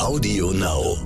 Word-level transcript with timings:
Audio 0.00 0.50
Now. 0.52 0.96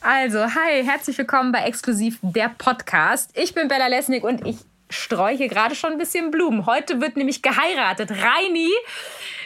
Also, 0.00 0.40
hi, 0.40 0.84
herzlich 0.84 1.16
willkommen 1.16 1.52
bei 1.52 1.60
Exklusiv 1.60 2.18
der 2.22 2.48
Podcast. 2.48 3.30
Ich 3.38 3.54
bin 3.54 3.68
Bella 3.68 3.86
Lesnick 3.86 4.24
und 4.24 4.44
ich 4.44 4.56
sträuche 4.90 5.46
gerade 5.46 5.76
schon 5.76 5.92
ein 5.92 5.98
bisschen 5.98 6.32
Blumen. 6.32 6.66
Heute 6.66 7.00
wird 7.00 7.16
nämlich 7.16 7.40
geheiratet. 7.40 8.10
Reini, 8.10 8.68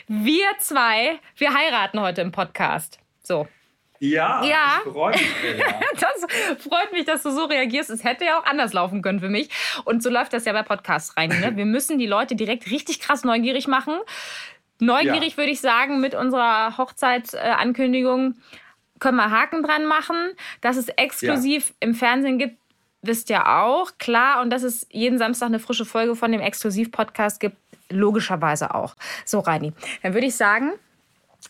wir 0.08 0.46
zwei, 0.58 1.18
wir 1.36 1.52
heiraten 1.52 2.00
heute 2.00 2.22
im 2.22 2.32
Podcast. 2.32 2.98
So. 3.22 3.46
Ja, 4.10 4.44
Ja. 4.44 4.80
ich 4.84 4.92
freue 4.92 5.12
mich. 5.12 5.22
Das 6.00 6.62
freut 6.62 6.92
mich, 6.92 7.04
dass 7.04 7.22
du 7.22 7.30
so 7.30 7.44
reagierst. 7.44 7.90
Es 7.90 8.04
hätte 8.04 8.24
ja 8.24 8.38
auch 8.38 8.44
anders 8.44 8.72
laufen 8.72 9.02
können 9.02 9.20
für 9.20 9.28
mich. 9.28 9.48
Und 9.84 10.02
so 10.02 10.10
läuft 10.10 10.32
das 10.32 10.44
ja 10.44 10.52
bei 10.52 10.62
Podcasts 10.62 11.16
rein. 11.16 11.28
Ne? 11.30 11.52
Wir 11.56 11.64
müssen 11.66 11.98
die 11.98 12.06
Leute 12.06 12.34
direkt 12.36 12.70
richtig 12.70 13.00
krass 13.00 13.24
neugierig 13.24 13.66
machen. 13.68 13.94
Neugierig 14.80 15.32
Ja. 15.32 15.36
würde 15.36 15.50
ich 15.52 15.60
sagen, 15.60 16.00
mit 16.00 16.14
unserer 16.14 16.76
Hochzeitsankündigung 16.78 18.36
können 19.00 19.16
wir 19.16 19.30
Haken 19.30 19.62
dran 19.62 19.84
machen. 19.86 20.16
Dass 20.60 20.76
es 20.76 20.88
exklusiv 20.88 21.74
im 21.80 21.94
Fernsehen 21.94 22.38
gibt, 22.38 22.56
wisst 23.02 23.30
ihr 23.30 23.46
auch. 23.48 23.92
Klar. 23.98 24.40
Und 24.42 24.50
dass 24.50 24.62
es 24.62 24.86
jeden 24.90 25.18
Samstag 25.18 25.46
eine 25.46 25.58
frische 25.58 25.84
Folge 25.84 26.16
von 26.16 26.32
dem 26.32 26.40
Exklusiv-Podcast 26.40 27.38
gibt, 27.40 27.56
logischerweise 27.90 28.74
auch. 28.74 28.94
So, 29.24 29.40
Reini, 29.40 29.72
dann 30.02 30.14
würde 30.14 30.26
ich 30.26 30.34
sagen, 30.36 30.72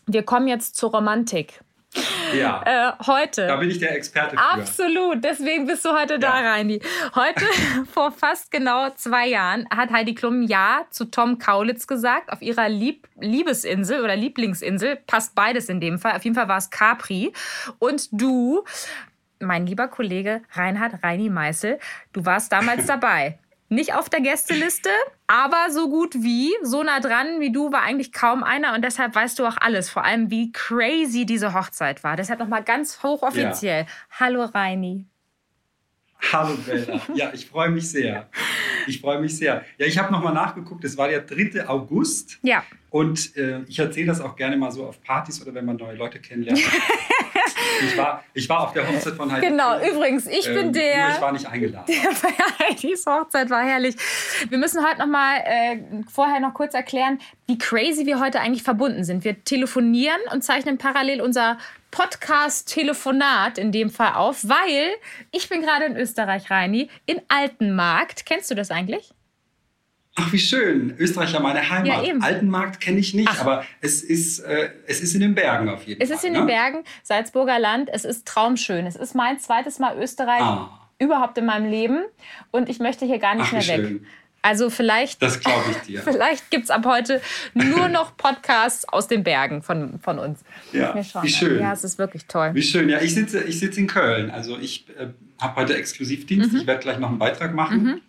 wir 0.05 0.23
kommen 0.23 0.47
jetzt 0.47 0.75
zur 0.75 0.91
Romantik. 0.91 1.61
Ja, 2.37 2.61
Äh, 2.65 3.03
heute. 3.05 3.47
da 3.47 3.55
bin 3.57 3.69
ich 3.69 3.79
der 3.79 3.95
Experte 3.95 4.35
für. 4.37 4.43
Absolut, 4.43 5.23
deswegen 5.23 5.65
bist 5.67 5.85
du 5.85 5.91
heute 5.91 6.19
da, 6.19 6.41
Ja. 6.41 6.51
Reini. 6.51 6.81
Heute, 7.15 7.45
vor 7.93 8.11
fast 8.11 8.51
genau 8.51 8.89
zwei 8.95 9.27
Jahren, 9.27 9.67
hat 9.73 9.91
Heidi 9.91 10.15
Klum 10.15 10.43
Ja 10.43 10.85
zu 10.89 11.05
Tom 11.05 11.37
Kaulitz 11.39 11.87
gesagt, 11.87 12.31
auf 12.31 12.41
ihrer 12.41 12.67
Lieb 12.69 13.07
Liebesinsel 13.19 14.03
oder 14.03 14.15
Lieblingsinsel. 14.15 14.97
Passt 15.07 15.35
beides 15.35 15.69
in 15.69 15.79
dem 15.79 15.99
Fall. 15.99 16.13
Auf 16.15 16.23
jeden 16.23 16.35
Fall 16.35 16.47
war 16.47 16.57
es 16.57 16.69
Capri. 16.69 17.31
Und 17.79 18.09
du, 18.11 18.63
mein 19.39 19.65
lieber 19.67 19.87
Kollege 19.87 20.41
Reinhard 20.53 21.03
Reini 21.03 21.29
Meißel, 21.29 21.79
du 22.13 22.25
warst 22.25 22.51
damals 22.51 22.85
dabei. 22.87 23.39
Nicht 23.67 23.95
auf 23.95 24.09
der 24.09 24.21
Gästeliste, 24.21 24.89
aber 25.25 25.71
so 25.71 25.89
gut 25.89 26.13
wie, 26.15 26.53
so 26.61 26.83
nah 26.83 26.99
dran 26.99 27.39
wie 27.39 27.51
du 27.51 27.71
war 27.71 27.81
eigentlich 27.81 28.11
kaum 28.13 28.43
einer 28.43 28.75
und 28.75 28.83
deshalb 28.85 29.15
weißt 29.15 29.39
du 29.39 29.45
auch 29.45 29.57
alles, 29.59 29.89
vor 29.89 30.03
allem 30.05 30.29
wie 30.29 30.51
crazy 30.51 31.25
diese 31.25 31.53
Hochzeit 31.53 32.03
war. 32.03 32.15
Deshalb 32.15 32.39
nochmal 32.39 32.63
ganz 32.63 33.01
hochoffiziell. 33.01 33.87
Hallo 34.11 34.43
Reini. 34.43 35.05
Hallo 36.31 36.55
Bella. 36.65 37.01
Ja, 37.15 37.31
ich 37.33 37.47
freue 37.47 37.69
mich 37.69 37.89
sehr. 37.89 38.29
Ich 38.87 39.01
freue 39.01 39.19
mich 39.19 39.35
sehr. 39.35 39.65
Ja, 39.77 39.85
ich 39.87 39.97
habe 39.97 40.11
nochmal 40.11 40.33
nachgeguckt, 40.33 40.83
es 40.85 40.95
war 40.97 41.07
der 41.07 41.21
3. 41.21 41.67
August. 41.67 42.37
Ja, 42.43 42.63
Und 42.91 43.35
äh, 43.35 43.61
ich 43.67 43.79
erzähle 43.79 44.07
das 44.07 44.21
auch 44.21 44.35
gerne 44.35 44.57
mal 44.57 44.71
so 44.71 44.85
auf 44.85 45.01
Partys 45.01 45.41
oder 45.41 45.53
wenn 45.55 45.65
man 45.65 45.77
neue 45.77 45.95
Leute 45.95 46.19
kennenlernt. 46.19 46.61
ich, 47.81 47.97
war, 47.97 48.23
ich 48.33 48.47
war 48.49 48.61
auf 48.61 48.73
der 48.73 48.87
Hochzeit 48.87 49.13
von 49.15 49.31
Heidi. 49.31 49.47
genau. 49.47 49.79
Übrigens, 49.79 50.27
ich 50.27 50.45
bin 50.45 50.67
Ähm, 50.67 50.73
der. 50.73 51.07
Nur 51.07 51.15
ich 51.15 51.21
war 51.21 51.31
nicht 51.31 51.47
eingeladen. 51.47 51.85
Ja, 51.95 52.09
Heidis 52.67 53.05
Hochzeit 53.05 53.49
war 53.49 53.63
herrlich. 53.63 53.95
Wir 54.49 54.57
müssen 54.57 54.85
heute 54.85 54.99
noch 54.99 55.07
mal 55.07 55.37
äh, 55.45 55.77
vorher 56.11 56.39
noch 56.39 56.53
kurz 56.53 56.73
erklären, 56.73 57.19
wie 57.47 57.57
crazy 57.57 58.05
wir 58.05 58.19
heute 58.19 58.39
eigentlich 58.39 58.63
verbunden 58.63 59.03
sind. 59.03 59.23
Wir 59.23 59.43
telefonieren 59.43 60.19
und 60.31 60.43
zeichnen 60.43 60.77
parallel 60.77 61.21
unser 61.21 61.57
Podcast-Telefonat 61.91 63.57
in 63.57 63.71
dem 63.71 63.89
Fall 63.89 64.13
auf, 64.15 64.47
weil 64.47 64.89
ich 65.31 65.49
bin 65.49 65.61
gerade 65.61 65.85
in 65.85 65.95
Österreich, 65.95 66.49
Reini, 66.49 66.89
in 67.05 67.21
Altenmarkt. 67.29 68.25
Kennst 68.25 68.51
du 68.51 68.55
das 68.55 68.71
eigentlich? 68.71 69.13
Ach, 70.17 70.31
wie 70.31 70.39
schön. 70.39 70.95
Österreich 70.97 71.33
ja 71.33 71.39
meine 71.41 71.69
Heimat. 71.69 72.05
Ja. 72.07 72.13
Altenmarkt 72.21 72.79
kenne 72.79 72.99
ich 72.99 73.13
nicht, 73.13 73.27
Ach. 73.29 73.41
aber 73.41 73.65
es 73.81 74.01
ist, 74.01 74.39
äh, 74.39 74.69
es 74.87 75.01
ist 75.01 75.13
in 75.13 75.19
den 75.21 75.35
Bergen 75.35 75.67
auf 75.67 75.83
jeden 75.85 76.01
Es 76.01 76.07
Fall. 76.07 76.17
ist 76.17 76.23
in 76.23 76.33
ne? 76.33 76.39
den 76.39 76.47
Bergen, 76.47 76.83
Salzburger 77.03 77.59
Land. 77.59 77.89
Es 77.91 78.05
ist 78.05 78.25
traumschön. 78.25 78.85
Es 78.85 78.95
ist 78.95 79.13
mein 79.13 79.39
zweites 79.39 79.77
Mal 79.79 79.97
Österreich 80.01 80.41
Ah. 80.41 80.69
überhaupt 80.99 81.37
in 81.37 81.45
meinem 81.45 81.69
Leben 81.69 81.99
und 82.51 82.69
ich 82.69 82.79
möchte 82.79 83.05
hier 83.05 83.19
gar 83.19 83.35
nicht 83.35 83.47
Ach, 83.47 83.51
mehr 83.51 83.67
weg. 83.67 83.75
schön. 83.87 84.05
Also 84.41 84.69
vielleicht 84.69 85.21
Das 85.23 85.39
glaube 85.39 85.63
ich 85.71 85.77
dir. 85.87 86.01
Vielleicht 86.03 86.51
gibt 86.51 86.65
es 86.65 86.69
ab 86.69 86.85
heute 86.85 87.19
nur 87.55 87.87
noch 87.89 88.15
Podcasts 88.17 88.87
aus 88.87 89.07
den 89.07 89.23
Bergen 89.23 89.63
von, 89.63 89.99
von 89.99 90.19
uns. 90.19 90.41
Ja, 90.71 90.93
wie 90.93 91.17
mal. 91.17 91.27
schön. 91.27 91.59
Ja, 91.59 91.73
es 91.73 91.83
ist 91.83 91.97
wirklich 91.97 92.27
toll. 92.27 92.51
Wie 92.53 92.61
schön. 92.61 92.87
Ja, 92.87 93.01
ich 93.01 93.15
sitze, 93.15 93.41
ich 93.43 93.59
sitze 93.59 93.79
in 93.79 93.87
Köln. 93.87 94.29
Also 94.29 94.59
ich 94.59 94.85
äh, 94.99 95.07
habe 95.41 95.55
heute 95.55 95.75
Exklusivdienst. 95.75 96.53
Mhm. 96.53 96.59
Ich 96.59 96.67
werde 96.67 96.79
gleich 96.79 96.99
noch 96.99 97.09
einen 97.09 97.17
Beitrag 97.17 97.55
machen. 97.55 98.01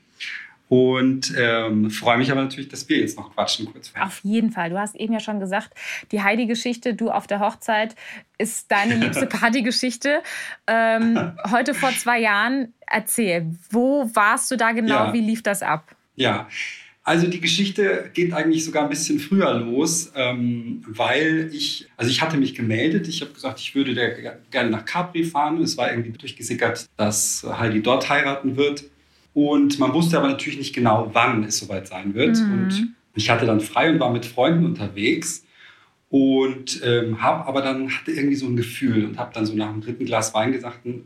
Und 0.68 1.32
ähm, 1.38 1.90
freue 1.90 2.18
mich 2.18 2.30
aber 2.32 2.42
natürlich, 2.42 2.68
dass 2.68 2.88
wir 2.88 2.98
jetzt 2.98 3.16
noch 3.16 3.32
quatschen 3.34 3.66
kurz 3.66 3.88
vorher. 3.88 4.06
Auf 4.06 4.20
jeden 4.24 4.50
Fall. 4.50 4.70
Du 4.70 4.78
hast 4.78 4.96
eben 4.96 5.12
ja 5.12 5.20
schon 5.20 5.38
gesagt, 5.38 5.70
die 6.10 6.22
Heidi-Geschichte, 6.22 6.94
du 6.94 7.10
auf 7.10 7.28
der 7.28 7.38
Hochzeit, 7.38 7.94
ist 8.38 8.70
deine 8.70 8.94
liebste 8.96 9.26
Partygeschichte. 9.26 10.22
Ähm, 10.66 11.32
heute 11.50 11.72
vor 11.72 11.90
zwei 11.90 12.20
Jahren, 12.20 12.74
erzähl, 12.86 13.46
wo 13.70 14.10
warst 14.14 14.50
du 14.50 14.56
da 14.56 14.72
genau? 14.72 15.06
Ja. 15.06 15.12
Wie 15.12 15.20
lief 15.20 15.42
das 15.42 15.62
ab? 15.62 15.94
Ja, 16.16 16.48
also 17.06 17.28
die 17.28 17.40
Geschichte 17.40 18.10
geht 18.14 18.32
eigentlich 18.32 18.64
sogar 18.64 18.82
ein 18.82 18.88
bisschen 18.88 19.20
früher 19.20 19.54
los, 19.54 20.10
ähm, 20.16 20.82
weil 20.88 21.50
ich, 21.52 21.86
also 21.96 22.10
ich 22.10 22.20
hatte 22.20 22.36
mich 22.36 22.56
gemeldet, 22.56 23.06
ich 23.06 23.20
habe 23.20 23.30
gesagt, 23.30 23.60
ich 23.60 23.76
würde 23.76 23.94
gerne 24.50 24.70
nach 24.70 24.84
Capri 24.84 25.22
fahren. 25.22 25.62
Es 25.62 25.76
war 25.76 25.88
irgendwie 25.88 26.10
durchgesickert, 26.10 26.86
dass 26.96 27.46
Heidi 27.48 27.80
dort 27.80 28.08
heiraten 28.08 28.56
wird. 28.56 28.86
Und 29.36 29.78
man 29.78 29.92
wusste 29.92 30.16
aber 30.16 30.28
natürlich 30.28 30.56
nicht 30.58 30.74
genau, 30.74 31.10
wann 31.12 31.44
es 31.44 31.58
soweit 31.58 31.86
sein 31.86 32.14
wird. 32.14 32.38
Mhm. 32.38 32.52
Und 32.52 32.94
ich 33.14 33.28
hatte 33.28 33.44
dann 33.44 33.60
frei 33.60 33.90
und 33.90 34.00
war 34.00 34.10
mit 34.10 34.24
Freunden 34.24 34.64
unterwegs 34.64 35.44
und 36.08 36.80
ähm, 36.82 37.20
habe 37.20 37.44
aber 37.44 37.60
dann 37.60 37.90
hatte 37.90 38.12
irgendwie 38.12 38.36
so 38.36 38.46
ein 38.46 38.56
Gefühl 38.56 39.04
und 39.04 39.18
habe 39.18 39.34
dann 39.34 39.44
so 39.44 39.54
nach 39.54 39.70
dem 39.70 39.82
dritten 39.82 40.06
Glas 40.06 40.32
Wein 40.32 40.52
gesagt, 40.52 40.86
hm, 40.86 41.04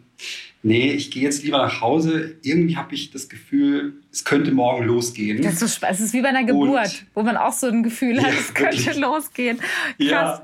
nee, 0.62 0.92
ich 0.92 1.10
gehe 1.10 1.24
jetzt 1.24 1.42
lieber 1.42 1.58
nach 1.58 1.80
Hause. 1.80 2.36
Irgendwie 2.42 2.76
habe 2.76 2.94
ich 2.94 3.10
das 3.10 3.28
Gefühl, 3.28 3.94
es 4.12 4.24
könnte 4.24 4.52
morgen 4.52 4.84
losgehen. 4.84 5.42
Das 5.42 5.60
ist, 5.60 5.80
so, 5.80 5.86
es 5.88 5.98
ist 5.98 6.12
wie 6.12 6.22
bei 6.22 6.28
einer 6.28 6.44
Geburt, 6.44 7.06
wo 7.14 7.24
man 7.24 7.36
auch 7.36 7.52
so 7.52 7.66
ein 7.66 7.82
Gefühl 7.82 8.22
hat, 8.22 8.28
Ja, 8.32 8.38
es 8.38 8.54
könnte 8.54 8.76
wirklich. 8.76 8.97
losgehen. 8.97 9.58
Krass. 9.58 9.98
Ja, 9.98 10.42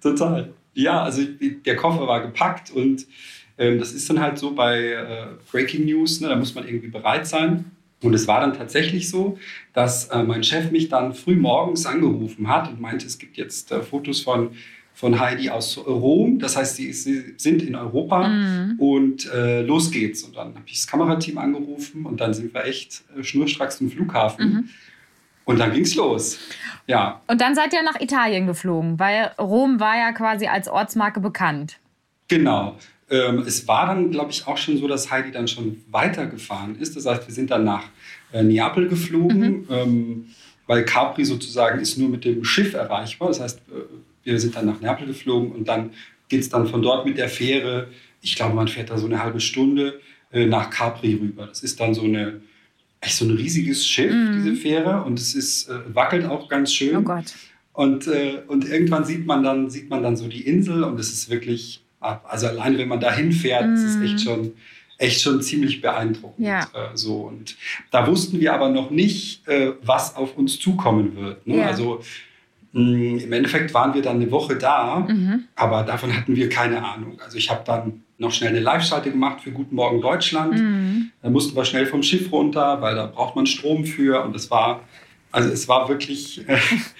total. 0.00 0.54
Ja, 0.72 1.02
also 1.02 1.22
der 1.66 1.76
Koffer 1.76 2.06
war 2.06 2.22
gepackt 2.22 2.70
und 2.70 3.06
das 3.78 3.92
ist 3.92 4.08
dann 4.08 4.20
halt 4.20 4.38
so 4.38 4.52
bei 4.54 4.78
äh, 4.80 5.26
Breaking 5.50 5.84
News, 5.84 6.20
ne, 6.20 6.28
da 6.28 6.36
muss 6.36 6.54
man 6.54 6.66
irgendwie 6.66 6.88
bereit 6.88 7.26
sein. 7.26 7.66
Und 8.02 8.14
es 8.14 8.26
war 8.26 8.40
dann 8.40 8.54
tatsächlich 8.54 9.10
so, 9.10 9.38
dass 9.74 10.06
äh, 10.08 10.22
mein 10.22 10.42
Chef 10.42 10.70
mich 10.70 10.88
dann 10.88 11.12
früh 11.12 11.36
morgens 11.36 11.84
angerufen 11.84 12.48
hat 12.48 12.68
und 12.70 12.80
meinte, 12.80 13.06
es 13.06 13.18
gibt 13.18 13.36
jetzt 13.36 13.70
äh, 13.72 13.82
Fotos 13.82 14.22
von, 14.22 14.52
von 14.94 15.20
Heidi 15.20 15.50
aus 15.50 15.76
Rom. 15.76 16.38
Das 16.38 16.56
heißt, 16.56 16.76
sie, 16.76 16.92
sie 16.94 17.34
sind 17.36 17.62
in 17.62 17.74
Europa 17.74 18.26
Mhm. 18.28 18.76
und 18.78 19.30
äh, 19.32 19.60
los 19.60 19.90
geht's. 19.90 20.22
Und 20.22 20.36
dann 20.36 20.54
habe 20.54 20.62
ich 20.64 20.80
das 20.80 20.86
Kamerateam 20.86 21.36
angerufen 21.36 22.06
und 22.06 22.20
dann 22.22 22.32
sind 22.32 22.54
wir 22.54 22.64
echt 22.64 23.02
äh, 23.18 23.22
schnurstracks 23.22 23.76
zum 23.76 23.90
Flughafen. 23.90 24.48
Mhm. 24.50 24.68
Und 25.44 25.58
dann 25.58 25.72
ging's 25.74 25.94
los. 25.94 26.38
Ja, 26.86 27.20
Und 27.26 27.40
dann 27.42 27.54
seid 27.54 27.72
ihr 27.74 27.82
nach 27.82 28.00
Italien 28.00 28.46
geflogen, 28.46 28.98
weil 28.98 29.32
Rom 29.38 29.78
war 29.78 29.96
ja 29.98 30.12
quasi 30.12 30.46
als 30.46 30.68
Ortsmarke 30.68 31.20
bekannt. 31.20 31.78
Genau. 32.28 32.76
Ähm, 33.10 33.40
es 33.46 33.66
war 33.66 33.86
dann, 33.86 34.10
glaube 34.10 34.30
ich, 34.30 34.46
auch 34.46 34.56
schon 34.56 34.78
so, 34.78 34.86
dass 34.86 35.10
Heidi 35.10 35.32
dann 35.32 35.48
schon 35.48 35.82
weitergefahren 35.90 36.76
ist. 36.78 36.96
Das 36.96 37.06
heißt, 37.06 37.26
wir 37.26 37.34
sind 37.34 37.50
dann 37.50 37.64
nach 37.64 37.84
äh, 38.32 38.42
Neapel 38.42 38.88
geflogen, 38.88 39.66
ähm, 39.70 40.26
weil 40.66 40.84
Capri 40.84 41.24
sozusagen 41.24 41.80
ist 41.80 41.98
nur 41.98 42.08
mit 42.08 42.24
dem 42.24 42.44
Schiff 42.44 42.74
erreichbar. 42.74 43.28
Das 43.28 43.40
heißt, 43.40 43.58
äh, 43.68 43.72
wir 44.24 44.38
sind 44.38 44.54
dann 44.54 44.66
nach 44.66 44.80
Neapel 44.80 45.06
geflogen 45.06 45.52
und 45.52 45.68
dann 45.68 45.90
geht 46.28 46.40
es 46.40 46.48
dann 46.48 46.68
von 46.68 46.82
dort 46.82 47.04
mit 47.04 47.18
der 47.18 47.28
Fähre, 47.28 47.88
ich 48.22 48.36
glaube, 48.36 48.54
man 48.54 48.68
fährt 48.68 48.90
da 48.90 48.98
so 48.98 49.06
eine 49.06 49.22
halbe 49.22 49.40
Stunde 49.40 50.00
äh, 50.30 50.46
nach 50.46 50.70
Capri 50.70 51.14
rüber. 51.14 51.46
Das 51.46 51.62
ist 51.62 51.80
dann 51.80 51.94
so 51.94 52.02
eine 52.02 52.40
echt 53.00 53.16
so 53.16 53.24
ein 53.24 53.30
riesiges 53.30 53.86
Schiff, 53.86 54.12
diese 54.36 54.54
Fähre, 54.54 55.02
und 55.04 55.18
es 55.18 55.34
ist, 55.34 55.68
äh, 55.68 55.78
wackelt 55.94 56.26
auch 56.26 56.48
ganz 56.48 56.72
schön. 56.72 56.96
Oh 56.96 57.02
Gott. 57.02 57.34
Und, 57.72 58.06
äh, 58.08 58.42
und 58.46 58.68
irgendwann 58.68 59.04
sieht 59.04 59.26
man, 59.26 59.42
dann, 59.42 59.70
sieht 59.70 59.88
man 59.88 60.02
dann 60.02 60.16
so 60.16 60.28
die 60.28 60.46
Insel 60.46 60.84
und 60.84 61.00
es 61.00 61.12
ist 61.12 61.30
wirklich, 61.30 61.82
also 62.00 62.46
allein 62.48 62.78
wenn 62.78 62.88
man 62.88 63.00
da 63.00 63.12
hinfährt, 63.12 63.64
es 63.70 63.82
ist 63.82 64.02
echt 64.02 64.20
schon, 64.22 64.52
echt 64.98 65.20
schon 65.20 65.40
ziemlich 65.42 65.80
beeindruckend. 65.80 66.46
Ja. 66.46 66.60
Äh, 66.74 66.94
so. 66.94 67.22
Und 67.22 67.56
da 67.90 68.06
wussten 68.06 68.40
wir 68.40 68.52
aber 68.54 68.68
noch 68.70 68.90
nicht, 68.90 69.46
äh, 69.48 69.72
was 69.82 70.16
auf 70.16 70.36
uns 70.36 70.58
zukommen 70.58 71.16
wird. 71.16 71.46
Ne? 71.46 71.58
Ja. 71.58 71.66
Also 71.66 72.00
mh, 72.72 73.22
im 73.24 73.32
Endeffekt 73.32 73.72
waren 73.74 73.94
wir 73.94 74.02
dann 74.02 74.16
eine 74.16 74.30
Woche 74.30 74.56
da, 74.56 75.00
Mhm. 75.08 75.44
aber 75.56 75.82
davon 75.82 76.16
hatten 76.16 76.36
wir 76.36 76.48
keine 76.48 76.84
Ahnung. 76.84 77.20
Also 77.24 77.36
ich 77.38 77.50
habe 77.50 77.62
dann 77.64 78.02
noch 78.18 78.32
schnell 78.32 78.50
eine 78.50 78.60
Live-Schalte 78.60 79.10
gemacht 79.10 79.40
für 79.40 79.50
Guten 79.50 79.74
Morgen 79.74 80.00
Deutschland. 80.02 80.52
Mhm. 80.52 81.10
Da 81.22 81.30
mussten 81.30 81.56
wir 81.56 81.64
schnell 81.64 81.86
vom 81.86 82.02
Schiff 82.02 82.30
runter, 82.30 82.80
weil 82.82 82.94
da 82.94 83.06
braucht 83.06 83.34
man 83.34 83.46
Strom 83.46 83.84
für. 83.86 84.22
Und 84.22 84.36
es 84.36 84.50
war, 84.50 84.82
also 85.32 85.50
es 85.50 85.68
war 85.68 85.88
wirklich 85.88 86.46
äh, 86.48 86.58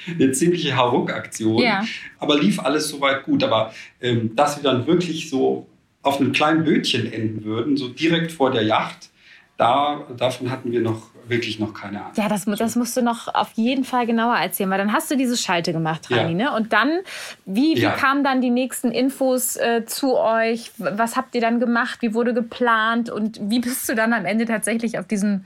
eine 0.09 0.33
ziemliche 0.33 0.77
Hauruck-Aktion. 0.77 1.63
Ja. 1.63 1.85
Aber 2.19 2.39
lief 2.39 2.61
alles 2.61 2.89
soweit 2.89 3.25
gut. 3.25 3.43
Aber 3.43 3.73
ähm, 4.01 4.35
dass 4.37 4.57
wir 4.57 4.63
dann 4.63 4.87
wirklich 4.87 5.29
so 5.29 5.67
auf 6.03 6.21
einem 6.21 6.33
kleinen 6.33 6.65
Bötchen 6.65 7.13
enden 7.13 7.45
würden, 7.45 7.77
so 7.77 7.89
direkt 7.89 8.33
vor 8.33 8.51
der 8.51 8.63
Yacht, 8.63 9.11
da, 9.57 10.07
davon 10.17 10.51
hatten 10.51 10.73
wir 10.73 10.81
noch 10.81 11.11
wirklich 11.27 11.59
noch 11.59 11.75
keine 11.75 12.01
Ahnung. 12.01 12.13
Ja, 12.17 12.29
das, 12.29 12.47
das 12.47 12.77
musst 12.77 12.97
du 12.97 13.03
noch 13.03 13.33
auf 13.35 13.53
jeden 13.55 13.85
Fall 13.85 14.07
genauer 14.07 14.37
erzählen, 14.37 14.71
weil 14.71 14.79
dann 14.79 14.93
hast 14.93 15.11
du 15.11 15.17
diese 15.17 15.37
Schalte 15.37 15.73
gemacht, 15.73 16.11
Rani, 16.11 16.33
ja. 16.33 16.51
ne? 16.51 16.57
Und 16.57 16.73
dann, 16.73 17.01
wie, 17.45 17.77
wie 17.77 17.83
ja. 17.83 17.91
kamen 17.93 18.25
dann 18.25 18.41
die 18.41 18.51
nächsten 18.51 18.91
Infos 18.91 19.57
äh, 19.57 19.85
zu 19.85 20.17
euch? 20.17 20.73
Was 20.79 21.17
habt 21.17 21.35
ihr 21.35 21.41
dann 21.43 21.61
gemacht? 21.61 21.99
Wie 22.01 22.15
wurde 22.15 22.33
geplant? 22.33 23.11
Und 23.11 23.39
wie 23.43 23.61
bist 23.61 23.89
du 23.89 23.95
dann 23.95 24.13
am 24.13 24.25
Ende 24.25 24.47
tatsächlich 24.47 24.99
auf 24.99 25.07
diesem 25.07 25.45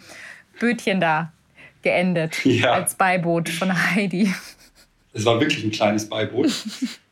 Bötchen 0.61 1.01
da 1.01 1.33
geendet 1.85 2.45
ja. 2.45 2.73
als 2.73 2.97
Beiboot 2.97 3.49
von 3.49 3.73
Heidi? 3.73 4.35
Es 5.13 5.25
war 5.25 5.39
wirklich 5.41 5.63
ein 5.65 5.71
kleines 5.71 6.09
Beiboot. 6.09 6.53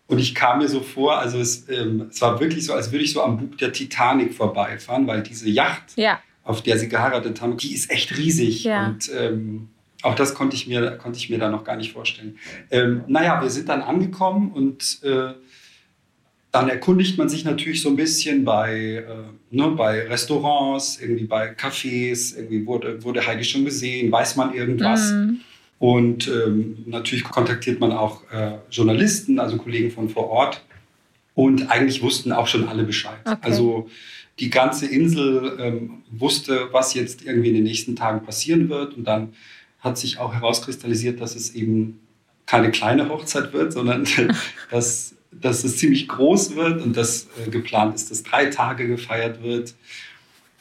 Und 0.09 0.19
ich 0.19 0.35
kam 0.35 0.59
mir 0.59 0.69
so 0.69 0.81
vor, 0.81 1.19
also 1.19 1.39
es, 1.39 1.69
ähm, 1.69 2.09
es 2.11 2.21
war 2.21 2.41
wirklich 2.41 2.67
so, 2.67 2.75
als 2.75 2.91
würde 2.91 3.05
ich 3.05 3.13
so 3.13 3.23
am 3.23 3.39
Bug 3.39 3.59
der 3.59 3.73
Titanic 3.73 4.35
vorbeifahren, 4.35 5.07
weil 5.07 5.23
diese 5.23 5.49
Yacht, 5.49 5.85
ja. 5.97 6.21
auf 6.43 6.63
der 6.63 6.77
sie 6.79 6.89
geheiratet 6.89 7.41
haben, 7.41 7.57
die 7.57 7.73
ist 7.73 7.91
echt 7.91 8.19
riesig. 8.19 8.65
Ja. 8.65 8.87
Und 8.89 9.11
ähm, 9.17 9.69
auch 10.03 10.15
das 10.17 10.35
konnte 10.35 10.57
ich, 10.57 10.67
mir, 10.67 10.99
konnte 10.99 11.19
ich 11.19 11.31
mir 11.31 11.39
da 11.39 11.49
noch 11.49 11.65
gar 11.65 11.77
nicht 11.77 11.93
vorstellen. 11.93 12.39
Ähm, 12.71 13.05
naja, 13.07 13.41
wir 13.41 13.51
sind 13.51 13.69
dann 13.69 13.83
angekommen 13.83 14.51
und 14.53 15.01
äh, 15.05 15.35
dann 16.53 16.69
erkundigt 16.69 17.17
man 17.17 17.31
sich 17.31 17.45
natürlich 17.45 17.81
so 17.81 17.89
ein 17.89 17.97
bisschen 17.97 18.45
bei, 18.45 19.05
äh, 19.07 19.57
ne, 19.57 19.69
bei 19.69 20.07
Restaurants, 20.07 21.01
irgendwie 21.01 21.25
bei 21.25 21.55
Cafés, 21.55 22.37
irgendwie 22.37 22.67
wurde, 22.67 23.03
wurde 23.03 23.27
Heidi 23.27 23.43
schon 23.43 23.65
gesehen, 23.65 24.13
weiß 24.13 24.37
man 24.37 24.53
irgendwas. 24.55 25.13
Mhm. 25.13 25.41
Und 25.79 26.29
ähm, 26.29 26.85
natürlich 26.87 27.25
kontaktiert 27.25 27.81
man 27.81 27.91
auch 27.91 28.23
äh, 28.31 28.59
Journalisten, 28.71 29.41
also 29.41 29.57
Kollegen 29.57 29.91
von 29.91 30.11
vor 30.11 30.29
Ort. 30.29 30.63
Und 31.35 31.71
eigentlich 31.71 32.03
wussten 32.03 32.33
auch 32.33 32.47
schon 32.47 32.69
alle 32.69 32.85
Bescheid. 32.85 33.19
Okay. 33.25 33.39
Also 33.41 33.89
die 34.39 34.51
ganze 34.51 34.87
Insel 34.87 35.57
ähm, 35.59 36.03
wusste, 36.11 36.69
was 36.71 36.93
jetzt 36.93 37.25
irgendwie 37.25 37.49
in 37.49 37.55
den 37.55 37.65
nächsten 37.65 37.97
Tagen 37.97 38.25
passieren 38.25 38.69
wird. 38.69 38.95
Und 38.95 39.05
dann 39.05 39.33
hat 39.81 39.97
sich 39.97 40.19
auch 40.19 40.35
herauskristallisiert, 40.35 41.19
dass 41.21 41.35
es 41.35 41.55
eben 41.55 41.99
keine 42.45 42.71
kleine 42.71 43.09
Hochzeit 43.09 43.55
wird, 43.55 43.73
sondern 43.73 44.07
dass, 44.71 45.15
dass 45.33 45.65
es 45.65 45.79
ziemlich 45.79 46.09
groß 46.09 46.57
wird 46.57 46.83
und 46.83 46.97
dass 46.97 47.29
äh, 47.45 47.51
geplant 47.51 47.95
ist, 47.95 48.11
dass 48.11 48.23
drei 48.23 48.47
Tage 48.47 48.87
gefeiert 48.87 49.43
wird. 49.43 49.75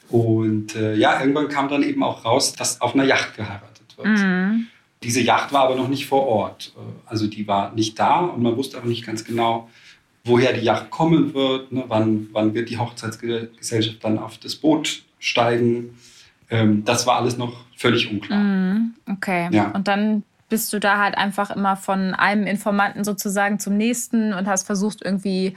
Und 0.08 0.74
äh, 0.74 0.94
ja, 0.94 1.20
irgendwann 1.20 1.48
kam 1.48 1.68
dann 1.68 1.82
eben 1.82 2.02
auch 2.02 2.24
raus, 2.24 2.52
dass 2.52 2.80
auf 2.80 2.94
einer 2.94 3.04
Yacht 3.04 3.36
geheiratet 3.36 3.96
wird. 3.96 4.08
Mhm. 4.08 4.66
Diese 5.02 5.20
Yacht 5.20 5.52
war 5.52 5.64
aber 5.64 5.74
noch 5.74 5.88
nicht 5.88 6.06
vor 6.06 6.26
Ort. 6.26 6.72
Also 7.06 7.26
die 7.26 7.46
war 7.48 7.72
nicht 7.74 7.98
da 7.98 8.20
und 8.20 8.42
man 8.42 8.56
wusste 8.56 8.78
auch 8.78 8.84
nicht 8.84 9.04
ganz 9.04 9.24
genau, 9.24 9.68
woher 10.24 10.52
die 10.52 10.60
Yacht 10.60 10.90
kommen 10.90 11.34
wird, 11.34 11.72
ne, 11.72 11.84
wann, 11.88 12.28
wann 12.32 12.54
wird 12.54 12.70
die 12.70 12.78
Hochzeitsgesellschaft 12.78 14.04
dann 14.04 14.18
auf 14.18 14.38
das 14.38 14.54
Boot 14.54 15.02
steigen. 15.18 15.98
Ähm, 16.50 16.84
das 16.84 17.06
war 17.06 17.16
alles 17.16 17.36
noch 17.36 17.64
völlig 17.76 18.10
unklar. 18.10 18.38
Mm, 18.38 18.94
okay. 19.10 19.48
Ja. 19.50 19.70
Und 19.72 19.88
dann 19.88 20.22
bist 20.52 20.70
du 20.74 20.78
da 20.78 20.98
halt 20.98 21.16
einfach 21.16 21.50
immer 21.50 21.78
von 21.78 22.12
einem 22.12 22.46
Informanten 22.46 23.04
sozusagen 23.04 23.58
zum 23.58 23.74
nächsten 23.74 24.34
und 24.34 24.46
hast 24.46 24.64
versucht 24.64 25.02
irgendwie 25.02 25.56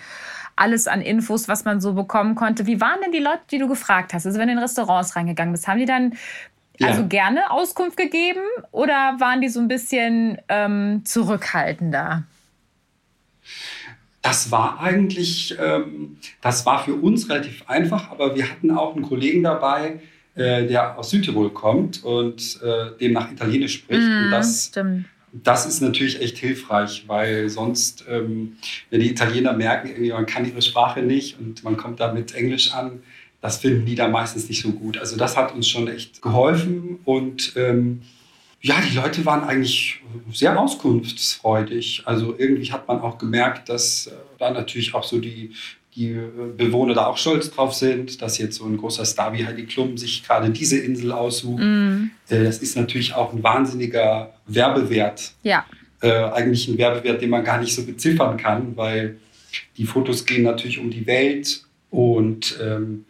alles 0.56 0.88
an 0.88 1.02
Infos, 1.02 1.50
was 1.50 1.66
man 1.66 1.82
so 1.82 1.96
bekommen 1.96 2.36
konnte. 2.36 2.66
Wie 2.66 2.80
waren 2.80 3.02
denn 3.04 3.12
die 3.12 3.20
Leute, 3.20 3.42
die 3.52 3.58
du 3.58 3.68
gefragt 3.68 4.14
hast? 4.14 4.26
Also 4.26 4.40
wenn 4.40 4.48
du 4.48 4.54
in 4.54 4.60
Restaurants 4.60 5.18
reingegangen 5.18 5.52
bist, 5.52 5.68
haben 5.68 5.80
die 5.80 5.86
dann 5.86 6.14
also 6.82 7.02
ja. 7.02 7.08
gerne 7.08 7.52
Auskunft 7.52 7.98
gegeben 7.98 8.40
oder 8.72 9.18
waren 9.20 9.42
die 9.42 9.50
so 9.50 9.60
ein 9.60 9.68
bisschen 9.68 10.38
ähm, 10.48 11.02
zurückhaltender? 11.04 12.24
Das 14.22 14.50
war 14.50 14.80
eigentlich, 14.80 15.58
ähm, 15.60 16.20
das 16.40 16.66
war 16.66 16.86
für 16.86 16.96
uns 16.96 17.30
relativ 17.30 17.68
einfach, 17.68 18.12
aber 18.12 18.34
wir 18.34 18.50
hatten 18.50 18.72
auch 18.72 18.96
einen 18.96 19.04
Kollegen 19.04 19.44
dabei, 19.44 20.00
äh, 20.36 20.68
der 20.68 20.98
aus 20.98 21.10
Südtirol 21.10 21.50
kommt 21.50 22.04
und 22.04 22.60
äh, 22.62 22.98
demnach 23.00 23.32
Italienisch 23.32 23.76
spricht. 23.76 24.02
Mm, 24.02 24.26
und 24.26 24.32
das, 24.32 24.66
stimmt. 24.66 25.06
das 25.32 25.66
ist 25.66 25.82
natürlich 25.82 26.22
echt 26.22 26.38
hilfreich, 26.38 27.06
weil 27.08 27.50
sonst, 27.50 28.06
ähm, 28.10 28.58
wenn 28.90 29.00
die 29.00 29.10
Italiener 29.10 29.54
merken, 29.54 30.08
man 30.10 30.26
kann 30.26 30.46
ihre 30.46 30.62
Sprache 30.62 31.02
nicht 31.02 31.40
und 31.40 31.64
man 31.64 31.78
kommt 31.78 32.00
da 32.00 32.14
mit 32.14 32.36
Englisch 32.36 32.74
an, 32.74 33.02
das 33.42 33.58
finden 33.58 33.86
die 33.86 33.96
da 33.96 34.08
meistens 34.08 34.50
nicht 34.50 34.62
so 34.62 34.72
gut. 34.72 34.98
Also 34.98 35.18
das 35.18 35.38
hat 35.38 35.54
uns 35.54 35.70
schon 35.70 35.88
echt 35.88 36.22
geholfen 36.22 37.00
und 37.06 37.54
ähm, 37.56 38.02
ja, 38.62 38.82
die 38.82 38.96
Leute 38.96 39.24
waren 39.26 39.44
eigentlich 39.44 40.02
sehr 40.34 40.60
auskunftsfreudig. 40.60 42.02
Also 42.06 42.34
irgendwie 42.36 42.72
hat 42.72 42.88
man 42.88 43.00
auch 43.02 43.20
gemerkt, 43.20 43.70
dass 43.70 44.08
äh, 44.08 44.12
da 44.40 44.50
natürlich 44.50 44.96
auch 44.96 45.04
so 45.04 45.20
die, 45.20 45.52
die 45.96 46.20
Bewohner 46.58 46.94
da 46.94 47.06
auch 47.06 47.18
stolz 47.18 47.52
drauf 47.52 47.74
sind, 47.74 48.22
dass 48.22 48.38
jetzt 48.38 48.58
so 48.58 48.66
ein 48.66 48.78
großer 48.78 49.06
Star 49.06 49.34
wie 49.34 49.46
Heidi 49.46 49.66
Klum 49.66 49.98
sich 49.98 50.24
gerade 50.24 50.50
diese 50.50 50.78
Insel 50.78 51.12
aussucht. 51.12 51.64
Mm. 51.64 52.12
Das 52.28 52.58
ist 52.58 52.76
natürlich 52.76 53.14
auch 53.14 53.32
ein 53.32 53.42
wahnsinniger 53.42 54.34
Werbewert. 54.46 55.34
Ja. 55.44 55.66
Äh, 56.02 56.12
eigentlich 56.12 56.68
ein 56.68 56.78
Werbewert, 56.78 57.22
den 57.22 57.30
man 57.30 57.44
gar 57.44 57.60
nicht 57.60 57.74
so 57.74 57.86
beziffern 57.86 58.36
kann, 58.36 58.76
weil 58.76 59.18
die 59.78 59.86
Fotos 59.86 60.26
gehen 60.26 60.44
natürlich 60.44 60.80
um 60.80 60.90
die 60.90 61.08
Welt 61.08 61.64
und 61.90 62.60
ähm, 62.62 63.06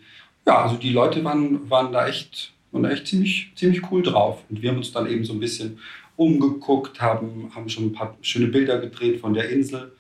ja, 0.46 0.64
also 0.64 0.76
die 0.76 0.92
Leute 0.92 1.24
waren, 1.24 1.70
waren 1.70 1.92
da 1.92 2.08
echt, 2.08 2.54
waren 2.72 2.84
da 2.84 2.92
echt 2.92 3.08
ziemlich, 3.08 3.52
ziemlich 3.56 3.92
cool 3.92 4.04
drauf. 4.04 4.44
Und 4.50 4.62
wir 4.62 4.70
haben 4.70 4.78
uns 4.78 4.92
dann 4.92 5.08
eben 5.08 5.26
so 5.26 5.34
ein 5.34 5.40
bisschen 5.40 5.80
umgeguckt, 6.16 7.02
haben, 7.02 7.52
haben 7.56 7.68
schon 7.68 7.88
ein 7.88 7.94
paar 7.94 8.16
schöne 8.22 8.48
Bilder 8.48 8.80
gedreht 8.80 9.22
von 9.22 9.34
der 9.34 9.50
Insel. 9.50 9.92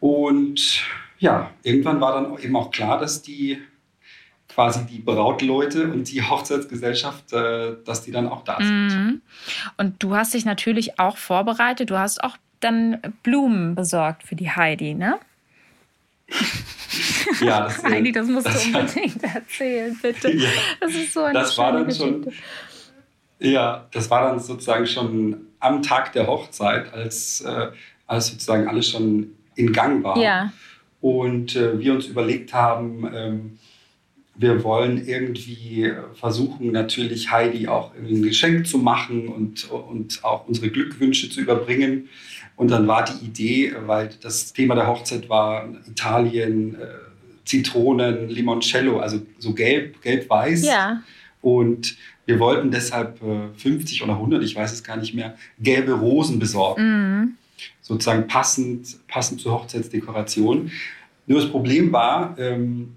Und 0.00 0.82
ja, 1.24 1.50
irgendwann 1.62 2.02
war 2.02 2.20
dann 2.20 2.38
eben 2.38 2.54
auch 2.54 2.70
klar, 2.70 2.98
dass 2.98 3.22
die 3.22 3.58
quasi 4.46 4.84
die 4.84 4.98
Brautleute 4.98 5.90
und 5.90 6.12
die 6.12 6.22
Hochzeitsgesellschaft, 6.22 7.32
äh, 7.32 7.76
dass 7.82 8.02
die 8.02 8.12
dann 8.12 8.28
auch 8.28 8.44
da 8.44 8.58
sind. 8.58 8.88
Mhm. 8.88 9.22
Und 9.78 10.02
du 10.02 10.14
hast 10.14 10.34
dich 10.34 10.44
natürlich 10.44 10.98
auch 10.98 11.16
vorbereitet. 11.16 11.88
Du 11.88 11.98
hast 11.98 12.22
auch 12.22 12.36
dann 12.60 12.98
Blumen 13.22 13.74
besorgt 13.74 14.22
für 14.22 14.36
die 14.36 14.50
Heidi, 14.50 14.92
ne? 14.92 15.18
ja, 17.40 17.62
das, 17.62 17.82
Heidi, 17.84 18.12
das 18.12 18.26
musst 18.28 18.46
das 18.46 18.62
du 18.62 18.78
unbedingt 18.78 19.22
war, 19.22 19.34
erzählen, 19.34 19.98
bitte. 20.02 20.30
Ja, 20.30 20.50
das 20.80 20.94
ist 20.94 21.14
so 21.14 21.22
eine 21.24 21.38
das 21.38 21.56
war 21.56 21.72
dann 21.72 21.86
Geschichte. 21.86 22.22
schon. 22.22 22.32
Ja, 23.50 23.86
das 23.92 24.10
war 24.10 24.28
dann 24.28 24.38
sozusagen 24.38 24.86
schon 24.86 25.38
am 25.58 25.80
Tag 25.80 26.12
der 26.12 26.26
Hochzeit, 26.26 26.92
als, 26.92 27.40
äh, 27.40 27.68
als 28.06 28.26
sozusagen 28.26 28.68
alles 28.68 28.90
schon 28.90 29.30
in 29.54 29.72
Gang 29.72 30.04
war. 30.04 30.18
Ja. 30.18 30.52
Und 31.04 31.54
äh, 31.54 31.78
wir 31.78 31.92
uns 31.92 32.06
überlegt 32.06 32.54
haben, 32.54 33.06
ähm, 33.14 33.58
wir 34.36 34.64
wollen 34.64 35.06
irgendwie 35.06 35.92
versuchen, 36.14 36.72
natürlich 36.72 37.30
Heidi 37.30 37.68
auch 37.68 37.92
ein 37.94 38.22
Geschenk 38.22 38.66
zu 38.66 38.78
machen 38.78 39.28
und, 39.28 39.70
und 39.70 40.24
auch 40.24 40.48
unsere 40.48 40.70
Glückwünsche 40.70 41.28
zu 41.28 41.42
überbringen. 41.42 42.08
Und 42.56 42.70
dann 42.70 42.86
war 42.88 43.04
die 43.04 43.22
Idee, 43.22 43.74
weil 43.84 44.12
das 44.22 44.54
Thema 44.54 44.76
der 44.76 44.86
Hochzeit 44.86 45.28
war 45.28 45.68
Italien, 45.86 46.76
äh, 46.76 46.86
Zitronen, 47.44 48.30
Limoncello, 48.30 48.98
also 49.00 49.20
so 49.38 49.52
gelb, 49.52 50.00
gelb-weiß. 50.00 50.64
Ja. 50.64 51.02
Und 51.42 51.98
wir 52.24 52.38
wollten 52.38 52.70
deshalb 52.70 53.22
äh, 53.22 53.58
50 53.58 54.02
oder 54.02 54.14
100, 54.14 54.42
ich 54.42 54.56
weiß 54.56 54.72
es 54.72 54.82
gar 54.82 54.96
nicht 54.96 55.12
mehr, 55.12 55.36
gelbe 55.60 55.92
Rosen 55.92 56.38
besorgen. 56.38 56.82
Mhm. 56.82 57.34
Sozusagen 57.82 58.26
passend, 58.26 59.06
passend 59.08 59.40
zur 59.40 59.52
Hochzeitsdekoration. 59.52 60.70
Nur 61.26 61.40
das 61.40 61.50
Problem 61.50 61.92
war, 61.92 62.36
ähm, 62.38 62.94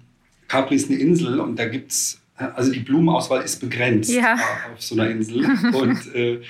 Capri 0.48 0.76
ist 0.76 0.90
eine 0.90 0.98
Insel 0.98 1.40
und 1.40 1.58
da 1.58 1.66
gibt 1.66 1.92
es, 1.92 2.20
also 2.36 2.72
die 2.72 2.80
Blumenauswahl 2.80 3.42
ist 3.42 3.60
begrenzt 3.60 4.10
ja. 4.10 4.34
auf 4.34 4.80
so 4.82 4.94
einer 4.94 5.10
Insel. 5.10 5.44
und 5.74 6.14
äh, 6.14 6.40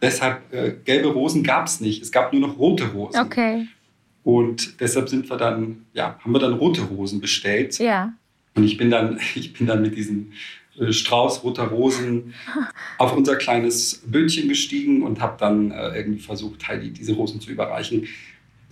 deshalb, 0.00 0.52
äh, 0.52 0.74
gelbe 0.84 1.08
Rosen 1.08 1.42
gab 1.42 1.66
es 1.66 1.80
nicht. 1.80 2.02
Es 2.02 2.12
gab 2.12 2.32
nur 2.32 2.42
noch 2.42 2.58
rote 2.58 2.86
Rosen. 2.88 3.20
Okay. 3.20 3.66
Und 4.22 4.80
deshalb 4.80 5.08
sind 5.08 5.28
wir 5.28 5.36
dann, 5.36 5.86
ja, 5.92 6.18
haben 6.20 6.32
wir 6.32 6.38
dann 6.38 6.54
rote 6.54 6.82
Rosen 6.82 7.20
bestellt. 7.20 7.78
Ja. 7.78 8.12
Und 8.54 8.64
ich 8.64 8.76
bin 8.76 8.90
dann, 8.90 9.18
ich 9.34 9.52
bin 9.52 9.66
dann 9.66 9.82
mit 9.82 9.96
diesem 9.96 10.32
äh, 10.32 10.34
Strauß 10.88 11.42
roter 11.44 11.64
Rosen 11.64 12.34
auf 12.98 13.14
unser 13.14 13.36
kleines 13.36 14.02
Bötchen 14.06 14.48
gestiegen 14.48 15.02
und 15.02 15.20
habe 15.20 15.36
dann 15.38 15.70
äh, 15.70 15.96
irgendwie 15.96 16.20
versucht, 16.20 16.66
Heidi 16.66 16.90
diese 16.90 17.12
Rosen 17.12 17.40
zu 17.40 17.50
überreichen. 17.50 18.06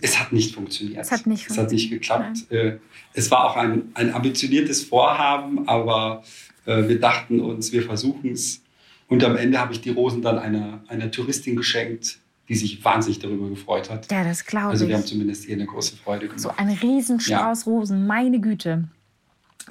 Es 0.01 0.19
hat 0.19 0.31
nicht 0.31 0.55
funktioniert. 0.55 1.01
Es 1.01 1.11
hat 1.11 1.27
nicht. 1.27 1.49
Es 1.49 1.57
hat 1.57 1.71
nicht 1.71 1.89
geklappt. 1.89 2.49
Äh, 2.51 2.77
es 3.13 3.29
war 3.31 3.45
auch 3.45 3.57
ein, 3.57 3.89
ein 3.95 4.13
ambitioniertes 4.13 4.83
Vorhaben, 4.83 5.67
aber 5.67 6.23
äh, 6.65 6.87
wir 6.87 6.99
dachten 6.99 7.39
uns, 7.39 7.71
wir 7.71 7.83
versuchen 7.83 8.31
es. 8.31 8.61
Und 9.07 9.23
am 9.23 9.35
Ende 9.35 9.59
habe 9.59 9.73
ich 9.73 9.81
die 9.81 9.89
Rosen 9.89 10.21
dann 10.21 10.37
einer, 10.37 10.83
einer 10.87 11.11
Touristin 11.11 11.55
geschenkt, 11.55 12.19
die 12.47 12.55
sich 12.55 12.83
wahnsinnig 12.83 13.19
darüber 13.19 13.49
gefreut 13.49 13.89
hat. 13.89 14.11
Ja, 14.11 14.23
das 14.23 14.45
glaube 14.45 14.67
ich. 14.67 14.71
Also 14.71 14.87
wir 14.87 14.95
haben 14.95 15.05
zumindest 15.05 15.47
ihr 15.47 15.55
eine 15.55 15.65
große 15.65 15.97
Freude 15.97 16.27
gemacht. 16.27 16.39
So 16.39 16.51
ein 16.55 16.69
Riesenstrauß 16.69 17.65
ja. 17.65 17.71
Rosen, 17.71 18.07
meine 18.07 18.39
Güte. 18.39 18.87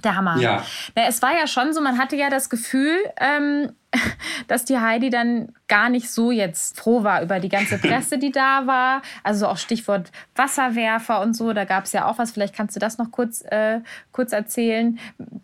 Der 0.04 0.16
Hammer. 0.16 0.38
Ja. 0.38 0.64
Na, 0.94 1.06
es 1.08 1.22
war 1.22 1.32
ja 1.32 1.46
schon 1.46 1.72
so, 1.72 1.80
man 1.80 1.98
hatte 1.98 2.16
ja 2.16 2.30
das 2.30 2.50
Gefühl, 2.50 2.96
ähm, 3.20 3.72
dass 4.48 4.64
die 4.64 4.78
Heidi 4.78 5.10
dann 5.10 5.52
gar 5.66 5.88
nicht 5.88 6.10
so 6.10 6.30
jetzt 6.30 6.78
froh 6.78 7.04
war 7.04 7.22
über 7.22 7.40
die 7.40 7.48
ganze 7.48 7.78
Presse, 7.78 8.18
die 8.18 8.30
da 8.30 8.66
war. 8.66 9.02
Also 9.22 9.46
auch 9.46 9.56
Stichwort 9.56 10.10
Wasserwerfer 10.36 11.20
und 11.20 11.34
so, 11.34 11.52
da 11.52 11.64
gab 11.64 11.84
es 11.84 11.92
ja 11.92 12.06
auch 12.06 12.18
was. 12.18 12.32
Vielleicht 12.32 12.54
kannst 12.54 12.76
du 12.76 12.80
das 12.80 12.98
noch 12.98 13.10
kurz, 13.10 13.42
äh, 13.42 13.80
kurz 14.12 14.32
erzählen 14.32 14.98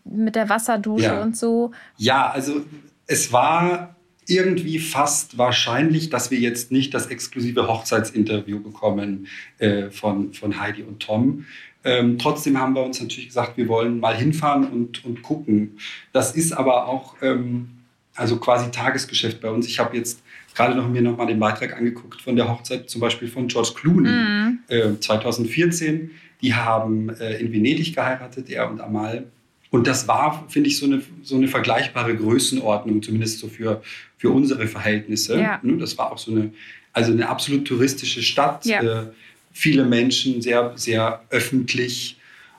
mit 0.05 0.37
der 0.37 0.49
Wasserdusche 0.49 1.07
ja. 1.07 1.23
und 1.23 1.37
so. 1.37 1.73
Ja, 1.97 2.31
also 2.31 2.65
es 3.07 3.33
war 3.33 3.95
irgendwie 4.27 4.79
fast 4.79 5.37
wahrscheinlich, 5.37 6.11
dass 6.11 6.31
wir 6.31 6.39
jetzt 6.39 6.73
nicht 6.73 6.95
das 6.95 7.07
exklusive 7.07 7.67
Hochzeitsinterview 7.69 8.61
bekommen 8.61 9.27
äh, 9.59 9.91
von, 9.91 10.33
von 10.33 10.61
Heidi 10.61 10.83
und 10.83 11.01
Tom. 11.01 11.47
Ähm, 11.85 12.19
trotzdem 12.19 12.59
haben 12.59 12.75
wir 12.75 12.83
uns 12.83 13.01
natürlich 13.01 13.29
gesagt, 13.29 13.57
wir 13.57 13.69
wollen 13.69 14.01
mal 14.01 14.17
hinfahren 14.17 14.65
und, 14.65 15.05
und 15.05 15.23
gucken. 15.23 15.79
Das 16.13 16.35
ist 16.35 16.53
aber 16.53 16.89
auch 16.89 17.17
ähm, 17.21 17.69
also 18.15 18.39
quasi 18.39 18.71
Tagesgeschäft 18.71 19.41
bei 19.41 19.51
uns. 19.51 19.67
Ich 19.67 19.79
habe 19.79 19.97
jetzt 19.97 20.23
gerade 20.55 20.75
noch 20.75 20.89
mir 20.89 21.03
noch 21.03 21.17
mal 21.17 21.27
den 21.27 21.39
Beitrag 21.39 21.77
angeguckt 21.77 22.23
von 22.23 22.37
der 22.37 22.49
Hochzeit 22.49 22.89
zum 22.89 23.01
Beispiel 23.01 23.29
von 23.29 23.49
George 23.49 23.73
Clooney 23.75 24.09
mhm. 24.09 24.59
äh, 24.69 24.99
2014. 24.99 26.11
Die 26.41 26.55
haben 26.55 27.09
äh, 27.11 27.39
in 27.39 27.53
Venedig 27.53 27.95
geheiratet, 27.95 28.49
er 28.51 28.71
und 28.71 28.81
Amal. 28.81 29.27
Und 29.71 29.87
das 29.89 30.07
war, 30.07 30.45
finde 30.49 30.69
ich, 30.69 30.79
so 30.79 30.87
eine, 30.87 31.03
so 31.23 31.35
eine 31.35 31.49
vergleichbare 31.49 32.15
Größenordnung, 32.17 33.03
zumindest 33.03 33.41
so 33.41 33.49
für, 33.49 33.83
für 34.17 34.31
unsere 34.31 34.69
Verhältnisse. 34.69 35.41
Ja. 35.41 35.59
Ne, 35.63 35.79
das 35.79 35.99
war 35.99 36.13
auch 36.13 36.19
so 36.19 36.31
eine, 36.31 36.53
also 36.93 37.11
eine 37.11 37.29
absolut 37.29 37.67
touristische 37.67 38.23
Stadt. 38.23 38.65
Ja. 38.67 38.83
Äh, 38.83 39.07
viele 39.55 39.85
Menschen, 39.85 40.43
sehr, 40.43 40.73
sehr 40.75 41.23
öffentlich. 41.31 42.19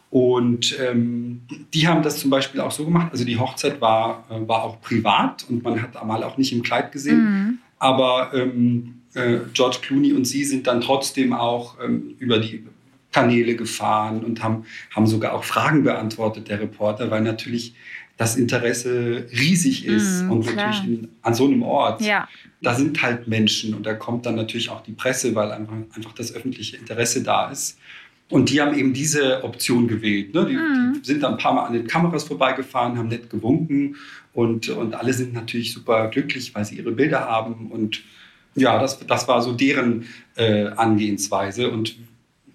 Und 0.09 0.79
ähm, 0.79 1.41
die 1.73 1.87
haben 1.87 2.01
das 2.01 2.19
zum 2.19 2.31
Beispiel 2.31 2.61
auch 2.61 2.71
so 2.71 2.85
gemacht. 2.85 3.09
Also 3.11 3.25
die 3.25 3.37
Hochzeit 3.37 3.81
war, 3.81 4.25
äh, 4.31 4.47
war 4.47 4.63
auch 4.63 4.81
privat 4.81 5.45
und 5.49 5.61
man 5.63 5.79
hat 5.81 5.97
Amal 5.97 6.23
auch 6.23 6.37
nicht 6.37 6.53
im 6.53 6.63
Kleid 6.63 6.91
gesehen. 6.91 7.23
Mhm. 7.23 7.57
Aber 7.77 8.31
ähm, 8.33 9.01
äh, 9.13 9.39
George 9.53 9.79
Clooney 9.81 10.13
und 10.13 10.25
sie 10.25 10.45
sind 10.45 10.67
dann 10.67 10.79
trotzdem 10.79 11.33
auch 11.33 11.75
ähm, 11.83 12.15
über 12.17 12.39
die 12.39 12.65
Kanäle 13.11 13.55
gefahren 13.55 14.23
und 14.23 14.41
haben, 14.41 14.65
haben 14.95 15.07
sogar 15.07 15.33
auch 15.33 15.43
Fragen 15.43 15.83
beantwortet, 15.83 16.47
der 16.49 16.61
Reporter, 16.61 17.11
weil 17.11 17.21
natürlich 17.21 17.75
das 18.17 18.37
Interesse 18.37 19.25
riesig 19.31 19.85
ist 19.85 20.23
mm, 20.23 20.31
und 20.31 20.41
klar. 20.47 20.55
natürlich 20.55 20.83
in, 20.83 21.07
an 21.21 21.33
so 21.33 21.45
einem 21.45 21.63
Ort. 21.63 22.01
Ja. 22.01 22.27
Da 22.61 22.73
sind 22.73 23.01
halt 23.01 23.27
Menschen 23.27 23.73
und 23.73 23.85
da 23.85 23.93
kommt 23.93 24.25
dann 24.25 24.35
natürlich 24.35 24.69
auch 24.69 24.81
die 24.81 24.93
Presse, 24.93 25.35
weil 25.35 25.51
einfach, 25.51 25.75
einfach 25.93 26.13
das 26.13 26.33
öffentliche 26.33 26.77
Interesse 26.77 27.23
da 27.23 27.49
ist. 27.49 27.77
Und 28.29 28.49
die 28.49 28.59
haben 28.59 28.75
eben 28.75 28.93
diese 28.93 29.43
Option 29.43 29.87
gewählt. 29.87 30.33
Ne? 30.33 30.45
Die, 30.45 30.55
mm. 30.55 31.01
die, 31.01 31.05
sind 31.05 31.21
dann 31.23 31.33
ein 31.33 31.37
paar 31.37 31.53
Mal 31.53 31.65
an 31.65 31.73
den 31.73 31.87
Kameras 31.87 32.23
vorbeigefahren, 32.23 32.97
haben 32.97 33.09
nett 33.09 33.29
gewunken 33.29 33.97
und, 34.33 34.69
und 34.69 34.95
alle 34.95 35.13
sind 35.13 35.33
natürlich 35.33 35.73
super 35.73 36.07
glücklich, 36.09 36.55
weil 36.55 36.65
sie 36.65 36.75
ihre 36.75 36.91
Bilder 36.91 37.21
haben. 37.21 37.71
Und 37.71 38.03
ja, 38.55 38.79
das, 38.79 39.05
das 39.05 39.27
war 39.27 39.41
so 39.41 39.51
deren 39.51 40.05
äh, 40.35 40.67
Angehensweise. 40.67 41.69
Und 41.69 41.95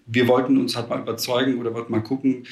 wir 0.07 0.27
wollten 0.27 0.59
uns 0.59 0.75
halt 0.75 0.89
mal 0.89 1.01
überzeugen 1.01 1.59
oder 1.59 1.73
wollten 1.73 1.93
mal 1.93 2.03
gucken, 2.03 2.45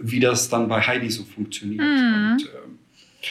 wie 0.00 0.20
das 0.20 0.48
dann 0.48 0.68
bei 0.68 0.80
Heidi 0.80 1.10
so 1.10 1.24
funktioniert. 1.24 1.82
Mhm. 1.82 2.32
Und, 2.32 2.44
äh, 2.44 2.48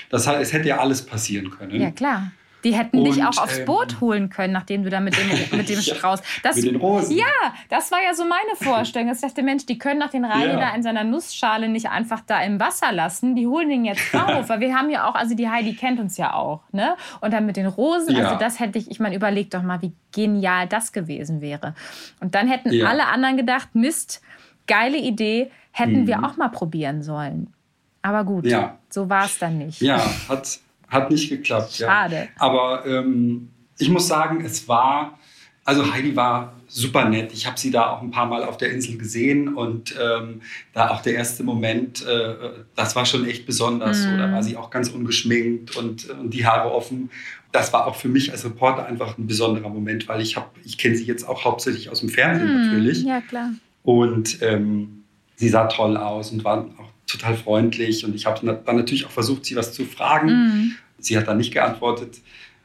das 0.10 0.28
heißt, 0.28 0.42
es 0.42 0.54
hätte 0.54 0.68
ja 0.68 0.78
alles 0.78 1.06
passieren 1.06 1.50
können. 1.50 1.82
Ja, 1.82 1.92
klar. 1.92 2.32
Die 2.64 2.76
hätten 2.76 3.00
und, 3.00 3.06
dich 3.06 3.24
auch 3.24 3.38
aufs 3.38 3.60
ähm, 3.60 3.66
Boot 3.66 4.02
holen 4.02 4.30
können, 4.30 4.52
nachdem 4.52 4.84
du 4.84 4.90
da 4.90 5.00
mit 5.00 5.16
dem, 5.18 5.30
mit 5.58 5.70
dem 5.70 5.80
Strauß. 5.80 6.22
Das, 6.44 6.58
mit 6.58 6.66
den 6.66 6.76
Rosen. 6.76 7.16
Ja, 7.16 7.26
das 7.70 7.90
war 7.92 8.00
ja 8.04 8.14
so 8.14 8.26
meine 8.26 8.56
Vorstellung. 8.58 9.10
Ich 9.12 9.22
dachte, 9.22 9.44
Mensch, 9.44 9.66
die 9.66 9.78
können 9.78 10.00
nach 10.00 10.10
den 10.10 10.26
Reini 10.26 10.54
ja. 10.54 10.60
da 10.60 10.76
in 10.76 10.84
seiner 10.84 11.06
Nussschale 11.06 11.70
nicht 11.70 11.90
einfach 11.90 12.22
da 12.28 12.42
im 12.42 12.60
Wasser 12.60 12.92
lassen. 12.92 13.36
Die 13.36 13.48
holen 13.48 13.70
den 13.70 13.86
jetzt 13.86 14.14
auf. 14.14 14.50
Weil 14.50 14.60
wir 14.60 14.76
haben 14.76 14.90
ja 14.90 15.10
auch, 15.10 15.16
also 15.16 15.36
die 15.36 15.50
Heidi 15.50 15.74
kennt 15.74 16.00
uns 16.00 16.18
ja 16.18 16.34
auch. 16.34 16.62
Ne? 16.74 16.96
Und 17.22 17.32
dann 17.32 17.46
mit 17.46 17.56
den 17.56 17.68
Rosen, 17.68 18.16
ja. 18.16 18.26
also 18.26 18.38
das 18.38 18.60
hätte 18.60 18.78
ich, 18.78 18.92
ich 18.92 19.00
meine, 19.00 19.16
überleg 19.16 19.50
doch 19.52 19.64
mal, 19.64 19.82
wie 19.82 19.94
genial 20.12 20.68
das 20.68 20.92
gewesen 20.92 21.40
wäre. 21.40 21.76
Und 22.20 22.36
dann 22.36 22.50
hätten 22.50 22.74
ja. 22.74 22.88
alle 22.88 23.08
anderen 23.08 23.38
gedacht, 23.38 23.70
Mist, 23.74 24.22
geile 24.68 24.98
Idee, 24.98 25.50
hätten 25.72 26.02
mhm. 26.02 26.08
wir 26.08 26.24
auch 26.24 26.38
mal 26.38 26.50
probieren 26.50 27.04
sollen. 27.04 27.54
Aber 28.02 28.24
gut, 28.24 28.46
ja. 28.46 28.78
so 28.90 29.10
war 29.10 29.26
es 29.26 29.38
dann 29.40 29.58
nicht. 29.58 29.82
Ja, 29.82 30.02
hat, 30.28 30.60
hat 30.88 31.12
nicht 31.12 31.30
geklappt. 31.30 31.74
Schade. 31.74 32.16
Ja. 32.16 32.28
Aber 32.38 32.86
ähm, 32.86 33.50
ich 33.78 33.90
muss 33.90 34.08
sagen, 34.08 34.44
es 34.44 34.68
war, 34.68 35.18
also 35.66 35.92
Heidi 35.92 36.16
war 36.16 36.54
super 36.68 37.10
nett. 37.10 37.34
Ich 37.34 37.48
habe 37.48 37.60
sie 37.60 37.72
da 37.72 37.90
auch 37.90 38.02
ein 38.02 38.12
paar 38.12 38.28
Mal 38.28 38.44
auf 38.44 38.58
der 38.58 38.72
Insel 38.72 38.98
gesehen 38.98 39.56
und 39.56 39.96
ähm, 40.00 40.42
da 40.74 40.92
auch 40.92 41.02
der 41.02 41.16
erste 41.16 41.44
Moment, 41.44 42.06
äh, 42.06 42.36
das 42.76 42.96
war 42.96 43.06
schon 43.06 43.26
echt 43.26 43.46
besonders. 43.46 44.00
Mhm. 44.00 44.12
So, 44.12 44.18
da 44.18 44.32
war 44.32 44.44
sie 44.44 44.56
auch 44.56 44.70
ganz 44.70 44.90
ungeschminkt 44.90 45.76
und, 45.76 46.10
und 46.10 46.34
die 46.34 46.46
Haare 46.46 46.72
offen. 46.72 47.10
Das 47.52 47.74
war 47.74 47.88
auch 47.88 47.96
für 47.96 48.10
mich 48.10 48.32
als 48.32 48.46
Reporter 48.46 48.86
einfach 48.86 49.18
ein 49.18 49.26
besonderer 49.26 49.70
Moment, 49.70 50.08
weil 50.08 50.22
ich 50.22 50.38
habe, 50.38 50.48
ich 50.64 50.78
kenne 50.78 50.96
sie 50.96 51.06
jetzt 51.06 51.28
auch 51.28 51.44
hauptsächlich 51.44 51.90
aus 51.90 52.02
dem 52.02 52.10
Fernsehen 52.10 52.54
mhm. 52.54 52.66
natürlich. 52.66 53.04
Ja, 53.04 53.22
klar. 53.22 53.50
Und 53.82 54.42
ähm, 54.44 54.99
sie 55.40 55.48
sah 55.48 55.68
toll 55.68 55.96
aus 55.96 56.32
und 56.32 56.44
war 56.44 56.66
auch 56.78 56.92
total 57.08 57.36
freundlich. 57.36 58.04
Und 58.06 58.14
ich 58.14 58.26
habe 58.26 58.62
dann 58.66 58.76
natürlich 58.76 59.06
auch 59.06 59.12
versucht, 59.12 59.46
sie 59.46 59.56
was 59.56 59.72
zu 59.72 59.86
fragen. 59.86 60.28
Mhm. 60.28 60.76
Sie 61.00 61.18
hat 61.18 61.28
dann 61.28 61.38
nicht 61.38 61.54
geantwortet, 61.54 62.20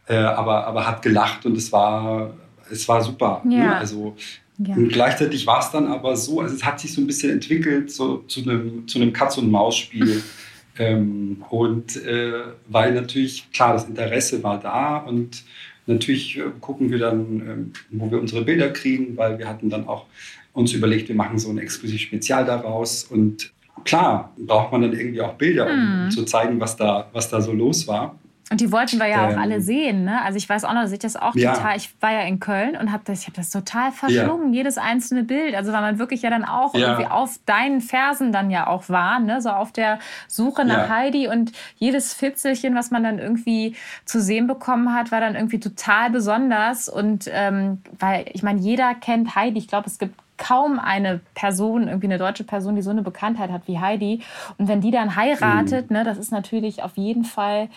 äh, 0.09 0.17
aber, 0.17 0.67
aber 0.67 0.87
hat 0.87 1.03
gelacht 1.03 1.47
und 1.47 1.57
es 1.57 1.71
war, 1.71 2.35
es 2.71 2.89
war 2.89 3.01
super. 3.01 3.43
Ne? 3.45 3.59
Ja. 3.59 3.65
Ne? 3.65 3.77
Also, 3.77 4.17
ja. 4.59 4.75
Und 4.75 4.89
gleichzeitig 4.89 5.47
war 5.47 5.61
es 5.61 5.71
dann 5.71 5.87
aber 5.87 6.17
so, 6.17 6.41
also 6.41 6.55
es 6.55 6.65
hat 6.65 6.81
sich 6.81 6.93
so 6.93 7.01
ein 7.01 7.07
bisschen 7.07 7.31
entwickelt 7.31 7.93
so, 7.93 8.19
zu 8.19 8.43
einem, 8.43 8.89
zu 8.89 9.01
einem 9.01 9.13
Katz- 9.13 9.39
und 9.39 9.51
Maus-Spiel. 9.51 10.23
ähm, 10.79 11.45
und 11.51 11.97
äh, 12.05 12.33
weil 12.69 12.93
natürlich, 12.93 13.51
klar, 13.53 13.75
das 13.75 13.85
Interesse 13.85 14.43
war 14.43 14.59
da 14.59 14.97
und 14.97 15.45
natürlich 15.87 16.39
äh, 16.39 16.43
gucken 16.61 16.91
wir 16.91 16.99
dann, 16.99 17.21
ähm, 17.21 17.73
wo 17.91 18.11
wir 18.11 18.21
unsere 18.21 18.43
Bilder 18.43 18.71
kriegen, 18.71 19.17
weil 19.17 19.39
wir 19.39 19.49
hatten 19.49 19.71
dann 19.71 19.87
auch 19.87 20.07
uns 20.55 20.73
überlegt, 20.73 21.09
wir 21.09 21.17
machen 21.17 21.39
so 21.39 21.51
ein 21.51 21.59
exklusiv 21.59 22.01
Spezial 22.01 22.47
daraus. 22.47 23.05
Und 23.05 23.53
klar, 23.85 24.33
braucht 24.39 24.73
man 24.73 24.83
dann 24.83 24.93
irgendwie 24.93 25.21
auch 25.21 25.35
Bilder, 25.35 25.67
um, 25.67 26.05
mhm. 26.07 26.11
zu 26.11 26.25
zeigen, 26.25 26.59
was 26.61 26.77
da, 26.77 27.09
was 27.13 27.29
da 27.29 27.41
so 27.41 27.53
los 27.53 27.87
war. 27.87 28.15
Und 28.51 28.61
die 28.61 28.71
wollten 28.71 28.99
wir 28.99 29.07
ja 29.07 29.29
ähm, 29.29 29.37
auch 29.37 29.41
alle 29.41 29.61
sehen. 29.63 30.05
Ne? 30.05 30.23
Also 30.23 30.37
ich 30.37 30.47
weiß 30.49 30.65
auch 30.65 30.75
noch, 30.75 30.83
dass 30.83 30.93
ich 30.93 30.99
das 30.99 31.17
auch 31.17 31.35
ja. 31.35 31.55
total, 31.55 31.77
ich 31.79 31.91
war 32.01 32.13
ja 32.13 32.21
in 32.21 32.41
Köln 32.41 32.77
und 32.77 32.93
habe 32.93 33.03
das, 33.07 33.23
ich 33.23 33.27
habe 33.27 33.37
das 33.37 33.49
total 33.49 33.91
verschlungen, 33.91 34.53
ja. 34.53 34.59
jedes 34.59 34.77
einzelne 34.77 35.25
Bild. 35.25 35.55
Also 35.55 35.73
weil 35.73 35.81
man 35.81 35.99
wirklich 35.99 36.23
ja 36.23 36.31
dann 36.31 36.45
auch 36.45 36.75
ja. 36.75 36.91
irgendwie 36.91 37.11
auf 37.11 37.41
deinen 37.47 37.81
Fersen 37.81 38.33
dann 38.33 38.51
ja 38.51 38.67
auch 38.67 38.91
war, 38.91 39.19
ne? 39.19 39.41
so 39.41 39.49
auf 39.49 39.73
der 39.73 39.99
Suche 40.29 40.67
nach 40.67 40.91
Heidi 40.91 41.27
und 41.27 41.53
jedes 41.77 42.13
Fitzelchen, 42.13 42.75
was 42.75 42.91
man 42.91 43.03
dann 43.03 43.19
irgendwie 43.19 43.77
zu 44.05 44.21
sehen 44.21 44.47
bekommen 44.47 44.95
hat, 44.95 45.11
war 45.11 45.21
dann 45.21 45.37
irgendwie 45.37 45.59
total 45.59 46.11
besonders. 46.11 46.91
Und 46.91 47.29
ähm, 47.33 47.79
weil 47.99 48.27
ich 48.35 48.43
meine, 48.43 48.61
jeder 48.61 48.95
kennt 48.95 49.35
Heidi. 49.35 49.59
Ich 49.59 49.69
glaube, 49.69 49.89
es 49.89 49.99
gibt 49.99 50.15
kaum 50.37 50.79
eine 50.79 51.21
Person, 51.35 51.89
irgendwie 51.89 52.07
eine 52.07 52.19
deutsche 52.19 52.45
Person, 52.45 52.77
die 52.77 52.83
so 52.83 52.91
eine 52.91 53.03
Bekanntheit 53.03 53.51
hat 53.51 53.63
wie 53.67 53.79
Heidi. 53.79 54.23
Und 54.59 54.69
wenn 54.69 54.81
die 54.81 54.91
dann 54.91 55.17
heiratet, 55.17 55.91
mhm. 55.91 55.97
ne, 55.97 56.05
das 56.05 56.19
ist 56.19 56.33
natürlich 56.33 56.83
auf 56.83 56.97
jeden 56.97 57.25
Fall 57.25 57.69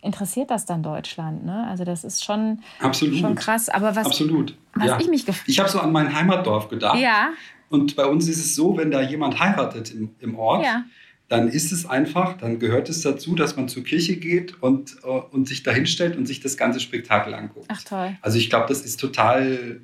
interessiert 0.00 0.50
das 0.50 0.64
dann 0.64 0.82
Deutschland. 0.82 1.44
Ne? 1.44 1.66
Also 1.68 1.84
das 1.84 2.04
ist 2.04 2.24
schon, 2.24 2.60
Absolut. 2.80 3.18
schon 3.18 3.34
krass. 3.34 3.68
Aber 3.68 3.96
was, 3.96 4.06
Absolut. 4.06 4.56
was 4.74 4.86
ja. 4.86 5.00
ich 5.00 5.08
mich 5.08 5.24
Ich 5.46 5.58
habe 5.58 5.68
so 5.68 5.80
an 5.80 5.92
mein 5.92 6.14
Heimatdorf 6.14 6.68
gedacht. 6.68 6.98
Ja. 6.98 7.30
Und 7.68 7.96
bei 7.96 8.06
uns 8.06 8.28
ist 8.28 8.38
es 8.38 8.54
so, 8.54 8.76
wenn 8.76 8.90
da 8.90 9.00
jemand 9.02 9.40
heiratet 9.40 9.92
im, 9.92 10.10
im 10.20 10.38
Ort, 10.38 10.64
ja. 10.64 10.84
dann 11.28 11.48
ist 11.48 11.72
es 11.72 11.84
einfach, 11.84 12.38
dann 12.38 12.58
gehört 12.58 12.88
es 12.88 13.02
dazu, 13.02 13.34
dass 13.34 13.56
man 13.56 13.68
zur 13.68 13.84
Kirche 13.84 14.16
geht 14.16 14.62
und, 14.62 14.96
uh, 15.04 15.22
und 15.30 15.48
sich 15.48 15.64
da 15.64 15.72
hinstellt 15.72 16.16
und 16.16 16.26
sich 16.26 16.40
das 16.40 16.56
ganze 16.56 16.80
Spektakel 16.80 17.34
anguckt. 17.34 17.66
Ach 17.68 17.82
toll. 17.82 18.16
Also 18.22 18.38
ich 18.38 18.48
glaube, 18.48 18.66
das 18.68 18.82
ist 18.82 18.98
total 19.00 19.80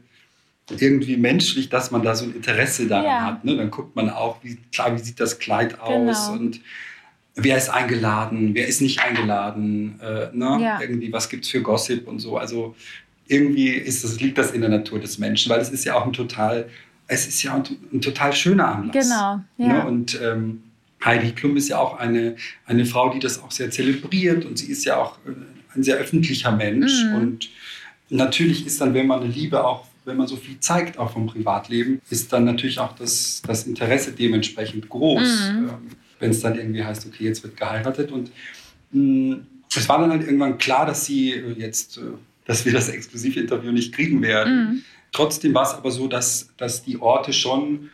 irgendwie 0.70 1.16
menschlich, 1.16 1.68
dass 1.68 1.90
man 1.90 2.02
da 2.02 2.14
so 2.14 2.24
ein 2.24 2.34
Interesse 2.34 2.86
daran 2.86 3.04
ja. 3.04 3.24
hat. 3.26 3.44
Ne? 3.44 3.56
Dann 3.56 3.70
guckt 3.70 3.94
man 3.96 4.10
auch, 4.10 4.42
wie, 4.42 4.56
klar, 4.72 4.94
wie 4.94 5.02
sieht 5.02 5.20
das 5.20 5.38
Kleid 5.38 5.80
aus 5.80 6.28
genau. 6.28 6.32
und 6.32 6.60
wer 7.34 7.56
ist 7.58 7.68
eingeladen, 7.68 8.54
wer 8.54 8.66
ist 8.66 8.80
nicht 8.80 9.00
eingeladen, 9.00 10.00
äh, 10.00 10.34
ne? 10.34 10.58
Ja. 10.60 10.80
irgendwie 10.80 11.12
was 11.12 11.28
gibt 11.28 11.44
es 11.44 11.50
für 11.50 11.60
Gossip 11.60 12.06
und 12.06 12.20
so. 12.20 12.38
Also 12.38 12.74
irgendwie 13.26 13.70
ist 13.70 14.04
das, 14.04 14.20
liegt 14.20 14.38
das 14.38 14.52
in 14.52 14.60
der 14.60 14.70
Natur 14.70 15.00
des 15.00 15.18
Menschen, 15.18 15.50
weil 15.50 15.60
es 15.60 15.70
ist 15.70 15.84
ja 15.84 15.94
auch 15.94 16.06
ein 16.06 16.12
total, 16.12 16.68
es 17.06 17.26
ist 17.26 17.42
ja 17.42 17.54
ein, 17.54 17.64
ein 17.92 18.00
total 18.00 18.32
schöner 18.32 18.68
Anlass. 18.68 19.08
Genau. 19.08 19.40
Ja. 19.58 19.84
Ne? 19.84 19.86
Und 19.86 20.18
ähm, 20.22 20.62
Heidi 21.04 21.32
Klum 21.32 21.56
ist 21.56 21.68
ja 21.68 21.78
auch 21.78 21.98
eine, 21.98 22.36
eine 22.66 22.86
Frau, 22.86 23.12
die 23.12 23.18
das 23.18 23.42
auch 23.42 23.50
sehr 23.50 23.70
zelebriert 23.70 24.44
und 24.44 24.58
sie 24.58 24.70
ist 24.70 24.84
ja 24.84 24.96
auch 24.96 25.18
äh, 25.26 25.32
ein 25.76 25.82
sehr 25.82 25.96
öffentlicher 25.96 26.52
Mensch 26.52 27.04
mhm. 27.04 27.14
und 27.14 27.50
natürlich 28.08 28.64
ist 28.66 28.80
dann, 28.80 28.94
wenn 28.94 29.06
man 29.06 29.20
eine 29.20 29.30
Liebe 29.30 29.64
auch 29.64 29.86
wenn 30.04 30.16
man 30.16 30.26
so 30.26 30.36
viel 30.36 30.60
zeigt, 30.60 30.98
auch 30.98 31.12
vom 31.12 31.26
Privatleben, 31.26 32.00
ist 32.10 32.32
dann 32.32 32.44
natürlich 32.44 32.78
auch 32.78 32.94
das, 32.94 33.42
das 33.46 33.66
Interesse 33.66 34.12
dementsprechend 34.12 34.88
groß. 34.88 35.50
Mhm. 35.52 35.68
Ähm, 35.68 35.70
wenn 36.20 36.30
es 36.30 36.40
dann 36.40 36.56
irgendwie 36.56 36.84
heißt, 36.84 37.06
okay, 37.06 37.24
jetzt 37.24 37.42
wird 37.42 37.56
geheiratet. 37.56 38.10
Und 38.10 38.30
mh, 38.92 39.36
mm, 39.36 39.46
es 39.76 39.88
war 39.88 39.98
dann 39.98 40.10
halt 40.10 40.22
irgendwann 40.22 40.58
klar, 40.58 40.86
dass 40.86 41.04
sie 41.04 41.32
äh, 41.32 41.52
jetzt, 41.58 41.98
äh, 41.98 42.02
dass 42.44 42.64
wir 42.64 42.72
das 42.72 42.88
Exklusivinterview 42.88 43.72
nicht 43.72 43.92
kriegen 43.92 44.22
werden. 44.22 44.56
Mhm. 44.56 44.82
Trotzdem 45.12 45.54
war 45.54 45.64
es 45.64 45.74
aber 45.74 45.90
so, 45.90 46.08
dass, 46.08 46.48
dass 46.56 46.82
die 46.84 47.00
Orte 47.00 47.32
schon, 47.32 47.90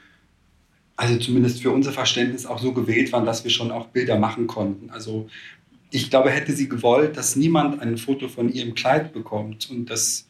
also 0.97 1.19
zumindest 1.19 1.62
für 1.62 1.71
unser 1.71 1.93
Verständnis, 1.93 2.47
auch 2.47 2.59
so 2.59 2.73
gewählt 2.73 3.12
waren, 3.12 3.26
dass 3.26 3.45
wir 3.45 3.50
schon 3.50 3.71
auch 3.71 3.88
Bilder 3.88 4.19
machen 4.19 4.47
konnten. 4.47 4.90
Also 4.90 5.29
ich 5.90 6.09
glaube, 6.09 6.31
hätte 6.31 6.52
sie 6.52 6.69
gewollt, 6.69 7.17
dass 7.17 7.37
niemand 7.37 7.81
ein 7.81 7.99
Foto 7.99 8.29
von 8.29 8.52
ihrem 8.52 8.75
Kleid 8.75 9.12
bekommt 9.12 9.71
und 9.71 9.90
dass 9.90 10.29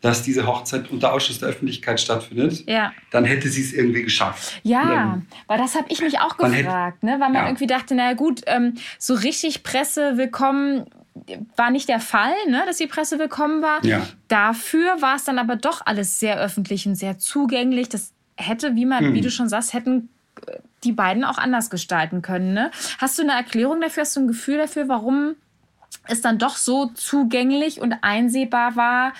dass 0.00 0.22
diese 0.22 0.46
Hochzeit 0.46 0.90
unter 0.90 1.12
Ausschuss 1.12 1.40
der 1.40 1.50
Öffentlichkeit 1.50 2.00
stattfindet, 2.00 2.64
ja. 2.66 2.92
dann 3.10 3.24
hätte 3.24 3.48
sie 3.48 3.60
es 3.60 3.72
irgendwie 3.72 4.02
geschafft. 4.02 4.60
Ja, 4.62 4.84
dann, 4.84 5.26
weil 5.46 5.58
das 5.58 5.74
habe 5.74 5.86
ich 5.90 6.00
mich 6.00 6.18
auch 6.20 6.36
gefragt, 6.36 6.96
hätte, 7.02 7.06
ne? 7.06 7.12
weil 7.12 7.30
man 7.30 7.34
ja. 7.34 7.46
irgendwie 7.46 7.66
dachte, 7.66 7.94
na 7.94 8.14
gut, 8.14 8.42
ähm, 8.46 8.74
so 8.98 9.14
richtig 9.14 9.62
Presse 9.62 10.16
willkommen 10.16 10.86
war 11.56 11.70
nicht 11.70 11.88
der 11.88 12.00
Fall, 12.00 12.32
ne, 12.48 12.62
dass 12.66 12.78
die 12.78 12.86
Presse 12.86 13.18
willkommen 13.18 13.62
war. 13.62 13.84
Ja. 13.84 14.06
Dafür 14.28 15.02
war 15.02 15.16
es 15.16 15.24
dann 15.24 15.38
aber 15.38 15.56
doch 15.56 15.82
alles 15.84 16.20
sehr 16.20 16.38
öffentlich 16.38 16.86
und 16.86 16.94
sehr 16.94 17.18
zugänglich. 17.18 17.88
Das 17.88 18.12
hätte, 18.36 18.76
wie 18.76 18.86
man, 18.86 19.10
Mhm. 19.10 19.14
wie 19.14 19.20
du 19.20 19.30
schon 19.30 19.48
sagst, 19.48 19.74
hätten 19.74 20.08
äh, 20.46 20.58
die 20.84 20.92
beiden 20.92 21.24
auch 21.24 21.36
anders 21.36 21.68
gestalten 21.68 22.22
können. 22.22 22.54
Ne? 22.54 22.70
Hast 22.98 23.18
du 23.18 23.22
eine 23.22 23.32
Erklärung 23.32 23.80
dafür? 23.80 24.02
Hast 24.02 24.16
du 24.16 24.20
ein 24.20 24.28
Gefühl 24.28 24.58
dafür, 24.58 24.88
warum 24.88 25.34
es 26.06 26.22
dann 26.22 26.38
doch 26.38 26.56
so 26.56 26.86
zugänglich 26.86 27.80
und 27.80 27.94
einsehbar 28.02 28.76
war, 28.76 29.12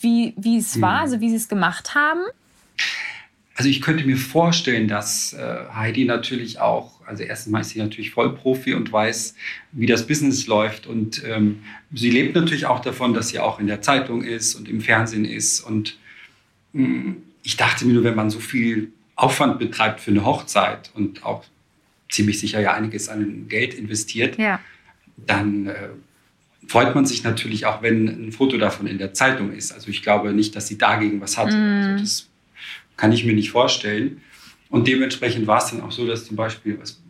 wie, 0.00 0.34
wie 0.36 0.58
es 0.58 0.76
Mhm. 0.76 0.80
war, 0.82 1.00
also 1.00 1.20
wie 1.20 1.30
sie 1.30 1.36
es 1.36 1.48
gemacht 1.48 1.94
haben? 1.94 2.20
Also 3.54 3.68
ich 3.68 3.82
könnte 3.82 4.04
mir 4.06 4.16
vorstellen, 4.16 4.88
dass 4.88 5.34
äh, 5.34 5.64
Heidi 5.74 6.06
natürlich 6.06 6.60
auch, 6.60 6.92
also 7.06 7.22
erstens 7.22 7.52
mal 7.52 7.60
ist 7.60 7.70
sie 7.70 7.78
natürlich 7.78 8.10
Vollprofi 8.10 8.72
und 8.72 8.90
weiß, 8.90 9.34
wie 9.72 9.84
das 9.86 10.06
Business 10.06 10.46
läuft. 10.46 10.86
Und 10.86 11.22
ähm, 11.26 11.62
sie 11.92 12.10
lebt 12.10 12.34
natürlich 12.34 12.64
auch 12.64 12.80
davon, 12.80 13.12
dass 13.12 13.28
sie 13.28 13.38
auch 13.38 13.60
in 13.60 13.66
der 13.66 13.82
Zeitung 13.82 14.22
ist 14.22 14.54
und 14.54 14.66
im 14.68 14.80
Fernsehen 14.80 15.26
ist. 15.26 15.60
Und 15.60 15.98
mh, 16.72 17.16
ich 17.42 17.56
dachte 17.58 17.84
mir 17.84 17.92
nur, 17.92 18.04
wenn 18.04 18.14
man 18.14 18.30
so 18.30 18.40
viel 18.40 18.92
Aufwand 19.14 19.58
betreibt 19.58 20.00
für 20.00 20.10
eine 20.10 20.24
Hochzeit 20.24 20.90
und 20.94 21.22
auch 21.26 21.44
ziemlich 22.10 22.40
sicher 22.40 22.60
ja 22.60 22.72
einiges 22.72 23.10
an 23.10 23.46
Geld 23.50 23.74
investiert, 23.74 24.38
Ja. 24.38 24.58
dann 25.18 25.66
äh, 25.66 25.74
freut 26.66 26.94
man 26.94 27.04
sich 27.06 27.24
natürlich 27.24 27.66
auch, 27.66 27.82
wenn 27.82 28.06
ein 28.06 28.32
Foto 28.32 28.58
davon 28.58 28.86
in 28.86 28.98
der 28.98 29.14
Zeitung 29.14 29.52
ist. 29.52 29.72
Also 29.72 29.88
ich 29.88 30.02
glaube 30.02 30.32
nicht, 30.32 30.54
dass 30.56 30.68
sie 30.68 30.78
dagegen 30.78 31.20
was 31.20 31.36
hat. 31.36 31.46
Also 31.46 32.02
das 32.02 32.28
kann 32.96 33.12
ich 33.12 33.24
mir 33.24 33.34
nicht 33.34 33.50
vorstellen. 33.50 34.20
Und 34.68 34.86
dementsprechend 34.86 35.46
war 35.46 35.58
es 35.58 35.70
dann 35.70 35.80
auch 35.80 35.90
so, 35.90 36.06
dass 36.06 36.26
zum 36.26 36.36
Beispiel, 36.36 36.78
was, 36.80 37.02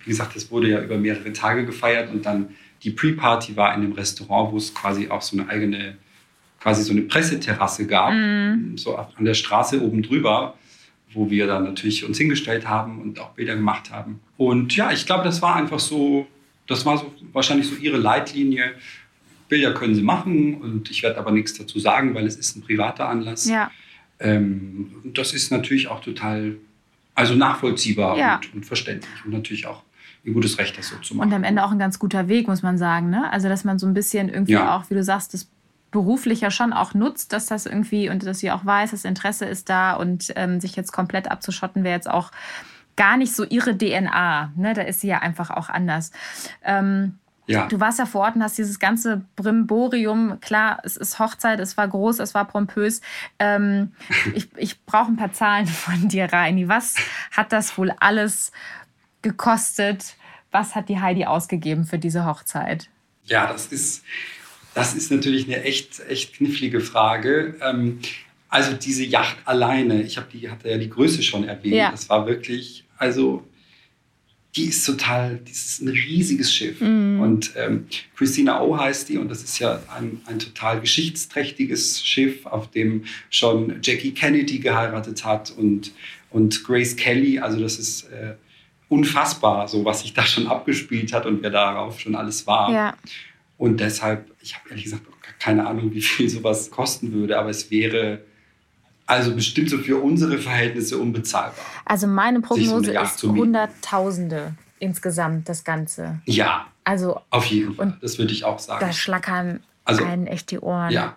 wie 0.00 0.10
gesagt, 0.10 0.34
das 0.34 0.50
wurde 0.50 0.68
ja 0.68 0.82
über 0.82 0.98
mehrere 0.98 1.32
Tage 1.32 1.64
gefeiert 1.64 2.12
und 2.12 2.26
dann 2.26 2.48
die 2.82 2.90
Pre-Party 2.90 3.56
war 3.56 3.74
in 3.74 3.82
dem 3.82 3.92
Restaurant, 3.92 4.52
wo 4.52 4.56
es 4.56 4.74
quasi 4.74 5.08
auch 5.08 5.22
so 5.22 5.38
eine 5.38 5.48
eigene, 5.48 5.96
quasi 6.60 6.82
so 6.82 6.92
eine 6.92 7.02
Presseterrasse 7.02 7.86
gab, 7.86 8.12
so 8.76 8.96
an 8.96 9.24
der 9.24 9.34
Straße 9.34 9.80
oben 9.80 10.02
drüber, 10.02 10.58
wo 11.12 11.30
wir 11.30 11.46
dann 11.46 11.64
natürlich 11.64 12.04
uns 12.04 12.18
hingestellt 12.18 12.68
haben 12.68 13.00
und 13.00 13.20
auch 13.20 13.30
Bilder 13.30 13.54
gemacht 13.54 13.90
haben. 13.90 14.20
Und 14.36 14.74
ja, 14.74 14.90
ich 14.90 15.06
glaube, 15.06 15.24
das 15.24 15.40
war 15.40 15.54
einfach 15.54 15.78
so, 15.78 16.26
das 16.66 16.84
war 16.86 16.98
so 16.98 17.12
wahrscheinlich 17.32 17.68
so 17.68 17.76
ihre 17.76 17.96
Leitlinie. 17.98 18.72
Bilder 19.48 19.74
können 19.74 19.94
sie 19.94 20.02
machen 20.02 20.54
und 20.54 20.90
ich 20.90 21.02
werde 21.02 21.18
aber 21.18 21.30
nichts 21.30 21.54
dazu 21.54 21.78
sagen, 21.78 22.14
weil 22.14 22.26
es 22.26 22.36
ist 22.36 22.56
ein 22.56 22.62
privater 22.62 23.08
Anlass. 23.08 23.46
Ja. 23.48 23.70
Ähm, 24.18 24.94
und 25.04 25.18
das 25.18 25.34
ist 25.34 25.50
natürlich 25.50 25.88
auch 25.88 26.00
total, 26.00 26.56
also 27.14 27.34
nachvollziehbar 27.34 28.16
Ja. 28.16 28.36
und, 28.36 28.54
und 28.54 28.66
verständlich 28.66 29.12
und 29.24 29.32
natürlich 29.32 29.66
auch 29.66 29.82
ein 30.26 30.32
gutes 30.32 30.56
Recht, 30.58 30.78
das 30.78 30.88
so 30.88 30.96
zu 30.96 31.14
machen. 31.14 31.28
Und 31.28 31.34
am 31.34 31.44
Ende 31.44 31.62
auch 31.64 31.70
ein 31.70 31.78
ganz 31.78 31.98
guter 31.98 32.28
Weg, 32.28 32.48
muss 32.48 32.62
man 32.62 32.78
sagen. 32.78 33.10
Ne? 33.10 33.30
Also, 33.30 33.48
dass 33.48 33.64
man 33.64 33.78
so 33.78 33.86
ein 33.86 33.92
bisschen 33.92 34.30
irgendwie 34.30 34.52
Ja. 34.52 34.74
auch, 34.76 34.88
wie 34.88 34.94
du 34.94 35.04
sagst, 35.04 35.34
das 35.34 35.48
beruflicher 35.90 36.50
schon 36.50 36.72
auch 36.72 36.94
nutzt, 36.94 37.32
dass 37.32 37.46
das 37.46 37.66
irgendwie 37.66 38.08
und 38.08 38.24
dass 38.26 38.38
sie 38.40 38.50
auch 38.50 38.64
weiß, 38.64 38.92
das 38.92 39.04
Interesse 39.04 39.44
ist 39.44 39.68
da 39.68 39.92
und 39.94 40.32
ähm, 40.34 40.58
sich 40.60 40.74
jetzt 40.74 40.92
komplett 40.92 41.30
abzuschotten 41.30 41.84
wäre 41.84 41.94
jetzt 41.94 42.10
auch 42.10 42.32
gar 42.96 43.16
nicht 43.16 43.34
so 43.34 43.44
ihre 43.44 43.76
DNA. 43.76 44.52
Ne? 44.56 44.74
Da 44.74 44.82
ist 44.82 45.00
sie 45.00 45.08
ja 45.08 45.18
einfach 45.18 45.50
auch 45.50 45.68
anders. 45.68 46.12
Ähm, 46.62 47.18
ja, 47.46 47.66
Du 47.66 47.78
warst 47.78 47.98
ja 47.98 48.06
vor 48.06 48.22
Ort 48.22 48.36
und 48.36 48.42
hast 48.42 48.56
dieses 48.56 48.78
ganze 48.78 49.22
Brimborium. 49.36 50.40
Klar, 50.40 50.80
es 50.82 50.96
ist 50.96 51.18
Hochzeit, 51.18 51.60
es 51.60 51.76
war 51.76 51.86
groß, 51.86 52.20
es 52.20 52.32
war 52.32 52.46
pompös. 52.46 53.02
Ähm, 53.38 53.92
ich 54.34 54.48
ich 54.56 54.82
brauche 54.84 55.08
ein 55.08 55.16
paar 55.16 55.32
Zahlen 55.32 55.66
von 55.66 56.08
dir, 56.08 56.32
Reini. 56.32 56.68
Was 56.68 56.94
hat 57.32 57.52
das 57.52 57.76
wohl 57.76 57.92
alles 58.00 58.50
gekostet? 59.20 60.16
Was 60.50 60.74
hat 60.74 60.88
die 60.88 61.00
Heidi 61.00 61.26
ausgegeben 61.26 61.84
für 61.84 61.98
diese 61.98 62.24
Hochzeit? 62.24 62.88
ja, 63.26 63.50
das 63.50 63.66
ist, 63.66 64.04
das 64.74 64.94
ist 64.94 65.10
natürlich 65.10 65.46
eine 65.46 65.62
echt, 65.62 66.00
echt 66.08 66.36
knifflige 66.36 66.80
Frage. 66.80 67.56
Ähm, 67.60 68.00
also 68.54 68.72
diese 68.74 69.04
Yacht 69.04 69.36
alleine, 69.46 70.02
ich 70.02 70.16
habe 70.16 70.28
die, 70.32 70.48
hatte 70.48 70.68
ja 70.70 70.78
die 70.78 70.88
Größe 70.88 71.24
schon 71.24 71.42
erwähnt, 71.42 71.74
Ja. 71.74 71.90
das 71.90 72.08
war 72.08 72.24
wirklich, 72.28 72.84
also 72.96 73.44
die 74.54 74.66
ist 74.66 74.86
total, 74.86 75.40
das 75.44 75.56
ist 75.66 75.82
ein 75.82 75.88
riesiges 75.88 76.54
Schiff. 76.54 76.80
Mhm. 76.80 77.18
Und 77.18 77.52
ähm, 77.56 77.86
Christina 78.14 78.60
O 78.62 78.78
heißt 78.78 79.08
die 79.08 79.18
und 79.18 79.28
das 79.28 79.42
ist 79.42 79.58
ja 79.58 79.82
ein, 79.96 80.20
ein 80.26 80.38
total 80.38 80.80
geschichtsträchtiges 80.80 82.06
Schiff, 82.06 82.46
auf 82.46 82.70
dem 82.70 83.04
schon 83.28 83.80
Jackie 83.82 84.12
Kennedy 84.12 84.60
geheiratet 84.60 85.24
hat 85.24 85.50
und, 85.50 85.90
und 86.30 86.62
Grace 86.62 86.94
Kelly. 86.94 87.40
Also 87.40 87.58
das 87.58 87.80
ist 87.80 88.04
äh, 88.12 88.34
unfassbar, 88.88 89.66
so 89.66 89.84
was 89.84 90.02
sich 90.02 90.14
da 90.14 90.24
schon 90.24 90.46
abgespielt 90.46 91.12
hat 91.12 91.26
und 91.26 91.42
wer 91.42 91.50
darauf 91.50 91.98
schon 91.98 92.14
alles 92.14 92.46
war. 92.46 92.72
Ja, 92.72 92.96
Und 93.58 93.80
deshalb, 93.80 94.30
ich 94.40 94.54
habe 94.54 94.68
ehrlich 94.68 94.84
gesagt 94.84 95.02
auch 95.08 95.14
keine 95.40 95.66
Ahnung, 95.66 95.92
wie 95.92 96.00
viel 96.00 96.28
sowas 96.28 96.70
kosten 96.70 97.12
würde, 97.12 97.36
aber 97.36 97.50
es 97.50 97.72
wäre 97.72 98.20
also 99.06 99.34
bestimmt 99.34 99.70
so 99.70 99.78
für 99.78 100.02
unsere 100.02 100.38
Verhältnisse 100.38 100.98
unbezahlbar. 100.98 101.64
also 101.84 102.06
meine 102.06 102.38
so 102.40 102.46
Prognose 102.46 102.92
Yacht 102.92 103.16
ist. 103.16 103.22
Hunderttausende 103.24 104.54
insgesamt, 104.78 105.48
das 105.48 105.64
Ganze. 105.64 106.20
Ja, 106.26 106.66
Also 106.84 107.20
auf 107.30 107.46
jeden 107.46 107.74
Fall. 107.74 107.96
Das 108.00 108.18
würde 108.18 108.32
ich 108.32 108.44
auch 108.44 108.58
sagen. 108.58 108.84
da 108.84 108.92
schlackern 108.92 109.60
Also, 109.84 110.04
einen 110.04 110.26
echt 110.26 110.50
die 110.50 110.58
Ohren. 110.58 110.90
Ja, 110.92 111.16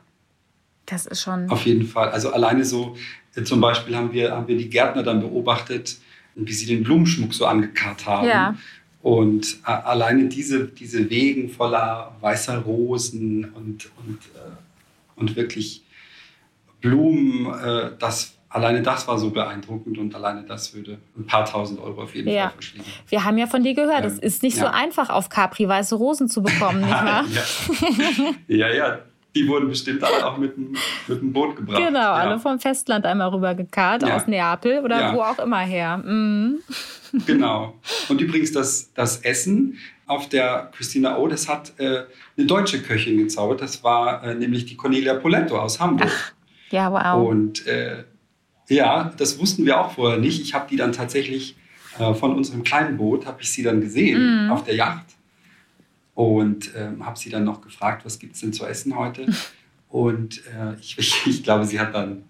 Das 0.86 1.06
ist 1.06 1.22
schon. 1.22 1.50
auf 1.50 1.66
jeden 1.66 1.86
Fall. 1.86 2.10
Also 2.12 2.32
alleine 2.32 2.64
so, 2.64 2.96
äh, 3.36 3.44
zum 3.44 3.60
Beispiel 3.62 3.96
haben 3.96 4.12
wir, 4.14 4.32
haben 4.32 4.48
wir 4.48 4.58
die 4.58 4.70
Gärtner 4.70 5.04
dann 5.04 5.20
beobachtet, 5.22 5.98
wie 6.36 6.54
sie 6.54 6.66
den 6.68 6.84
Blumenschmuck 6.84 7.34
so 7.34 7.46
angekarrt 7.46 8.06
haben. 8.06 8.28
Ja. 8.28 8.56
Und 9.02 9.58
äh, 9.66 9.72
alleine 9.72 10.26
diese, 10.26 10.66
diese 10.68 11.10
Wegen 11.10 11.50
voller 11.50 12.16
weißer 12.22 12.60
Rosen 12.60 13.46
und, 13.54 13.90
und, 13.98 14.20
äh, 14.36 14.52
und 15.16 15.36
wirklich 15.36 15.84
Blumen, 16.82 17.46
äh, 17.54 17.92
das, 18.00 18.38
alleine 18.50 18.82
das 18.82 19.08
war 19.08 19.18
so 19.18 19.30
beeindruckend 19.32 19.98
und 19.98 20.14
alleine 20.16 20.44
das 20.44 20.74
würde 20.74 20.98
ein 21.18 21.26
paar 21.26 21.46
tausend 21.46 21.80
Euro 21.80 22.04
auf 22.04 22.16
jeden 22.16 22.30
Ja. 22.30 22.44
Fall 22.44 22.52
verschlingen. 22.54 22.88
Wir 23.08 23.24
haben 23.24 23.38
ja 23.38 23.48
von 23.48 23.64
dir 23.64 23.74
gehört, 23.74 24.06
es 24.06 24.14
Ähm, 24.14 24.20
ist 24.24 24.44
nicht 24.44 24.56
so 24.58 24.66
ja. 24.66 24.72
einfach, 24.72 25.10
auf 25.10 25.30
Capri 25.30 25.68
weiße 25.68 25.96
Rosen 25.96 26.28
zu 26.30 26.42
bekommen, 26.42 26.82
nicht 26.82 26.92
wahr? 26.92 27.26
ja. 28.48 28.68
ja, 28.68 28.74
ja, 28.74 29.00
die 29.36 29.48
wurden 29.48 29.68
bestimmt 29.70 30.04
alle 30.04 30.26
auch 30.26 30.38
mit 30.38 30.56
dem, 30.58 30.76
mit 31.08 31.22
dem 31.22 31.32
Boot 31.34 31.56
gebracht. 31.56 31.78
Genau, 31.86 32.12
alle 32.12 32.40
vom 32.40 32.60
Festland 32.60 33.06
einmal 33.06 33.30
rübergekarrt, 33.30 34.04
aus 34.04 34.28
Neapel 34.28 34.80
oder 34.84 35.14
wo 35.14 35.22
auch 35.22 35.40
immer 35.40 35.60
her. 35.60 35.98
Mhm. 35.98 36.60
Genau. 37.26 37.74
Und 38.10 38.20
übrigens, 38.20 38.52
das, 38.52 38.92
das 38.94 39.22
Essen 39.22 39.78
auf 40.08 40.28
der 40.28 40.72
Christina 40.76 41.18
O, 41.18 41.28
das 41.30 41.48
hat 41.48 41.72
äh, 41.78 42.04
eine 42.38 42.46
deutsche 42.46 42.82
Köchin 42.82 43.18
gezaubert. 43.18 43.62
Das 43.62 43.82
war 43.82 44.24
äh, 44.26 44.36
nämlich 44.36 44.66
die 44.66 44.76
Cornelia 44.76 45.14
Poletto 45.14 45.58
aus 45.58 45.80
Hamburg. 45.80 46.12
Ja, 46.72 46.92
wow. 46.92 47.28
Und 47.30 47.66
äh, 47.68 48.04
ja, 48.70 49.14
das 49.18 49.40
wussten 49.40 49.66
wir 49.66 49.80
auch 49.80 49.92
vorher 49.94 50.20
nicht. 50.20 50.42
Ich 50.42 50.54
habe 50.54 50.68
die 50.70 50.76
dann 50.76 50.92
tatsächlich 50.92 51.56
äh, 52.00 52.14
von 52.14 52.36
unserem 52.36 52.64
kleinen 52.64 52.98
Boot, 52.98 53.26
habe 53.26 53.42
ich 53.42 53.52
sie 53.52 53.64
dann 53.64 53.82
gesehen 53.82 54.46
Mhm. 54.46 54.52
auf 54.52 54.64
der 54.64 54.76
Yacht. 54.76 55.06
Und 56.14 56.72
ähm, 56.76 57.06
habe 57.06 57.18
sie 57.18 57.30
dann 57.30 57.44
noch 57.44 57.62
gefragt, 57.62 58.04
was 58.06 58.18
gibt 58.20 58.34
es 58.36 58.42
denn 58.42 58.52
zu 58.54 58.66
essen 58.66 58.96
heute? 58.98 59.28
Und 59.90 60.40
äh, 60.48 60.74
ich, 60.82 60.98
ich, 60.98 61.28
ich 61.28 61.44
glaube, 61.44 61.66
sie 61.66 61.80
hat 61.80 61.94
dann, 61.94 62.24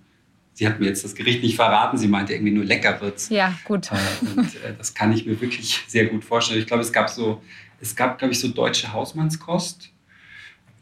sie 0.53 0.67
hat 0.67 0.79
mir 0.79 0.85
jetzt 0.87 1.03
das 1.03 1.15
Gericht 1.15 1.41
nicht 1.41 1.55
verraten. 1.55 1.97
Sie 1.97 2.07
meinte 2.07 2.33
irgendwie 2.33 2.51
nur 2.53 2.65
lecker 2.65 2.99
wird's. 3.01 3.29
ja, 3.29 3.53
gut. 3.65 3.89
Äh, 3.91 3.95
und 4.39 4.55
äh, 4.63 4.75
das 4.77 4.93
kann 4.93 5.11
ich 5.13 5.25
mir 5.25 5.39
wirklich 5.41 5.83
sehr 5.87 6.05
gut 6.05 6.23
vorstellen. 6.23 6.59
Ich 6.59 6.67
glaube, 6.67 6.83
es 6.83 6.91
gab 6.93 7.09
so, 7.09 7.41
es 7.81 7.95
gab, 7.95 8.19
glaube 8.19 8.33
ich, 8.33 8.39
so 8.39 8.49
deutsche 8.49 8.91
Hausmannskost, 8.93 9.89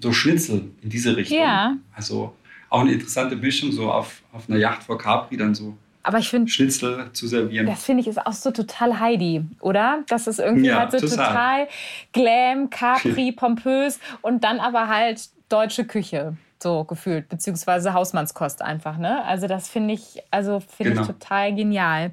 so 0.02 0.12
Schnitzel 0.12 0.72
in 0.82 0.90
diese 0.90 1.16
Richtung. 1.16 1.38
Ja. 1.38 1.78
Also 1.94 2.36
auch 2.76 2.82
eine 2.82 2.92
interessante 2.92 3.36
Mischung, 3.36 3.72
so 3.72 3.92
auf, 3.92 4.22
auf 4.34 4.50
einer 4.50 4.60
Yacht 4.60 4.84
vor 4.84 4.98
Capri 4.98 5.38
dann 5.38 5.56
so 5.56 5.76
Aber 6.04 6.20
ich 6.20 6.30
finde, 6.30 6.52
Schnitzel 6.52 7.10
zu 7.14 7.28
servieren. 7.28 7.66
das 7.66 7.84
finde 7.84 8.02
ich 8.02 8.08
ist 8.08 8.26
auch 8.26 8.34
so 8.34 8.52
total 8.52 9.00
Heidi, 9.00 9.44
oder? 9.62 10.04
Das 10.08 10.28
ist 10.28 10.40
irgendwie 10.40 10.68
Ja, 10.68 10.80
halt 10.80 10.92
so 10.92 11.00
total. 11.00 11.18
total 11.28 11.68
glam, 12.14 12.70
Capri, 12.70 13.32
pompös 13.32 14.00
und 14.22 14.44
dann 14.44 14.60
aber 14.60 14.88
halt 14.88 15.30
deutsche 15.50 15.86
Küche. 15.86 16.38
So 16.64 16.86
gefühlt, 16.86 17.28
beziehungsweise 17.28 17.94
Hausmannskost 17.94 18.62
einfach, 18.62 18.98
ne? 18.98 19.24
Also 19.26 19.46
das 19.46 19.68
finde 19.68 19.94
ich, 19.94 20.22
also 20.32 20.62
finde 20.62 20.92
Genau. 20.94 21.02
ich 21.02 21.08
total 21.08 21.54
genial. 21.54 22.12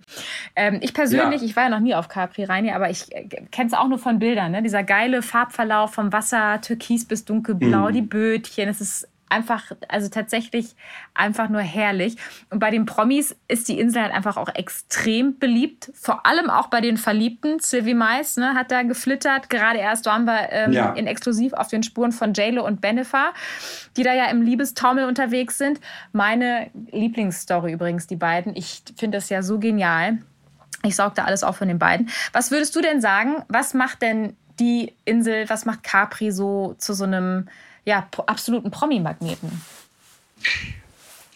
Ähm, 0.57 0.81
ich 0.83 0.92
persönlich, 0.92 1.40
Ja. 1.40 1.46
ich 1.46 1.55
war 1.57 1.62
ja 1.64 1.68
noch 1.70 1.81
nie 1.81 1.94
auf 1.94 2.09
Capri 2.09 2.44
Reini, 2.44 2.72
aber 2.72 2.90
ich 2.90 3.11
äh, 3.14 3.29
kenne 3.51 3.68
es 3.68 3.72
auch 3.72 3.87
nur 3.88 3.98
von 3.98 4.18
Bildern, 4.18 4.51
ne? 4.53 4.62
Dieser 4.62 4.83
geile 4.83 5.22
Farbverlauf 5.22 5.94
vom 5.94 6.12
Wasser, 6.12 6.61
türkis 6.61 7.05
bis 7.07 7.25
dunkelblau, 7.25 7.88
Mhm. 7.88 7.92
die 7.92 8.03
Bötchen, 8.03 8.68
es 8.68 8.81
ist 8.81 9.09
einfach, 9.33 9.73
also 9.88 10.09
tatsächlich 10.09 10.77
einfach 11.14 11.49
nur 11.49 11.62
herrlich. 11.62 12.16
Und 12.51 12.59
bei 12.59 12.71
den 12.71 12.85
Promis 12.87 13.35
ist 13.49 13.68
die 13.68 13.81
Insel 13.81 14.03
halt 14.03 14.12
einfach 14.12 14.37
auch 14.37 14.55
extrem 14.55 15.38
beliebt. 15.38 15.90
Vor 15.95 16.27
allem 16.27 16.51
auch 16.51 16.68
bei 16.68 16.81
den 16.81 16.97
Verliebten. 16.97 17.59
Sylvie 17.59 17.95
Mais 17.95 18.37
ne, 18.37 18.55
hat 18.55 18.71
da 18.71 18.83
geflittert. 18.83 19.51
Gerade 19.51 19.79
erst 19.79 20.07
waren 20.07 20.25
wir 20.25 20.49
ähm, 20.53 20.73
Ja. 20.73 20.92
in 20.92 21.07
exklusiv 21.07 21.53
auf 21.55 21.68
den 21.68 21.83
Spuren 21.83 22.12
von 22.12 22.35
JLo 22.35 22.64
und 22.64 22.81
Benefa, 22.81 23.33
die 23.97 24.03
da 24.03 24.12
ja 24.14 24.27
im 24.27 24.42
Liebestaumel 24.42 25.05
unterwegs 25.07 25.59
sind. 25.59 25.81
Meine 26.12 26.71
Lieblingsstory 26.90 27.73
übrigens, 27.73 28.07
die 28.07 28.16
beiden. 28.16 28.55
Ich 28.55 28.83
finde 28.97 29.18
das 29.18 29.29
ja 29.31 29.42
so 29.42 29.59
genial. 29.59 30.18
Ich 30.85 30.97
saug 30.97 31.14
da 31.14 31.25
alles 31.25 31.45
auf 31.45 31.57
von 31.57 31.68
den 31.68 31.79
beiden. 31.79 32.11
Was 32.33 32.51
würdest 32.51 32.75
du 32.77 32.81
denn 32.81 33.01
sagen? 33.01 33.45
Was 33.49 33.73
macht 33.73 34.03
denn 34.03 34.37
die 34.59 34.95
Insel, 35.05 35.49
was 35.49 35.64
macht 35.64 35.83
Capri 35.83 36.31
so 36.31 36.75
zu 36.79 36.92
so 36.92 37.05
einem 37.05 37.49
ja, 37.85 38.09
absoluten 38.27 38.71
Promi-Magneten? 38.71 39.61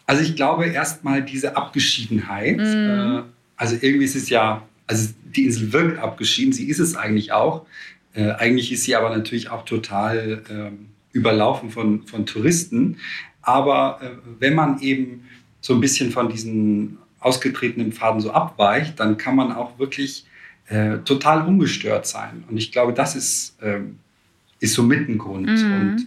Also 0.06 0.22
ich 0.22 0.36
glaube 0.36 0.66
erstmal 0.66 1.22
diese 1.22 1.56
Abgeschiedenheit. 1.56 2.58
Mm. 2.58 3.22
Also 3.56 3.76
irgendwie 3.80 4.04
ist 4.04 4.16
es 4.16 4.28
ja, 4.28 4.62
also 4.86 5.08
die 5.24 5.44
Insel 5.44 5.72
wirkt 5.72 5.98
abgeschieden, 5.98 6.52
sie 6.52 6.68
ist 6.68 6.78
es 6.78 6.96
eigentlich 6.96 7.32
auch. 7.32 7.66
Äh, 8.14 8.32
eigentlich 8.32 8.72
ist 8.72 8.84
sie 8.84 8.94
aber 8.94 9.14
natürlich 9.14 9.50
auch 9.50 9.64
total 9.64 10.42
äh, 10.48 11.16
überlaufen 11.16 11.70
von, 11.70 12.06
von 12.06 12.26
Touristen. 12.26 12.98
Aber 13.42 14.00
äh, 14.02 14.10
wenn 14.38 14.54
man 14.54 14.80
eben 14.80 15.24
so 15.60 15.74
ein 15.74 15.80
bisschen 15.80 16.12
von 16.12 16.28
diesen 16.28 16.98
ausgetretenen 17.20 17.92
Pfaden 17.92 18.20
so 18.20 18.30
abweicht, 18.30 19.00
dann 19.00 19.16
kann 19.16 19.34
man 19.34 19.52
auch 19.52 19.78
wirklich 19.78 20.26
äh, 20.68 20.98
total 20.98 21.46
ungestört 21.46 22.06
sein. 22.06 22.44
Und 22.48 22.56
ich 22.56 22.70
glaube, 22.70 22.92
das 22.92 23.16
ist, 23.16 23.56
ähm, 23.62 23.98
ist 24.60 24.74
so 24.74 24.82
mit 24.82 25.08
ein 25.08 25.18
Grund. 25.18 25.46
Mhm. 25.48 25.72
Und 25.72 26.06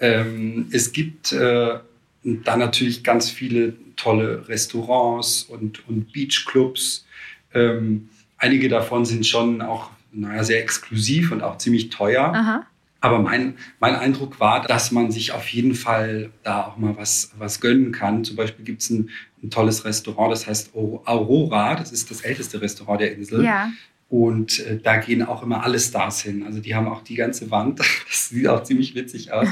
ähm, 0.00 0.68
es 0.70 0.92
gibt 0.92 1.32
äh, 1.32 1.78
da 2.22 2.56
natürlich 2.56 3.02
ganz 3.02 3.30
viele 3.30 3.74
tolle 3.96 4.48
Restaurants 4.48 5.42
und, 5.42 5.86
und 5.88 6.12
Beachclubs. 6.12 7.06
Ähm, 7.54 8.08
einige 8.36 8.68
davon 8.68 9.04
sind 9.04 9.26
schon 9.26 9.60
auch 9.60 9.90
naja, 10.12 10.44
sehr 10.44 10.62
exklusiv 10.62 11.32
und 11.32 11.42
auch 11.42 11.58
ziemlich 11.58 11.90
teuer. 11.90 12.32
Aha. 12.34 12.66
Aber 13.00 13.20
mein, 13.20 13.56
mein 13.78 13.94
Eindruck 13.94 14.40
war, 14.40 14.62
dass 14.62 14.90
man 14.90 15.12
sich 15.12 15.32
auf 15.32 15.48
jeden 15.48 15.74
Fall 15.74 16.30
da 16.42 16.66
auch 16.66 16.78
mal 16.78 16.96
was, 16.96 17.30
was 17.38 17.60
gönnen 17.60 17.92
kann. 17.92 18.24
Zum 18.24 18.34
Beispiel 18.34 18.64
gibt 18.64 18.82
es 18.82 18.90
ein, 18.90 19.10
ein, 19.42 19.50
tolles 19.50 19.84
Restaurant, 19.84 20.32
das 20.32 20.48
heißt 20.48 20.74
Aurora. 20.74 21.76
Das 21.76 21.92
ist 21.92 22.10
das 22.10 22.22
älteste 22.22 22.60
Restaurant 22.60 23.00
der 23.00 23.14
Insel. 23.14 23.44
Ja. 23.44 23.70
Und 24.08 24.58
äh, 24.60 24.80
da 24.82 24.96
gehen 24.96 25.22
auch 25.22 25.42
immer 25.42 25.62
alle 25.62 25.78
Stars 25.78 26.22
hin. 26.22 26.42
Also 26.42 26.60
die 26.60 26.74
haben 26.74 26.88
auch 26.88 27.02
die 27.02 27.14
ganze 27.14 27.50
Wand, 27.50 27.78
das 28.08 28.30
sieht 28.30 28.48
auch 28.48 28.64
ziemlich 28.64 28.94
witzig 28.96 29.32
aus. 29.32 29.48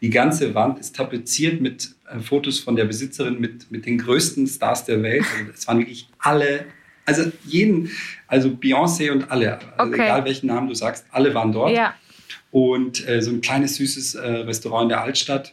Die 0.00 0.10
ganze 0.10 0.54
Wand 0.54 0.78
ist 0.78 0.96
tapeziert 0.96 1.60
mit 1.60 1.90
äh, 2.10 2.20
Fotos 2.20 2.60
von 2.60 2.76
der 2.76 2.84
Besitzerin 2.84 3.40
mit, 3.40 3.70
mit 3.70 3.86
den 3.86 3.98
größten 3.98 4.46
Stars 4.46 4.84
der 4.84 5.02
Welt. 5.02 5.24
Also 5.38 5.52
es 5.52 5.66
waren 5.66 5.78
wirklich 5.78 6.08
alle, 6.18 6.66
also 7.04 7.30
jeden, 7.44 7.90
also 8.26 8.48
Beyoncé 8.50 9.10
und 9.10 9.30
alle, 9.30 9.58
also 9.76 9.92
okay. 9.92 10.02
egal 10.02 10.24
welchen 10.24 10.46
Namen 10.46 10.68
du 10.68 10.74
sagst, 10.74 11.06
alle 11.10 11.34
waren 11.34 11.52
dort. 11.52 11.72
Ja. 11.72 11.94
Und 12.50 13.06
äh, 13.08 13.20
so 13.20 13.30
ein 13.30 13.40
kleines, 13.40 13.76
süßes 13.76 14.14
äh, 14.14 14.26
Restaurant 14.28 14.84
in 14.84 14.88
der 14.90 15.02
Altstadt, 15.02 15.52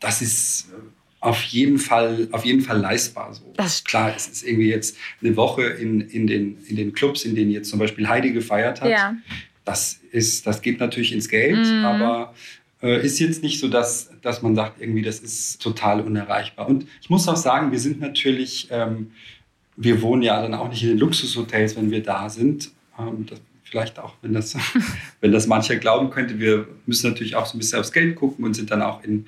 das 0.00 0.22
ist 0.22 0.70
äh, 0.70 0.74
auf 1.20 1.40
jeden 1.44 1.78
Fall, 1.78 2.28
auf 2.32 2.44
jeden 2.44 2.62
Fall 2.62 2.78
leistbar. 2.78 3.32
So. 3.32 3.54
Klar, 3.84 4.12
es 4.16 4.26
ist 4.26 4.42
irgendwie 4.42 4.68
jetzt 4.68 4.96
eine 5.20 5.36
Woche 5.36 5.62
in, 5.62 6.00
in, 6.00 6.26
den, 6.26 6.58
in 6.66 6.76
den 6.76 6.92
Clubs, 6.92 7.24
in 7.24 7.36
denen 7.36 7.52
jetzt 7.52 7.70
zum 7.70 7.78
Beispiel 7.78 8.08
Heidi 8.08 8.32
gefeiert 8.32 8.80
hat. 8.80 8.90
Ja. 8.90 9.16
Das, 9.64 10.00
ist, 10.10 10.46
das 10.48 10.62
geht 10.62 10.80
natürlich 10.80 11.12
ins 11.12 11.28
Geld, 11.28 11.64
mhm. 11.64 11.84
aber 11.84 12.34
ist 12.88 13.18
jetzt 13.18 13.42
nicht 13.42 13.60
so, 13.60 13.68
dass, 13.68 14.10
dass 14.22 14.42
man 14.42 14.54
sagt, 14.54 14.80
irgendwie, 14.80 15.02
das 15.02 15.20
ist 15.20 15.62
total 15.62 16.00
unerreichbar. 16.00 16.68
Und 16.68 16.86
ich 17.00 17.10
muss 17.10 17.28
auch 17.28 17.36
sagen, 17.36 17.72
wir 17.72 17.78
sind 17.78 18.00
natürlich, 18.00 18.68
ähm, 18.70 19.12
wir 19.76 20.02
wohnen 20.02 20.22
ja 20.22 20.40
dann 20.42 20.54
auch 20.54 20.68
nicht 20.68 20.82
in 20.82 20.90
den 20.90 20.98
Luxushotels, 20.98 21.76
wenn 21.76 21.90
wir 21.90 22.02
da 22.02 22.28
sind. 22.28 22.70
Ähm, 22.98 23.26
das, 23.26 23.40
vielleicht 23.62 23.98
auch, 23.98 24.14
wenn 24.20 24.34
das, 24.34 24.56
wenn 25.20 25.32
das 25.32 25.46
mancher 25.46 25.76
glauben 25.76 26.10
könnte, 26.10 26.38
wir 26.38 26.66
müssen 26.86 27.08
natürlich 27.08 27.36
auch 27.36 27.46
so 27.46 27.56
ein 27.56 27.60
bisschen 27.60 27.80
aufs 27.80 27.92
Geld 27.92 28.16
gucken 28.16 28.44
und 28.44 28.54
sind 28.54 28.70
dann 28.70 28.82
auch 28.82 29.02
in 29.04 29.26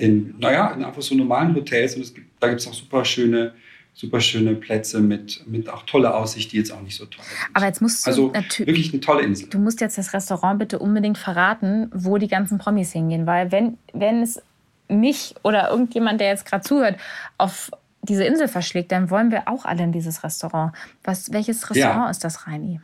in, 0.00 0.34
naja, 0.38 0.70
in 0.70 0.82
einfach 0.82 1.02
so 1.02 1.14
normalen 1.14 1.54
Hotels 1.54 1.94
und 1.94 2.02
es 2.02 2.14
gibt, 2.14 2.26
da 2.40 2.48
gibt 2.48 2.60
es 2.60 2.66
auch 2.66 2.74
super 2.74 3.04
schöne, 3.04 3.52
super 4.00 4.20
schöne 4.20 4.54
Plätze 4.54 5.00
mit, 5.00 5.46
mit 5.46 5.68
auch 5.68 5.82
toller 5.82 6.16
Aussicht, 6.16 6.52
die 6.52 6.56
jetzt 6.56 6.72
auch 6.72 6.80
nicht 6.80 6.96
so 6.96 7.04
teuer 7.04 7.22
sind. 7.22 7.50
Aber 7.52 7.66
jetzt 7.66 7.82
musst 7.82 8.06
du 8.06 8.10
also 8.10 8.32
wirklich 8.32 8.92
eine 8.92 9.00
tolle 9.00 9.22
Insel. 9.22 9.48
Du 9.50 9.58
musst 9.58 9.82
jetzt 9.82 9.98
das 9.98 10.14
Restaurant 10.14 10.58
bitte 10.58 10.78
unbedingt 10.78 11.18
verraten, 11.18 11.90
wo 11.92 12.16
die 12.16 12.28
ganzen 12.28 12.56
Promis 12.56 12.92
hingehen, 12.92 13.26
weil 13.26 13.52
wenn, 13.52 13.76
wenn 13.92 14.22
es 14.22 14.40
mich 14.88 15.34
oder 15.42 15.70
irgendjemand, 15.70 16.18
der 16.18 16.28
jetzt 16.28 16.46
gerade 16.46 16.64
zuhört, 16.64 16.96
auf 17.36 17.70
diese 18.00 18.24
Insel 18.24 18.48
verschlägt, 18.48 18.90
dann 18.90 19.10
wollen 19.10 19.30
wir 19.30 19.46
auch 19.48 19.66
alle 19.66 19.82
in 19.82 19.92
dieses 19.92 20.24
Restaurant. 20.24 20.72
Was, 21.04 21.30
welches 21.32 21.68
Restaurant 21.68 22.04
ja. 22.06 22.10
ist 22.10 22.24
das, 22.24 22.46
Reini? 22.46 22.80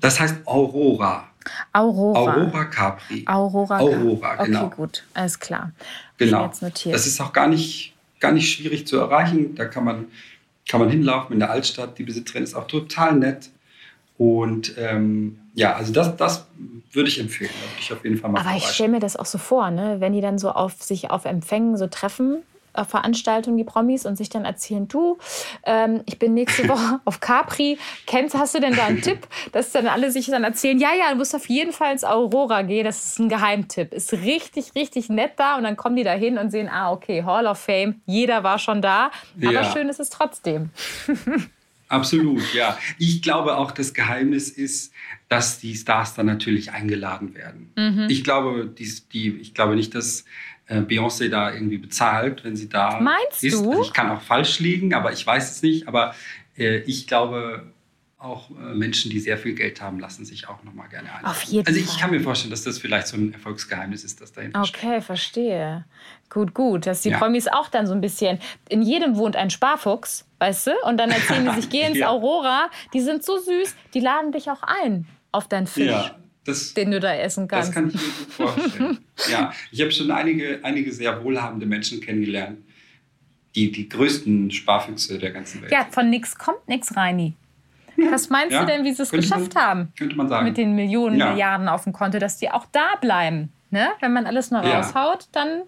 Das 0.00 0.18
heißt 0.18 0.46
Aurora. 0.46 1.28
Aurora. 1.74 2.20
Aurora 2.20 2.64
Capri. 2.64 3.22
Aurora. 3.26 3.78
Aurora, 3.80 4.44
genau. 4.44 4.64
Okay, 4.64 4.76
gut, 4.76 5.04
alles 5.12 5.38
klar. 5.38 5.72
Genau. 6.16 6.50
Das 6.58 7.06
ist 7.06 7.20
auch 7.20 7.34
gar 7.34 7.48
nicht, 7.48 7.94
gar 8.18 8.32
nicht 8.32 8.50
schwierig 8.50 8.86
zu 8.86 8.96
erreichen. 8.98 9.54
Da 9.54 9.66
kann 9.66 9.84
man, 9.84 10.06
kann 10.68 10.80
man 10.80 10.90
hinlaufen 10.90 11.32
in 11.32 11.40
der 11.40 11.50
Altstadt. 11.50 11.98
Die 11.98 12.04
Besitzerin 12.04 12.44
ist 12.44 12.54
auch 12.54 12.66
total 12.66 13.14
nett. 13.14 13.50
Und 14.18 14.74
ähm, 14.78 15.38
ja, 15.54 15.74
also 15.74 15.92
das, 15.92 16.16
das 16.16 16.46
würde 16.92 17.08
ich 17.08 17.18
empfehlen. 17.18 17.50
Da 17.52 17.70
würde 17.70 17.80
ich 17.80 17.92
auf 17.92 18.04
jeden 18.04 18.18
Fall 18.18 18.30
mal 18.30 18.40
Aber 18.40 18.56
ich 18.56 18.64
stelle 18.64 18.90
mir 18.90 19.00
das 19.00 19.16
auch 19.16 19.26
so 19.26 19.38
vor, 19.38 19.70
ne? 19.70 19.96
wenn 20.00 20.12
die 20.12 20.20
dann 20.20 20.38
so 20.38 20.50
auf 20.50 20.82
sich 20.82 21.10
auf 21.10 21.24
Empfängen 21.24 21.76
so 21.76 21.86
treffen 21.86 22.42
äh, 22.78 22.84
Veranstaltungen, 22.84 23.56
die 23.56 23.64
Promis, 23.64 24.06
und 24.06 24.16
sich 24.16 24.28
dann 24.28 24.44
erzählen, 24.44 24.86
du, 24.88 25.18
ähm, 25.64 26.02
ich 26.06 26.18
bin 26.18 26.34
nächste 26.34 26.68
Woche 26.68 27.00
auf 27.04 27.20
Capri, 27.20 27.78
kennst, 28.06 28.36
hast 28.36 28.54
du 28.54 28.60
denn 28.60 28.74
da 28.74 28.86
einen 28.86 29.02
Tipp? 29.02 29.26
Dass 29.52 29.72
dann 29.72 29.86
alle 29.86 30.10
sich 30.10 30.26
dann 30.26 30.44
erzählen, 30.44 30.78
ja, 30.78 30.90
ja, 30.98 31.10
du 31.10 31.16
musst 31.16 31.34
auf 31.34 31.48
jeden 31.48 31.72
Fall 31.72 31.92
ins 31.92 32.04
Aurora 32.04 32.62
gehen, 32.62 32.84
das 32.84 33.04
ist 33.04 33.18
ein 33.18 33.28
Geheimtipp. 33.28 33.92
Ist 33.92 34.12
richtig, 34.12 34.74
richtig 34.74 35.08
nett 35.08 35.32
da 35.36 35.56
und 35.56 35.64
dann 35.64 35.76
kommen 35.76 35.96
die 35.96 36.04
da 36.04 36.12
hin 36.12 36.38
und 36.38 36.50
sehen, 36.50 36.68
ah, 36.68 36.92
okay, 36.92 37.24
Hall 37.24 37.46
of 37.46 37.58
Fame, 37.58 38.00
jeder 38.06 38.42
war 38.42 38.58
schon 38.58 38.82
da, 38.82 39.10
aber 39.36 39.52
ja. 39.52 39.72
schön 39.72 39.88
ist 39.88 40.00
es 40.00 40.10
trotzdem. 40.10 40.70
Absolut, 41.88 42.42
ja. 42.52 42.78
Ich 42.98 43.22
glaube 43.22 43.56
auch, 43.56 43.70
das 43.72 43.94
Geheimnis 43.94 44.50
ist, 44.50 44.92
dass 45.28 45.58
die 45.58 45.74
Stars 45.74 46.14
dann 46.14 46.26
natürlich 46.26 46.70
eingeladen 46.70 47.34
werden. 47.34 47.72
Mhm. 47.76 48.06
Ich 48.10 48.24
glaube, 48.24 48.66
die, 48.66 48.92
die, 49.12 49.30
ich 49.38 49.54
glaube 49.54 49.74
nicht, 49.74 49.94
dass 49.94 50.24
äh, 50.68 50.80
Beyoncé 50.80 51.28
da 51.28 51.52
irgendwie 51.52 51.78
bezahlt, 51.78 52.44
wenn 52.44 52.56
sie 52.56 52.68
da 52.68 53.00
Meinst 53.00 53.42
ist. 53.42 53.60
du? 53.60 53.70
Also 53.70 53.82
ich 53.82 53.92
kann 53.92 54.10
auch 54.10 54.20
falsch 54.20 54.60
liegen, 54.60 54.94
aber 54.94 55.12
ich 55.12 55.26
weiß 55.26 55.50
es 55.50 55.62
nicht. 55.62 55.88
Aber 55.88 56.14
äh, 56.56 56.78
ich 56.80 57.06
glaube, 57.06 57.72
auch 58.18 58.50
äh, 58.50 58.74
Menschen, 58.74 59.10
die 59.10 59.20
sehr 59.20 59.38
viel 59.38 59.54
Geld 59.54 59.80
haben, 59.80 60.00
lassen 60.00 60.24
sich 60.24 60.48
auch 60.48 60.64
noch 60.64 60.74
mal 60.74 60.88
gerne 60.88 61.14
ein. 61.14 61.24
Auf 61.24 61.42
jeden 61.44 61.66
also 61.66 61.78
ich 61.78 61.86
Fall. 61.86 62.00
kann 62.00 62.10
mir 62.10 62.20
vorstellen, 62.20 62.50
dass 62.50 62.64
das 62.64 62.78
vielleicht 62.78 63.06
so 63.06 63.16
ein 63.16 63.32
Erfolgsgeheimnis 63.32 64.02
ist, 64.04 64.20
das 64.20 64.32
dahinter 64.32 64.60
okay, 64.60 64.68
steht. 64.68 64.84
Okay, 64.84 65.00
verstehe. 65.00 65.84
Gut, 66.28 66.52
gut. 66.52 66.86
Dass 66.86 67.02
die 67.02 67.10
ja. 67.10 67.18
Promis 67.18 67.46
auch 67.46 67.68
dann 67.68 67.86
so 67.86 67.94
ein 67.94 68.00
bisschen, 68.00 68.40
in 68.68 68.82
jedem 68.82 69.16
wohnt 69.16 69.36
ein 69.36 69.50
Sparfuchs, 69.50 70.26
weißt 70.40 70.66
du? 70.66 70.70
Und 70.84 70.98
dann 70.98 71.10
erzählen 71.10 71.46
die 71.46 71.54
sich, 71.60 71.70
geh 71.70 71.82
ins 71.82 71.98
ja. 71.98 72.08
Aurora, 72.08 72.70
die 72.92 73.00
sind 73.00 73.24
so 73.24 73.38
süß, 73.38 73.76
die 73.94 74.00
laden 74.00 74.32
dich 74.32 74.50
auch 74.50 74.62
ein 74.62 75.06
auf 75.30 75.48
deinen 75.48 75.66
Fisch. 75.66 75.86
Ja. 75.86 76.16
Das, 76.48 76.72
den 76.72 76.90
du 76.90 76.98
da 76.98 77.14
essen 77.14 77.46
kannst. 77.46 77.68
Das 77.68 77.74
kann 77.74 77.88
ich 77.88 77.94
mir 77.94 78.00
gut 78.00 78.32
vorstellen. 78.32 78.98
ja, 79.30 79.52
ich 79.70 79.80
habe 79.82 79.90
schon 79.90 80.10
einige, 80.10 80.60
einige 80.62 80.90
sehr 80.92 81.22
wohlhabende 81.22 81.66
Menschen 81.66 82.00
kennengelernt, 82.00 82.58
die 83.54 83.70
die 83.70 83.88
größten 83.88 84.50
Sparfüchse 84.50 85.18
der 85.18 85.30
ganzen 85.32 85.60
Welt. 85.60 85.70
Ja, 85.70 85.86
von 85.90 86.08
nichts 86.08 86.38
kommt 86.38 86.66
nichts, 86.66 86.96
Reini. 86.96 87.34
Was 88.10 88.30
meinst 88.30 88.52
ja, 88.52 88.60
du 88.60 88.66
denn, 88.66 88.84
wie 88.84 88.92
sie 88.92 89.02
es 89.02 89.10
geschafft 89.10 89.54
man, 89.54 89.62
haben? 89.62 89.92
Könnte 89.98 90.16
man 90.16 90.28
sagen. 90.28 90.46
Mit 90.46 90.56
den 90.56 90.74
Millionen, 90.74 91.18
ja. 91.18 91.30
Milliarden 91.30 91.68
auf 91.68 91.84
dem 91.84 91.92
Konto, 91.92 92.18
dass 92.18 92.38
die 92.38 92.50
auch 92.50 92.66
da 92.72 92.94
bleiben. 93.00 93.52
Ne? 93.70 93.88
Wenn 94.00 94.12
man 94.12 94.24
alles 94.24 94.50
nur 94.50 94.60
raushaut, 94.60 95.28
dann 95.32 95.62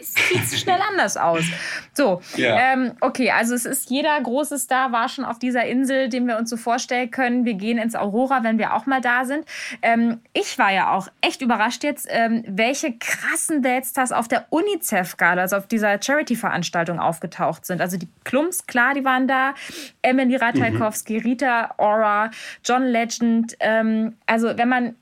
sieht 0.00 0.60
schnell 0.60 0.80
anders 0.88 1.16
aus. 1.16 1.44
So, 1.92 2.20
ja. 2.36 2.72
ähm, 2.72 2.92
okay, 3.00 3.30
also 3.30 3.54
es 3.54 3.64
ist 3.64 3.90
jeder 3.90 4.20
große 4.20 4.58
Star 4.58 4.92
war 4.92 5.08
schon 5.08 5.24
auf 5.24 5.38
dieser 5.38 5.64
Insel, 5.66 6.08
den 6.08 6.26
wir 6.26 6.38
uns 6.38 6.50
so 6.50 6.56
vorstellen 6.56 7.10
können. 7.10 7.44
Wir 7.44 7.54
gehen 7.54 7.78
ins 7.78 7.94
Aurora, 7.94 8.44
wenn 8.44 8.58
wir 8.58 8.74
auch 8.74 8.86
mal 8.86 9.00
da 9.00 9.24
sind. 9.24 9.44
Ähm, 9.82 10.20
ich 10.32 10.58
war 10.58 10.72
ja 10.72 10.92
auch 10.92 11.08
echt 11.20 11.42
überrascht 11.42 11.84
jetzt, 11.84 12.06
ähm, 12.10 12.44
welche 12.46 12.96
krassen 12.96 13.64
Weltstars 13.64 14.12
auf 14.12 14.28
der 14.28 14.46
UNICEF-Gala, 14.50 15.42
also 15.42 15.56
auf 15.56 15.66
dieser 15.66 16.00
Charity-Veranstaltung 16.00 17.00
aufgetaucht 17.00 17.66
sind. 17.66 17.80
Also 17.80 17.96
die 17.96 18.08
Klumps, 18.24 18.66
klar, 18.66 18.94
die 18.94 19.04
waren 19.04 19.26
da. 19.26 19.54
Emily 20.02 20.36
Ratajkowski, 20.36 21.18
mhm. 21.18 21.22
Rita 21.22 21.74
Ora, 21.78 22.30
John 22.64 22.84
Legend. 22.84 23.56
Ähm, 23.60 24.16
also 24.26 24.56
wenn 24.56 24.68
man, 24.68 24.94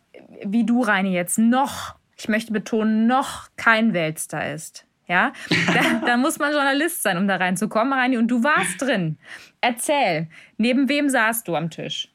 wie 0.45 0.65
du, 0.65 0.83
Reini, 0.83 1.13
jetzt 1.13 1.39
noch 1.39 1.97
ich 2.17 2.29
möchte 2.29 2.53
betonen, 2.53 3.07
noch 3.07 3.49
kein 3.57 3.93
Weltstar 3.93 4.53
ist. 4.53 4.86
Ja, 5.09 5.33
da, 5.49 6.01
da, 6.05 6.17
muss 6.17 6.39
man 6.39 6.53
Journalist 6.53 7.03
sein, 7.03 7.17
um 7.17 7.29
da 7.29 7.37
reinzukommen, 7.37 7.93
Reini. 7.93 8.19
Und 8.19 8.29
du 8.29 8.43
warst 8.43 8.83
drin. 8.83 9.19
Erzähl, 9.61 10.29
neben 10.57 10.89
wem 10.89 11.09
saßt 11.09 11.47
du 11.47 11.55
am 11.55 11.71
Tisch? 11.71 12.09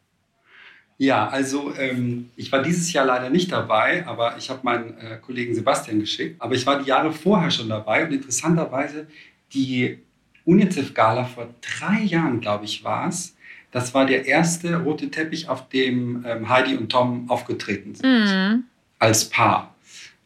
Ja, 0.97 1.27
also 1.29 1.73
ähm, 1.77 2.29
ich 2.35 2.51
war 2.51 2.61
dieses 2.61 2.93
Jahr 2.93 3.05
leider 3.05 3.31
nicht 3.31 3.51
dabei, 3.51 4.05
aber 4.05 4.37
ich 4.37 4.51
habe 4.51 4.59
meinen 4.61 4.97
äh, 4.99 5.17
Kollegen 5.17 5.55
Sebastian 5.55 5.99
geschickt. 5.99 6.39
Aber 6.39 6.53
ich 6.53 6.65
war 6.67 6.79
die 6.79 6.89
Jahre 6.89 7.11
vorher 7.11 7.49
schon 7.49 7.69
dabei 7.69 8.05
und 8.05 8.11
interessanterweise 8.11 9.07
die 9.53 9.97
UNICEF-Gala 10.45 11.25
vor 11.25 11.49
drei 11.61 12.01
Jahren, 12.01 12.39
glaube 12.39 12.65
ich, 12.65 12.83
war 12.83 13.07
es. 13.07 13.35
Das 13.71 13.93
war 13.93 14.05
der 14.05 14.25
erste 14.25 14.75
rote 14.83 15.09
Teppich, 15.09 15.49
auf 15.49 15.69
dem 15.69 16.23
ähm, 16.27 16.49
Heidi 16.49 16.75
und 16.75 16.89
Tom 16.89 17.29
aufgetreten 17.31 17.95
sind. 17.95 18.07
Mhm. 18.07 18.63
Als 18.99 19.29
Paar. 19.29 19.70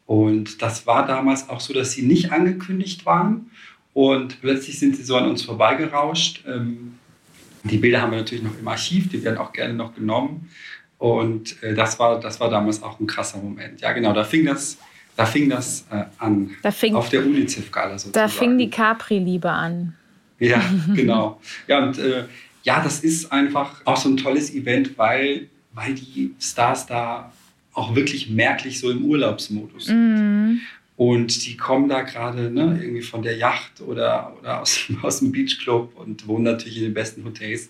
Und 0.05 0.61
das 0.61 0.85
war 0.85 1.07
damals 1.07 1.49
auch 1.49 1.59
so, 1.59 1.73
dass 1.73 1.91
sie 1.93 2.03
nicht 2.03 2.31
angekündigt 2.31 3.05
waren. 3.05 3.49
Und 3.93 4.41
plötzlich 4.41 4.79
sind 4.79 4.95
sie 4.95 5.03
so 5.03 5.15
an 5.15 5.29
uns 5.29 5.43
vorbeigerauscht. 5.43 6.43
Ähm, 6.47 6.95
die 7.63 7.77
Bilder 7.77 8.01
haben 8.01 8.11
wir 8.11 8.19
natürlich 8.19 8.43
noch 8.43 8.57
im 8.59 8.67
Archiv, 8.67 9.09
die 9.09 9.23
werden 9.23 9.37
auch 9.37 9.51
gerne 9.51 9.73
noch 9.73 9.95
genommen. 9.95 10.49
Und 10.97 11.61
äh, 11.63 11.73
das, 11.73 11.97
war, 11.99 12.19
das 12.19 12.39
war 12.39 12.49
damals 12.49 12.83
auch 12.83 12.99
ein 12.99 13.07
krasser 13.07 13.39
Moment. 13.39 13.81
Ja, 13.81 13.93
genau, 13.93 14.13
da 14.13 14.23
fing 14.23 14.45
das, 14.45 14.77
da 15.15 15.25
fing 15.25 15.49
das 15.49 15.85
äh, 15.91 16.03
an. 16.19 16.51
Da 16.61 16.71
fing, 16.71 16.95
auf 16.95 17.09
der 17.09 17.25
UNICEF-Gala 17.25 17.97
sozusagen. 17.97 18.13
Da 18.13 18.27
fing 18.27 18.57
die 18.57 18.69
Capri-Liebe 18.69 19.49
an. 19.49 19.95
Ja, 20.39 20.61
genau. 20.95 21.41
Ja, 21.67 21.83
und 21.83 21.97
äh, 21.97 22.25
ja, 22.63 22.83
das 22.83 22.99
ist 22.99 23.31
einfach 23.31 23.81
auch 23.85 23.97
so 23.97 24.09
ein 24.09 24.17
tolles 24.17 24.53
Event, 24.53 24.97
weil, 24.97 25.49
weil 25.73 25.95
die 25.95 26.35
Stars 26.39 26.85
da 26.85 27.31
auch 27.75 27.93
wirklich 27.93 28.29
merklich 28.29 28.79
so 28.79 28.89
im 28.89 29.05
Urlaubsmodus 29.05 29.85
sind. 29.85 29.97
Mhm. 29.97 30.61
Und 30.97 31.45
die 31.45 31.57
kommen 31.57 31.89
da 31.89 32.01
gerade 32.01 32.49
ne, 32.49 32.79
irgendwie 32.81 33.01
von 33.01 33.21
der 33.21 33.35
Yacht 33.35 33.81
oder, 33.81 34.35
oder 34.39 34.61
aus, 34.61 34.85
aus 35.01 35.19
dem 35.19 35.31
Beachclub 35.31 35.95
und 35.97 36.25
wohnen 36.27 36.45
natürlich 36.45 36.77
in 36.77 36.83
den 36.85 36.93
besten 36.93 37.23
Hotels. 37.25 37.69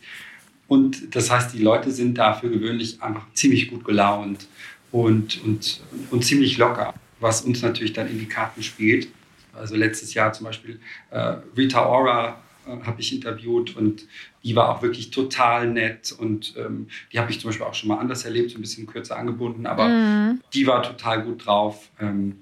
Und 0.68 1.16
das 1.16 1.30
heißt, 1.30 1.54
die 1.54 1.62
Leute 1.62 1.92
sind 1.92 2.18
da 2.18 2.34
für 2.34 2.50
gewöhnlich 2.50 3.02
einfach 3.02 3.26
ziemlich 3.34 3.70
gut 3.70 3.84
gelaunt 3.84 4.48
und, 4.92 5.44
und, 5.44 5.82
und 6.12 6.24
ziemlich 6.24 6.58
locker, 6.58 6.94
was 7.20 7.42
uns 7.42 7.62
natürlich 7.62 7.94
dann 7.94 8.08
in 8.08 8.20
die 8.20 8.28
Karten 8.28 8.64
spielt. 8.64 9.08
Also 9.54 9.76
letztes 9.76 10.14
Jahr 10.14 10.34
zum 10.34 10.46
Beispiel 10.46 10.80
äh, 11.12 11.36
Rita 11.58 11.86
Ora 11.86 12.42
habe 12.66 13.00
ich 13.02 13.14
interviewt 13.14 13.76
und 13.76 14.06
die 14.44 14.56
war 14.56 14.70
auch 14.70 14.82
wirklich 14.82 15.12
total 15.12 15.68
nett 15.70 16.12
und 16.18 16.54
ähm, 16.58 16.88
die 17.12 17.20
habe 17.20 17.30
ich 17.32 17.40
zum 17.40 17.50
Beispiel 17.50 17.66
auch 17.66 17.74
schon 17.74 17.90
mal 17.90 17.98
anders 18.00 18.26
erlebt, 18.26 18.52
so 18.52 18.58
ein 18.58 18.62
bisschen 18.62 18.88
kürzer 18.88 19.18
angebunden, 19.18 19.66
aber 19.66 19.88
Mhm. 19.90 20.42
die 20.54 20.66
war 20.68 20.82
total 20.84 21.22
gut 21.24 21.46
drauf. 21.46 21.90
Ähm, 22.00 22.38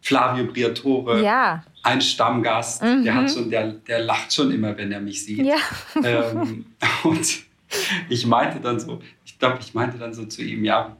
Flavio 0.00 0.44
Briatore, 0.46 1.22
Ja. 1.22 1.64
ein 1.82 2.00
Stammgast, 2.00 2.82
Mhm. 2.82 3.04
der, 3.04 3.14
hat 3.14 3.30
schon, 3.30 3.50
der, 3.50 3.72
der 3.72 4.00
lacht 4.00 4.32
schon 4.32 4.50
immer, 4.50 4.76
wenn 4.76 4.92
er 4.92 5.00
mich 5.00 5.24
sieht. 5.24 5.44
Ja. 5.44 5.56
Ähm, 6.02 6.66
und 7.04 7.44
ich 8.08 8.26
meinte 8.26 8.60
dann 8.60 8.78
so, 8.80 9.00
ich 9.24 9.38
glaube, 9.38 9.58
ich 9.60 9.74
meinte 9.74 9.98
dann 9.98 10.14
so 10.14 10.24
zu 10.24 10.42
ihm, 10.42 10.64
ja, 10.64 10.96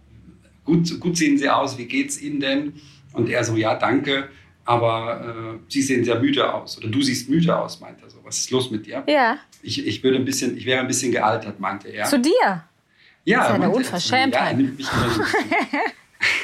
gut, 0.65 0.99
gut 1.01 1.17
sehen 1.17 1.39
Sie 1.39 1.49
aus, 1.49 1.79
wie 1.79 1.87
geht's 1.87 2.21
Ihnen 2.21 2.41
denn? 2.41 2.73
Und 3.12 3.29
er 3.31 3.45
so, 3.45 3.57
ja, 3.57 3.77
danke, 3.77 4.29
aber 4.67 5.57
äh, 5.57 5.59
Sie 5.69 5.81
sehen 5.81 6.05
sehr 6.05 6.19
müde 6.19 6.53
aus 6.53 6.77
oder 6.79 6.89
du 6.89 7.01
siehst 7.01 7.31
müde 7.31 7.57
aus, 7.57 7.81
meinte 7.81 8.03
er 8.05 8.11
so. 8.11 8.19
Was 8.25 8.39
ist 8.39 8.51
los 8.51 8.71
mit 8.71 8.85
dir? 8.85 9.05
Ja. 9.07 9.39
Ich, 9.63 9.87
ich 9.87 10.03
würde 10.03 10.19
ein 10.19 10.25
bisschen, 10.25 10.57
ich 10.57 10.67
wäre 10.67 10.81
ein 10.81 10.89
bisschen 10.89 11.13
gealtert, 11.13 11.61
meinte 11.61 11.89
er. 11.89 12.07
Zu 12.07 12.19
dir. 12.19 12.33
ja, 12.43 12.65
ist 13.25 13.29
ja 13.29 13.41
eine 13.41 13.59
meinte 13.61 13.67
er. 13.67 13.77
Unverschämtheit. 13.77 14.43
Ja, 14.43 14.51
er 14.51 14.57
nimmt 14.57 14.77
mich 14.77 14.89
immer 14.93 15.11
so 15.11 15.21
ein 15.21 15.27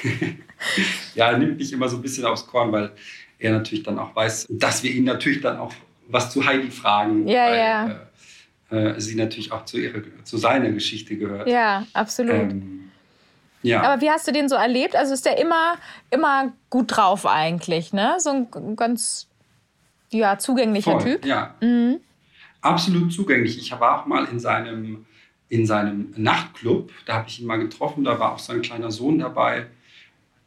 bisschen, 0.02 0.38
ja, 1.16 1.30
er 1.30 1.38
nimmt 1.38 1.58
mich 1.58 1.72
immer 1.72 1.88
so 1.88 1.96
ein 1.96 2.02
bisschen 2.02 2.24
aufs 2.24 2.46
Korn, 2.46 2.70
weil 2.70 2.92
er 3.38 3.52
natürlich 3.52 3.82
dann 3.82 3.98
auch 3.98 4.14
weiß, 4.14 4.46
dass 4.50 4.82
wir 4.84 4.92
ihn 4.92 5.04
natürlich 5.04 5.40
dann 5.40 5.58
auch 5.58 5.72
was 6.08 6.30
zu 6.30 6.44
Heidi 6.46 6.70
fragen. 6.70 7.26
Ja, 7.26 7.46
weil, 7.46 7.58
ja. 7.58 7.90
Äh, 8.70 8.92
äh, 8.94 9.00
sie 9.00 9.16
natürlich 9.16 9.50
auch 9.50 9.64
zu, 9.64 9.78
ihrer, 9.78 10.02
zu 10.24 10.38
seiner 10.38 10.70
Geschichte 10.70 11.16
gehört. 11.16 11.48
Ja, 11.48 11.86
absolut. 11.92 12.34
Ähm, 12.34 12.91
ja. 13.62 13.82
Aber 13.82 14.00
wie 14.02 14.10
hast 14.10 14.26
du 14.28 14.32
den 14.32 14.48
so 14.48 14.54
erlebt? 14.56 14.94
Also 14.96 15.14
ist 15.14 15.24
der 15.26 15.38
immer, 15.38 15.76
immer 16.10 16.52
gut 16.70 16.96
drauf 16.96 17.26
eigentlich, 17.26 17.92
ne? 17.92 18.14
So 18.18 18.30
ein 18.30 18.76
ganz 18.76 19.28
ja, 20.10 20.38
zugänglicher 20.38 20.92
Voll, 21.00 21.02
Typ. 21.02 21.24
Ja, 21.24 21.54
Mhm. 21.60 22.00
absolut 22.60 23.12
zugänglich. 23.12 23.58
Ich 23.58 23.72
war 23.72 24.00
auch 24.02 24.06
mal 24.06 24.24
in 24.26 24.38
seinem, 24.40 25.06
in 25.48 25.66
seinem 25.66 26.12
Nachtclub, 26.16 26.90
da 27.06 27.14
habe 27.14 27.28
ich 27.28 27.40
ihn 27.40 27.46
mal 27.46 27.58
getroffen, 27.58 28.04
da 28.04 28.18
war 28.18 28.32
auch 28.32 28.38
sein 28.38 28.62
kleiner 28.62 28.90
Sohn 28.90 29.18
dabei. 29.18 29.66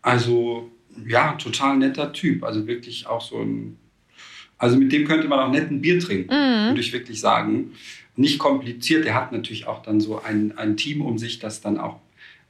Also 0.02 0.70
ja, 1.08 1.34
total 1.34 1.78
netter 1.78 2.14
Typ. 2.14 2.44
Also 2.44 2.68
wirklich 2.68 3.08
auch 3.08 3.22
so 3.22 3.40
ein, 3.42 3.78
also 4.58 4.78
mit 4.78 4.92
dem 4.92 5.06
könnte 5.08 5.28
man 5.28 5.40
auch 5.40 5.52
nett 5.52 5.70
ein 5.72 5.82
Bier 5.82 6.00
trinken, 6.00 6.34
Mhm. 6.34 6.68
würde 6.70 6.82
ich 6.82 6.94
wirklich 6.94 7.20
sagen. 7.20 7.74
Nicht 8.16 8.40
kompliziert. 8.40 9.06
Er 9.06 9.16
hat 9.16 9.32
natürlich 9.34 9.68
auch 9.68 9.82
dann 9.84 10.00
so 10.00 10.22
ein, 10.24 10.58
ein 10.58 10.78
Team 10.78 11.02
um 11.02 11.18
sich, 11.18 11.40
das 11.40 11.60
dann 11.62 11.78
auch, 11.78 12.00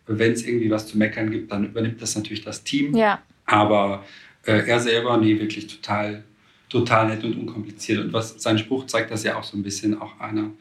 wenn 0.08 0.34
es 0.34 0.46
irgendwie 0.46 0.70
was 0.70 0.88
zu 0.88 0.98
meckern 0.98 1.32
gibt, 1.32 1.52
dann 1.52 1.66
übernimmt 1.66 2.02
das 2.02 2.16
natürlich 2.16 2.44
das 2.44 2.64
Team. 2.64 2.96
Ja. 2.96 3.20
Aber 3.46 4.04
äh, 4.46 4.68
er 4.68 4.80
selber, 4.80 5.18
nee, 5.18 5.40
wirklich 5.40 5.68
total, 5.68 6.24
total 6.70 7.08
nett 7.08 7.24
und 7.24 7.38
unkompliziert. 7.38 8.00
Und 8.00 8.14
was 8.14 8.42
sein 8.42 8.58
Spruch 8.58 8.86
zeigt, 8.88 9.12
dass 9.12 9.26
er 9.26 9.38
auch 9.38 9.44
so 9.44 9.58
ein 9.58 9.64
bisschen 9.64 10.00
auch 10.00 10.20
einer, 10.20 10.52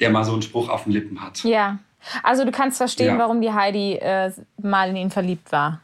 der 0.00 0.10
mal 0.10 0.24
so 0.24 0.32
einen 0.32 0.42
Spruch 0.42 0.68
auf 0.68 0.84
den 0.84 0.92
Lippen 0.92 1.22
hat. 1.22 1.42
Ja. 1.44 1.78
Also 2.22 2.44
du 2.44 2.50
kannst 2.50 2.78
verstehen, 2.78 3.06
Ja. 3.08 3.18
warum 3.18 3.40
die 3.40 3.52
Heidi 3.52 3.94
äh, 3.94 4.30
mal 4.62 4.90
in 4.90 4.96
ihn 4.96 5.10
verliebt 5.10 5.50
war. 5.52 5.80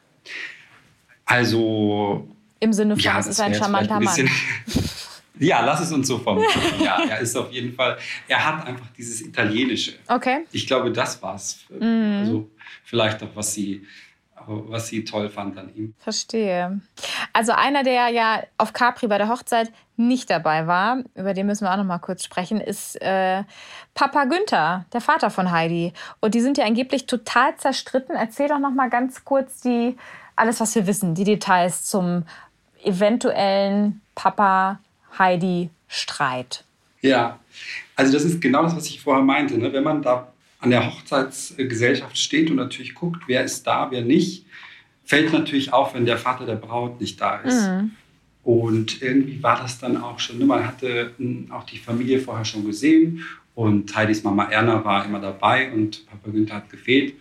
Also, 1.25 2.27
Im 2.59 2.73
Sinne 2.73 2.95
von, 2.97 3.03
ja, 3.03 3.19
es 3.19 3.27
das 3.27 3.37
ist 3.37 3.41
ein 3.41 3.55
charmanter 3.55 3.97
ein 3.97 4.05
Mann. 4.05 4.31
ja, 5.41 5.65
lass 5.65 5.81
es 5.81 5.93
uns 5.93 6.07
so 6.07 6.19
formulieren. 6.19 6.81
Ja, 6.83 7.03
er 7.09 7.19
ist 7.19 7.37
auf 7.37 7.51
jeden 7.51 7.75
Fall, 7.75 7.99
er 8.29 8.47
hat 8.47 8.67
einfach 8.67 8.87
dieses 8.97 9.23
Italienische. 9.23 9.95
Okay. 10.07 10.47
Ich 10.53 10.67
glaube, 10.67 10.93
das 10.93 11.21
war's. 11.23 11.61
Mhm. 11.69 12.19
Also, 12.21 12.51
vielleicht 12.85 13.23
auch, 13.23 13.29
was 13.35 13.55
sie, 13.55 13.87
was 14.47 14.89
sie 14.89 15.05
toll 15.05 15.29
fand 15.29 15.59
an 15.59 15.75
ihm. 15.75 15.95
Verstehe. 15.99 16.81
Also 17.33 17.53
einer, 17.53 17.83
der 17.83 18.09
ja 18.09 18.43
auf 18.59 18.73
Capri 18.73 19.07
bei 19.07 19.19
der 19.19 19.29
Hochzeit 19.29 19.73
nicht 19.97 20.31
dabei 20.31 20.67
war, 20.67 21.05
über 21.15 21.35
den 21.35 21.47
müssen 21.47 21.65
wir 21.65 21.73
auch 21.73 21.77
noch 21.77 21.85
mal 21.85 21.99
kurz 21.99 22.25
sprechen, 22.25 22.61
ist 22.61 23.01
äh, 23.03 23.45
Papa 23.95 24.25
Günther, 24.25 24.87
der 24.93 25.01
Vater 25.01 25.31
von 25.31 25.51
Heidi. 25.51 25.93
Und 26.21 26.35
die 26.35 26.41
sind 26.41 26.59
ja 26.59 26.65
angeblich 26.65 27.07
total 27.07 27.57
zerstritten. 27.57 28.17
Erzähl 28.17 28.49
doch 28.49 28.59
noch 28.59 28.73
mal 28.73 28.89
ganz 28.89 29.25
kurz 29.25 29.61
die 29.61 29.97
alles, 30.37 30.59
was 30.61 30.75
wir 30.75 30.87
wissen, 30.87 31.15
die 31.15 31.25
Details 31.25 31.85
zum 31.85 32.25
eventuellen 32.83 34.01
Papa 34.15 34.79
Heidi 35.19 35.71
Streit. 35.89 36.65
Ja, 37.03 37.39
also 37.97 38.13
das 38.13 38.25
ist 38.25 38.41
genau 38.41 38.63
das, 38.63 38.77
was 38.77 38.87
ich 38.87 39.01
vorher 39.01 39.25
meinte. 39.25 39.59
Ne? 39.59 39.73
Wenn 39.73 39.85
man 39.85 40.03
da 40.03 40.33
an 40.61 40.71
der 40.71 40.87
Hochzeitsgesellschaft 40.87 42.19
steht 42.19 42.51
und 42.51 42.57
natürlich 42.57 42.95
guckt, 42.95 43.23
wer 43.27 43.45
ist 43.45 43.67
da, 43.67 43.91
wer 43.91 44.03
nicht, 44.03 44.45
fällt 45.05 45.33
natürlich 45.33 45.73
auf, 45.73 45.95
wenn 45.95 46.05
der 46.07 46.19
Vater 46.19 46.45
der 46.47 46.57
Braut 46.57 47.01
nicht 47.01 47.21
da 47.21 47.37
ist. 47.39 47.67
Mhm. 47.69 47.91
Und 48.43 49.03
irgendwie 49.03 49.43
war 49.43 49.61
das 49.61 49.79
dann 49.79 49.97
auch 49.97 50.19
schon, 50.19 50.39
ne? 50.39 50.45
man 50.45 50.67
hatte 50.67 51.15
mm, 51.19 51.51
auch 51.51 51.65
die 51.65 51.79
Familie 51.79 52.21
vorher 52.21 52.45
schon 52.45 52.65
gesehen 52.65 53.25
und 53.55 53.95
Heidis 53.95 54.23
Mama 54.23 54.45
Erna 54.45 54.85
war 54.85 55.05
immer 55.05 55.21
dabei 55.21 55.73
und 55.73 56.07
Papa 56.07 56.31
Günther 56.31 56.55
hat 56.57 56.71
gefehlt. 56.71 57.15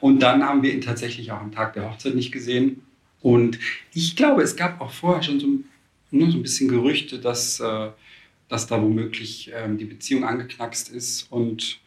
Und 0.00 0.20
dann 0.20 0.42
haben 0.42 0.62
wir 0.62 0.72
ihn 0.72 0.80
tatsächlich 0.80 1.32
auch 1.32 1.40
am 1.40 1.52
Tag 1.52 1.74
der 1.74 1.90
Hochzeit 1.90 2.14
nicht 2.14 2.32
gesehen. 2.32 2.82
Und 3.20 3.58
ich 3.92 4.14
glaube, 4.14 4.42
es 4.42 4.54
gab 4.54 4.80
auch 4.80 4.92
vorher 4.92 5.22
schon 5.22 5.40
so, 5.40 5.46
ein- 5.48 5.64
ne, 6.10 6.30
so 6.30 6.38
ein 6.38 6.42
bisschen 6.42 6.68
Gerüchte, 6.68 7.18
dass, 7.18 7.60
äh, 7.60 7.88
dass 8.48 8.66
da 8.66 8.80
womöglich 8.80 9.50
ähm, 9.54 9.78
die 9.78 9.84
Beziehung 9.84 10.24
angeknackst 10.24 10.88
ist. 10.90 11.30
Und 11.30 11.80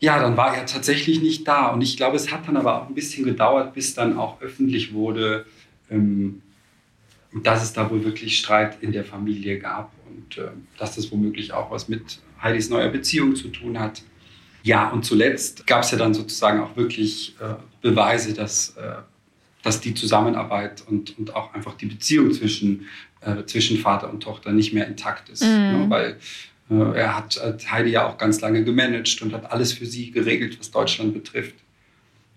ja, 0.00 0.20
dann 0.20 0.36
war 0.36 0.56
er 0.56 0.66
tatsächlich 0.66 1.20
nicht 1.20 1.46
da. 1.46 1.68
Und 1.68 1.82
ich 1.82 1.96
glaube, 1.96 2.16
es 2.16 2.30
hat 2.30 2.46
dann 2.46 2.56
aber 2.56 2.82
auch 2.82 2.88
ein 2.88 2.94
bisschen 2.94 3.24
gedauert, 3.24 3.74
bis 3.74 3.94
dann 3.94 4.16
auch 4.16 4.40
öffentlich 4.40 4.92
wurde, 4.92 5.46
ähm, 5.90 6.42
dass 7.42 7.62
es 7.62 7.72
da 7.72 7.90
wohl 7.90 8.04
wirklich 8.04 8.38
Streit 8.38 8.82
in 8.82 8.92
der 8.92 9.04
Familie 9.04 9.58
gab 9.58 9.92
und 10.06 10.38
äh, 10.38 10.48
dass 10.78 10.96
das 10.96 11.10
womöglich 11.10 11.52
auch 11.52 11.70
was 11.70 11.88
mit 11.88 12.20
Heidis 12.42 12.70
neuer 12.70 12.88
Beziehung 12.88 13.36
zu 13.36 13.48
tun 13.48 13.78
hat. 13.78 14.02
Ja, 14.62 14.90
und 14.90 15.04
zuletzt 15.04 15.66
gab 15.66 15.82
es 15.82 15.90
ja 15.90 15.98
dann 15.98 16.14
sozusagen 16.14 16.60
auch 16.60 16.76
wirklich 16.76 17.36
äh, 17.40 17.54
Beweise, 17.80 18.34
dass, 18.34 18.76
äh, 18.76 18.96
dass 19.62 19.80
die 19.80 19.94
Zusammenarbeit 19.94 20.84
und, 20.86 21.18
und 21.18 21.34
auch 21.34 21.54
einfach 21.54 21.74
die 21.74 21.86
Beziehung 21.86 22.32
zwischen, 22.32 22.86
äh, 23.20 23.44
zwischen 23.44 23.78
Vater 23.78 24.10
und 24.10 24.22
Tochter 24.22 24.52
nicht 24.52 24.72
mehr 24.72 24.86
intakt 24.86 25.28
ist. 25.28 25.42
Mhm. 25.42 25.48
Ne? 25.48 25.86
Weil 25.88 26.16
äh, 26.70 26.98
er 26.98 27.16
hat, 27.16 27.40
hat 27.42 27.70
Heidi 27.70 27.90
ja 27.90 28.06
auch 28.06 28.18
ganz 28.18 28.40
lange 28.40 28.64
gemanagt 28.64 29.20
und 29.22 29.32
hat 29.32 29.50
alles 29.50 29.72
für 29.72 29.86
sie 29.86 30.10
geregelt, 30.10 30.58
was 30.58 30.70
Deutschland 30.70 31.14
betrifft. 31.14 31.56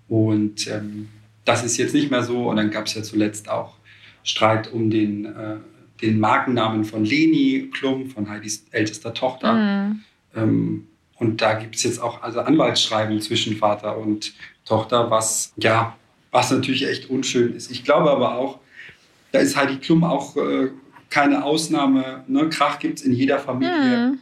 Und 0.08 0.68
ähm, 0.68 1.10
das 1.46 1.64
ist 1.64 1.78
jetzt 1.78 1.94
nicht 1.94 2.12
mehr 2.12 2.24
so. 2.24 2.50
Und 2.50 2.58
dann 2.58 2.72
gab 2.72 2.88
es 2.88 2.96
ja 2.96 3.04
zuletzt 3.04 3.50
auch 3.50 3.76
Streit 4.24 4.72
um 4.72 4.90
den, 4.90 5.26
äh, 5.26 5.58
den 6.02 6.20
Markennamen 6.20 6.84
von 6.84 7.06
Leni 7.06 7.70
Klum, 7.72 8.10
von 8.10 8.30
Heidis 8.30 8.66
ältester 8.72 9.14
Tochter. 9.14 9.54
Mhm. 9.54 10.00
Ähm, 10.36 10.88
und 11.16 11.42
da 11.42 11.54
gibt 11.54 11.76
es 11.76 11.84
jetzt 11.84 12.02
auch 12.02 12.24
also 12.24 12.40
Anwaltsschreiben 12.42 13.22
zwischen 13.22 13.56
Vater 13.56 13.98
und 13.98 14.34
Tochter, 14.66 15.12
was 15.12 15.54
ja, 15.58 15.96
was 16.32 16.52
natürlich 16.52 16.88
echt 16.88 17.10
unschön 17.10 17.54
ist. 17.56 17.72
Ich 17.72 17.84
glaube 17.84 18.10
aber 18.12 18.36
auch, 18.36 18.60
da 19.32 19.40
ist 19.40 19.56
Heidi 19.56 19.78
Klum 19.78 20.04
auch 20.04 20.36
äh, 20.38 20.70
keine 21.10 21.44
Ausnahme. 21.44 22.24
Ne? 22.28 22.50
Krach 22.50 22.80
gibt 22.80 23.00
es 23.00 23.06
in 23.06 23.14
jeder 23.14 23.40
Familie. 23.40 24.12
Mhm. 24.14 24.20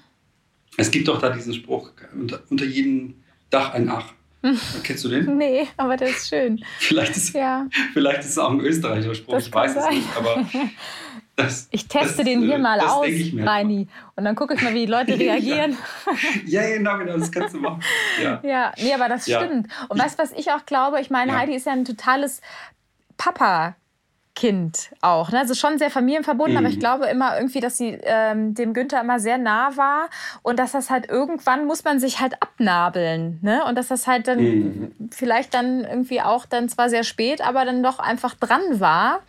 Es 0.77 0.91
gibt 0.91 1.07
doch 1.07 1.19
da 1.19 1.29
diesen 1.29 1.53
Spruch, 1.53 1.91
unter, 2.13 2.41
unter 2.49 2.65
jedem 2.65 3.15
Dach 3.49 3.73
ein 3.73 3.89
Ach. 3.89 4.13
Kennst 4.83 5.03
du 5.03 5.09
den? 5.09 5.37
Nee, 5.37 5.67
aber 5.77 5.97
das 5.97 6.11
ist 6.11 6.29
schön. 6.29 6.63
Vielleicht 6.79 7.15
ist, 7.17 7.33
Ja. 7.33 7.67
vielleicht 7.93 8.19
ist 8.21 8.29
es 8.29 8.37
auch 8.37 8.51
ein 8.51 8.61
österreichischer 8.61 9.15
Spruch, 9.15 9.33
Das 9.33 9.47
ich 9.47 9.53
weiß 9.53 9.75
es 9.75 9.83
sein. 9.83 9.93
nicht. 9.95 10.07
Aber 10.17 10.47
das, 11.43 11.67
Ich 11.71 11.87
teste 11.87 12.17
das, 12.17 12.25
den 12.25 12.41
hier 12.41 12.55
äh, 12.55 12.59
mal 12.59 12.79
aus, 12.79 13.07
ich 13.07 13.33
Reini. 13.37 13.87
Und 14.15 14.25
dann 14.25 14.35
gucke 14.35 14.53
ich 14.53 14.61
mal, 14.61 14.73
wie 14.73 14.85
die 14.85 14.91
Leute 14.91 15.13
reagieren. 15.19 15.77
Ja, 16.45 16.67
genau, 16.67 16.97
genau, 16.97 17.17
das 17.17 17.31
kannst 17.31 17.55
du 17.55 17.59
machen. 17.59 17.81
Ja. 18.21 18.39
Ja, 18.43 18.71
nee, 18.77 18.93
aber 18.93 19.09
das 19.09 19.25
Ja. 19.27 19.43
stimmt. 19.43 19.67
Und 19.87 20.01
weißt 20.01 20.17
du, 20.17 20.23
was 20.23 20.31
ich 20.31 20.51
auch 20.51 20.65
glaube? 20.65 20.99
Ich 21.01 21.09
meine, 21.09 21.31
Ja. 21.31 21.39
Heidi 21.39 21.55
ist 21.55 21.65
ja 21.65 21.73
ein 21.73 21.85
totales 21.85 22.41
Papa. 23.17 23.75
Kind 24.39 24.91
auch. 25.01 25.31
Ne? 25.33 25.39
Also 25.39 25.53
schon 25.53 25.77
sehr 25.79 25.89
familienverbunden, 25.89 26.53
mhm. 26.53 26.59
aber 26.59 26.69
ich 26.69 26.77
mhm. 26.77 26.79
glaube 26.79 27.07
immer 27.07 27.35
irgendwie, 27.35 27.59
dass 27.59 27.75
sie 27.75 27.99
ähm, 28.03 28.53
dem 28.55 28.73
Günther 28.73 29.01
immer 29.01 29.19
sehr 29.19 29.37
nah 29.37 29.75
war 29.75 30.09
und 30.43 30.57
dass 30.57 30.71
das 30.71 30.89
halt 30.89 31.09
irgendwann 31.09 31.65
muss 31.65 31.83
man 31.83 31.99
sich 31.99 32.21
halt 32.21 32.41
abnabeln. 32.41 33.39
Ne? 33.41 33.65
Und 33.65 33.77
dass 33.77 33.89
das 33.89 34.07
halt 34.07 34.29
dann 34.29 34.39
mhm. 34.39 34.91
vielleicht 35.11 35.53
dann 35.53 35.83
irgendwie 35.83 36.21
auch 36.21 36.45
dann 36.45 36.69
zwar 36.69 36.89
sehr 36.89 37.03
spät, 37.03 37.41
aber 37.41 37.65
dann 37.65 37.83
doch 37.83 37.99
einfach 37.99 38.33
dran 38.33 38.79
war. 38.79 39.19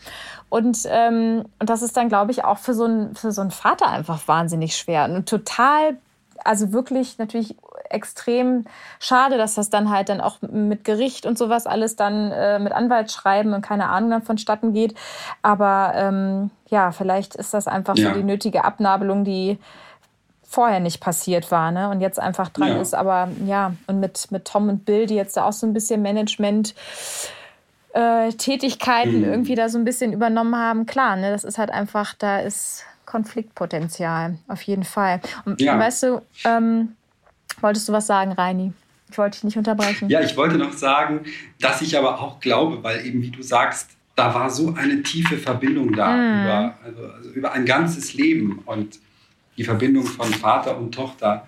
Und, 0.50 0.80
ähm, 0.88 1.44
und 1.58 1.70
das 1.70 1.80
ist 1.80 1.96
dann, 1.96 2.08
glaube 2.08 2.32
ich, 2.32 2.44
auch 2.44 2.58
für 2.58 2.74
so, 2.74 2.84
einen, 2.84 3.14
für 3.14 3.32
so 3.32 3.40
einen 3.40 3.52
Vater 3.52 3.88
einfach 3.88 4.26
wahnsinnig 4.26 4.76
schwer. 4.76 5.04
Und 5.04 5.28
total, 5.28 5.96
also 6.44 6.72
wirklich 6.72 7.18
natürlich 7.18 7.56
extrem 7.88 8.64
schade, 8.98 9.38
dass 9.38 9.54
das 9.54 9.70
dann 9.70 9.90
halt 9.90 10.08
dann 10.08 10.20
auch 10.20 10.38
mit 10.42 10.84
Gericht 10.84 11.24
und 11.24 11.38
sowas 11.38 11.66
alles 11.66 11.96
dann 11.96 12.30
äh, 12.32 12.58
mit 12.58 12.72
Anwaltsschreiben 12.72 13.52
und 13.54 13.62
keine 13.62 13.88
Ahnung 13.88 14.10
dann 14.10 14.22
vonstatten 14.22 14.72
geht. 14.72 14.94
Aber 15.42 15.92
ähm, 15.94 16.50
ja, 16.68 16.92
vielleicht 16.92 17.36
ist 17.36 17.54
das 17.54 17.68
einfach 17.68 17.96
ja. 17.96 18.08
so 18.08 18.14
die 18.14 18.24
nötige 18.24 18.64
Abnabelung, 18.64 19.24
die 19.24 19.58
vorher 20.42 20.80
nicht 20.80 21.00
passiert 21.00 21.52
war, 21.52 21.70
ne? 21.70 21.90
Und 21.90 22.00
jetzt 22.00 22.18
einfach 22.18 22.48
dran 22.48 22.70
ja. 22.70 22.80
ist. 22.80 22.92
Aber 22.92 23.28
ja, 23.46 23.74
und 23.86 24.00
mit, 24.00 24.32
mit 24.32 24.46
Tom 24.46 24.68
und 24.68 24.84
Bill, 24.84 25.06
die 25.06 25.14
jetzt 25.14 25.36
da 25.36 25.44
auch 25.44 25.52
so 25.52 25.64
ein 25.64 25.72
bisschen 25.72 26.02
Management. 26.02 26.74
Äh, 27.92 28.32
Tätigkeiten 28.32 29.18
mhm. 29.18 29.24
irgendwie 29.24 29.54
da 29.56 29.68
so 29.68 29.78
ein 29.78 29.84
bisschen 29.84 30.12
übernommen 30.12 30.54
haben, 30.54 30.86
klar, 30.86 31.16
ne, 31.16 31.30
das 31.30 31.42
ist 31.44 31.58
halt 31.58 31.70
einfach, 31.70 32.14
da 32.14 32.38
ist 32.38 32.84
Konfliktpotenzial, 33.04 34.38
auf 34.46 34.62
jeden 34.62 34.84
Fall. 34.84 35.20
Und 35.44 35.60
ja. 35.60 35.76
weißt 35.76 36.04
du, 36.04 36.22
ähm, 36.44 36.94
Wolltest 37.60 37.88
du 37.88 37.92
was 37.92 38.06
sagen, 38.06 38.32
Reini? 38.32 38.72
Ich 39.10 39.18
wollte 39.18 39.36
dich 39.36 39.44
nicht 39.44 39.58
unterbrechen. 39.58 40.08
Ja, 40.08 40.20
ich 40.20 40.36
wollte 40.36 40.56
noch 40.56 40.72
sagen, 40.72 41.24
dass 41.60 41.82
ich 41.82 41.98
aber 41.98 42.20
auch 42.20 42.40
glaube, 42.40 42.82
weil 42.82 43.04
eben, 43.04 43.22
wie 43.22 43.30
du 43.30 43.42
sagst, 43.42 43.90
da 44.14 44.34
war 44.34 44.50
so 44.50 44.74
eine 44.74 45.02
tiefe 45.02 45.36
Verbindung 45.36 45.92
da 45.94 46.12
mm. 46.12 46.42
über, 46.42 46.74
also, 46.84 47.06
also 47.16 47.30
über 47.30 47.52
ein 47.52 47.64
ganzes 47.64 48.14
Leben 48.14 48.62
und 48.66 48.98
die 49.56 49.64
Verbindung 49.64 50.04
von 50.04 50.28
Vater 50.28 50.78
und 50.78 50.94
Tochter. 50.94 51.46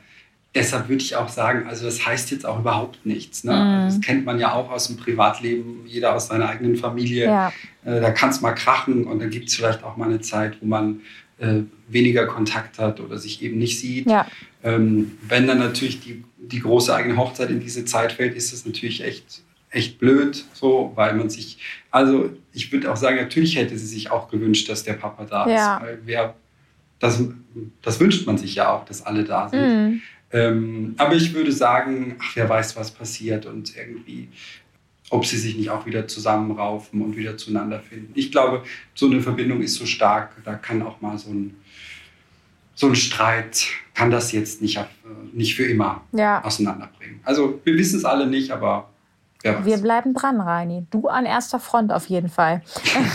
Deshalb 0.54 0.88
würde 0.88 1.02
ich 1.02 1.16
auch 1.16 1.30
sagen, 1.30 1.66
also 1.66 1.86
das 1.86 2.04
heißt 2.04 2.30
jetzt 2.30 2.44
auch 2.44 2.58
überhaupt 2.58 3.06
nichts. 3.06 3.42
Ne? 3.42 3.52
Mm. 3.52 3.86
Das 3.86 4.00
kennt 4.02 4.26
man 4.26 4.38
ja 4.38 4.52
auch 4.52 4.70
aus 4.70 4.88
dem 4.88 4.98
Privatleben, 4.98 5.86
jeder 5.86 6.14
aus 6.14 6.26
seiner 6.26 6.48
eigenen 6.48 6.76
Familie. 6.76 7.24
Ja. 7.24 7.52
Äh, 7.84 8.00
da 8.00 8.10
kann 8.10 8.28
es 8.30 8.42
mal 8.42 8.52
krachen 8.52 9.06
und 9.06 9.18
dann 9.20 9.30
gibt 9.30 9.48
es 9.48 9.54
vielleicht 9.54 9.82
auch 9.82 9.96
mal 9.96 10.06
eine 10.06 10.20
Zeit, 10.20 10.58
wo 10.60 10.66
man 10.66 11.00
äh, 11.38 11.62
weniger 11.88 12.26
Kontakt 12.26 12.78
hat 12.78 13.00
oder 13.00 13.16
sich 13.16 13.42
eben 13.42 13.58
nicht 13.58 13.80
sieht. 13.80 14.10
Ja. 14.10 14.26
Ähm, 14.62 15.18
wenn 15.26 15.46
dann 15.46 15.58
natürlich 15.58 16.00
die, 16.00 16.22
die 16.36 16.60
große 16.60 16.94
eigene 16.94 17.16
Hochzeit 17.16 17.50
in 17.50 17.60
diese 17.60 17.84
Zeit 17.84 18.12
fällt, 18.12 18.34
ist 18.34 18.52
es 18.52 18.66
natürlich 18.66 19.02
echt, 19.02 19.42
echt 19.70 19.98
blöd, 19.98 20.44
so, 20.52 20.92
weil 20.94 21.14
man 21.14 21.30
sich, 21.30 21.58
also 21.90 22.30
ich 22.52 22.70
würde 22.70 22.92
auch 22.92 22.96
sagen, 22.96 23.16
natürlich 23.16 23.56
hätte 23.56 23.76
sie 23.78 23.86
sich 23.86 24.10
auch 24.10 24.28
gewünscht, 24.28 24.68
dass 24.68 24.84
der 24.84 24.94
Papa 24.94 25.24
da 25.24 25.48
ja. 25.48 25.76
ist, 25.76 25.82
weil 25.82 25.98
wer, 26.04 26.34
das, 26.98 27.22
das 27.80 27.98
wünscht 27.98 28.26
man 28.26 28.38
sich 28.38 28.54
ja 28.54 28.70
auch, 28.70 28.84
dass 28.84 29.04
alle 29.04 29.24
da 29.24 29.48
sind. 29.48 29.60
Mhm. 29.60 30.02
Ähm, 30.32 30.94
aber 30.96 31.14
ich 31.14 31.34
würde 31.34 31.52
sagen, 31.52 32.16
ach, 32.20 32.36
wer 32.36 32.48
weiß, 32.48 32.76
was 32.76 32.90
passiert 32.90 33.46
und 33.46 33.76
irgendwie 33.76 34.28
ob 35.12 35.26
sie 35.26 35.36
sich 35.36 35.56
nicht 35.56 35.68
auch 35.68 35.84
wieder 35.84 36.08
zusammenraufen 36.08 37.02
und 37.02 37.16
wieder 37.16 37.36
zueinander 37.36 37.80
finden. 37.80 38.12
Ich 38.14 38.32
glaube, 38.32 38.62
so 38.94 39.06
eine 39.06 39.20
Verbindung 39.20 39.60
ist 39.60 39.74
so 39.74 39.84
stark, 39.84 40.42
da 40.42 40.54
kann 40.54 40.80
auch 40.80 41.02
mal 41.02 41.18
so 41.18 41.30
ein, 41.30 41.54
so 42.74 42.86
ein 42.86 42.96
Streit, 42.96 43.66
kann 43.92 44.10
das 44.10 44.32
jetzt 44.32 44.62
nicht, 44.62 44.78
äh, 44.78 44.86
nicht 45.34 45.54
für 45.54 45.64
immer 45.64 46.00
ja. 46.12 46.42
auseinanderbringen. 46.42 47.20
Also 47.24 47.60
wir 47.62 47.76
wissen 47.76 47.98
es 47.98 48.06
alle 48.06 48.26
nicht, 48.26 48.52
aber 48.52 48.88
wir 49.44 49.78
bleiben 49.78 50.14
dran, 50.14 50.40
Reini. 50.40 50.86
Du 50.90 51.08
an 51.08 51.26
erster 51.26 51.58
Front 51.58 51.92
auf 51.92 52.06
jeden 52.06 52.28
Fall. 52.28 52.62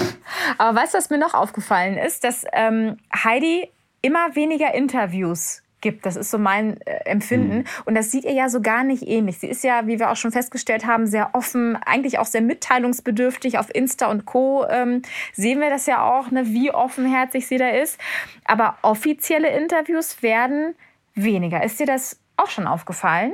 aber 0.58 0.78
weißt 0.78 0.94
du, 0.94 0.98
was 0.98 1.10
mir 1.10 1.18
noch 1.18 1.34
aufgefallen 1.34 1.98
ist? 1.98 2.26
Dass 2.26 2.44
ähm, 2.52 2.98
Heidi 3.16 3.70
immer 4.02 4.36
weniger 4.36 4.74
Interviews 4.74 5.62
gibt. 5.88 6.06
Das 6.06 6.18
ist 6.18 6.32
so 6.32 6.38
mein 6.38 6.82
äh, 6.82 7.06
Empfinden. 7.06 7.60
Mhm. 7.60 7.64
Und 7.86 7.96
das 7.96 8.12
sieht 8.12 8.26
ihr 8.26 8.34
ja 8.34 8.50
so 8.50 8.62
gar 8.62 8.84
nicht 8.84 9.08
ähnlich. 9.08 9.40
Sie 9.40 9.48
ist 9.48 9.64
ja, 9.64 9.88
wie 9.88 10.00
wir 10.00 10.12
auch 10.12 10.18
schon 10.18 10.34
festgestellt 10.34 10.86
haben, 10.86 11.08
sehr 11.08 11.34
offen, 11.34 11.78
eigentlich 11.78 12.20
auch 12.20 12.26
sehr 12.26 12.42
mitteilungsbedürftig. 12.42 13.58
Auf 13.58 13.74
Insta 13.74 14.08
und 14.08 14.26
Co. 14.26 14.66
Ähm, 14.70 15.02
sehen 15.34 15.62
wir 15.62 15.70
das 15.70 15.86
ja 15.86 16.04
auch, 16.04 16.30
ne, 16.30 16.48
wie 16.48 16.72
offenherzig 16.72 17.48
sie 17.48 17.58
da 17.58 17.70
ist. 17.70 17.98
Aber 18.44 18.78
offizielle 18.82 19.50
Interviews 19.50 20.22
werden 20.22 20.76
weniger. 21.16 21.64
Ist 21.64 21.80
dir 21.80 21.86
das 21.86 22.20
auch 22.36 22.50
schon 22.50 22.68
aufgefallen? 22.68 23.34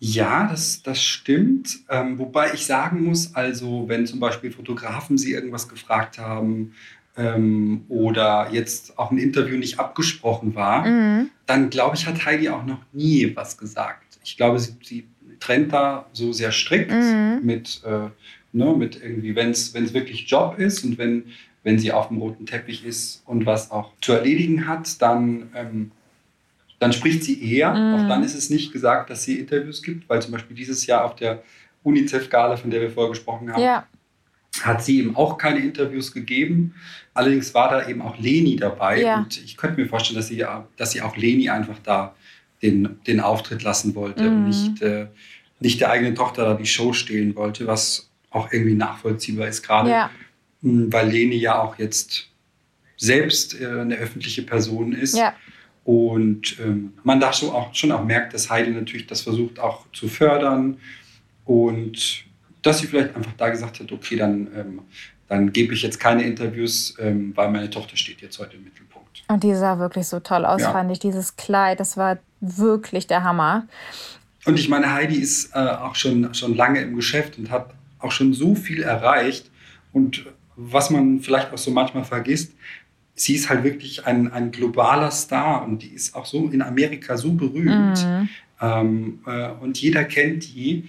Ja, 0.00 0.46
das, 0.48 0.82
das 0.82 1.02
stimmt. 1.02 1.80
Ähm, 1.88 2.18
wobei 2.18 2.52
ich 2.54 2.66
sagen 2.66 3.04
muss, 3.04 3.34
also 3.34 3.88
wenn 3.88 4.06
zum 4.06 4.20
Beispiel 4.20 4.52
Fotografen 4.52 5.18
sie 5.18 5.32
irgendwas 5.32 5.68
gefragt 5.68 6.18
haben, 6.18 6.74
ähm, 7.18 7.84
oder 7.88 8.48
jetzt 8.52 8.98
auch 8.98 9.10
ein 9.10 9.18
Interview 9.18 9.58
nicht 9.58 9.78
abgesprochen 9.78 10.54
war, 10.54 10.86
mhm. 10.86 11.30
dann 11.46 11.68
glaube 11.68 11.96
ich, 11.96 12.06
hat 12.06 12.24
Heidi 12.24 12.48
auch 12.48 12.64
noch 12.64 12.80
nie 12.92 13.34
was 13.34 13.58
gesagt. 13.58 14.18
Ich 14.24 14.36
glaube, 14.36 14.58
sie, 14.60 14.76
sie 14.82 15.08
trennt 15.40 15.72
da 15.72 16.06
so 16.12 16.32
sehr 16.32 16.52
strikt 16.52 16.92
mhm. 16.92 17.40
mit, 17.42 17.82
äh, 17.84 18.08
ne, 18.52 18.74
mit 18.76 19.02
irgendwie, 19.02 19.34
wenn 19.34 19.50
es 19.50 19.74
wirklich 19.74 20.28
Job 20.30 20.58
ist 20.58 20.84
und 20.84 20.96
wenn, 20.96 21.24
wenn 21.64 21.78
sie 21.78 21.92
auf 21.92 22.08
dem 22.08 22.18
roten 22.18 22.46
Teppich 22.46 22.84
ist 22.84 23.22
und 23.26 23.44
was 23.46 23.70
auch 23.70 23.92
zu 24.00 24.12
erledigen 24.12 24.68
hat, 24.68 25.02
dann, 25.02 25.50
ähm, 25.54 25.90
dann 26.78 26.92
spricht 26.92 27.24
sie 27.24 27.42
eher. 27.42 27.74
Mhm. 27.74 27.94
Auch 27.94 28.08
dann 28.08 28.22
ist 28.22 28.34
es 28.34 28.48
nicht 28.48 28.72
gesagt, 28.72 29.10
dass 29.10 29.24
sie 29.24 29.40
Interviews 29.40 29.82
gibt, 29.82 30.08
weil 30.08 30.22
zum 30.22 30.32
Beispiel 30.32 30.56
dieses 30.56 30.86
Jahr 30.86 31.04
auf 31.04 31.16
der 31.16 31.42
UNICEF-Gala, 31.82 32.56
von 32.56 32.70
der 32.70 32.80
wir 32.80 32.90
vorher 32.90 33.10
gesprochen 33.10 33.52
haben, 33.52 33.62
ja 33.62 33.86
hat 34.64 34.84
sie 34.84 34.98
eben 34.98 35.16
auch 35.16 35.38
keine 35.38 35.60
Interviews 35.60 36.12
gegeben. 36.12 36.74
Allerdings 37.14 37.54
war 37.54 37.70
da 37.70 37.88
eben 37.88 38.02
auch 38.02 38.18
Leni 38.18 38.56
dabei. 38.56 39.02
Ja. 39.02 39.18
Und 39.18 39.42
ich 39.42 39.56
könnte 39.56 39.80
mir 39.80 39.88
vorstellen, 39.88 40.16
dass 40.16 40.28
sie, 40.28 40.44
dass 40.76 40.92
sie 40.92 41.02
auch 41.02 41.16
Leni 41.16 41.50
einfach 41.50 41.78
da 41.82 42.14
den, 42.62 42.98
den 43.06 43.20
Auftritt 43.20 43.62
lassen 43.62 43.94
wollte 43.94 44.24
mhm. 44.24 44.36
und 44.36 44.44
nicht, 44.46 44.82
äh, 44.82 45.06
nicht 45.60 45.80
der 45.80 45.90
eigenen 45.90 46.14
Tochter 46.14 46.44
da 46.44 46.54
die 46.54 46.66
Show 46.66 46.92
stehlen 46.92 47.34
wollte, 47.36 47.66
was 47.66 48.10
auch 48.30 48.52
irgendwie 48.52 48.74
nachvollziehbar 48.74 49.48
ist, 49.48 49.62
gerade 49.62 49.90
ja. 49.90 50.10
Hm, 50.62 50.92
weil 50.92 51.08
Leni 51.08 51.36
ja 51.36 51.60
auch 51.60 51.78
jetzt 51.78 52.28
selbst 52.96 53.60
äh, 53.60 53.66
eine 53.66 53.96
öffentliche 53.96 54.42
Person 54.42 54.92
ist. 54.92 55.16
Ja. 55.16 55.34
Und 55.84 56.58
ähm, 56.60 56.92
man 57.02 57.20
da 57.20 57.32
schon 57.32 57.50
auch, 57.50 57.74
schon 57.74 57.92
auch 57.92 58.04
merkt, 58.04 58.34
dass 58.34 58.50
Heidi 58.50 58.70
natürlich 58.70 59.06
das 59.06 59.22
versucht 59.22 59.58
auch 59.58 59.86
zu 59.92 60.08
fördern. 60.08 60.78
Und 61.44 62.24
dass 62.62 62.78
sie 62.78 62.86
vielleicht 62.86 63.14
einfach 63.14 63.32
da 63.36 63.48
gesagt 63.48 63.80
hat, 63.80 63.92
okay, 63.92 64.16
dann, 64.16 64.48
ähm, 64.54 64.80
dann 65.28 65.52
gebe 65.52 65.74
ich 65.74 65.82
jetzt 65.82 66.00
keine 66.00 66.22
Interviews, 66.22 66.96
ähm, 66.98 67.32
weil 67.34 67.50
meine 67.50 67.70
Tochter 67.70 67.96
steht 67.96 68.20
jetzt 68.20 68.38
heute 68.38 68.56
im 68.56 68.64
Mittelpunkt. 68.64 69.22
Und 69.28 69.42
die 69.42 69.54
sah 69.54 69.78
wirklich 69.78 70.06
so 70.06 70.20
toll 70.20 70.44
aus, 70.44 70.62
ja. 70.62 70.72
fand 70.72 70.90
ich. 70.90 70.98
Dieses 70.98 71.36
Kleid, 71.36 71.80
das 71.80 71.96
war 71.96 72.18
wirklich 72.40 73.06
der 73.06 73.24
Hammer. 73.24 73.66
Und 74.46 74.58
ich 74.58 74.68
meine, 74.68 74.92
Heidi 74.92 75.16
ist 75.16 75.54
äh, 75.54 75.58
auch 75.58 75.94
schon, 75.94 76.32
schon 76.34 76.56
lange 76.56 76.80
im 76.80 76.96
Geschäft 76.96 77.38
und 77.38 77.50
hat 77.50 77.70
auch 77.98 78.12
schon 78.12 78.32
so 78.32 78.54
viel 78.54 78.82
erreicht. 78.82 79.50
Und 79.92 80.24
was 80.56 80.90
man 80.90 81.20
vielleicht 81.20 81.52
auch 81.52 81.58
so 81.58 81.70
manchmal 81.70 82.04
vergisst, 82.04 82.52
sie 83.14 83.34
ist 83.34 83.48
halt 83.48 83.64
wirklich 83.64 84.06
ein, 84.06 84.32
ein 84.32 84.50
globaler 84.50 85.10
Star 85.10 85.64
und 85.64 85.82
die 85.82 85.88
ist 85.88 86.14
auch 86.14 86.26
so 86.26 86.48
in 86.48 86.62
Amerika 86.62 87.16
so 87.16 87.32
berühmt. 87.32 88.04
Mhm. 88.04 88.28
Ähm, 88.60 89.18
äh, 89.26 89.50
und 89.60 89.80
jeder 89.80 90.04
kennt 90.04 90.44
die. 90.54 90.88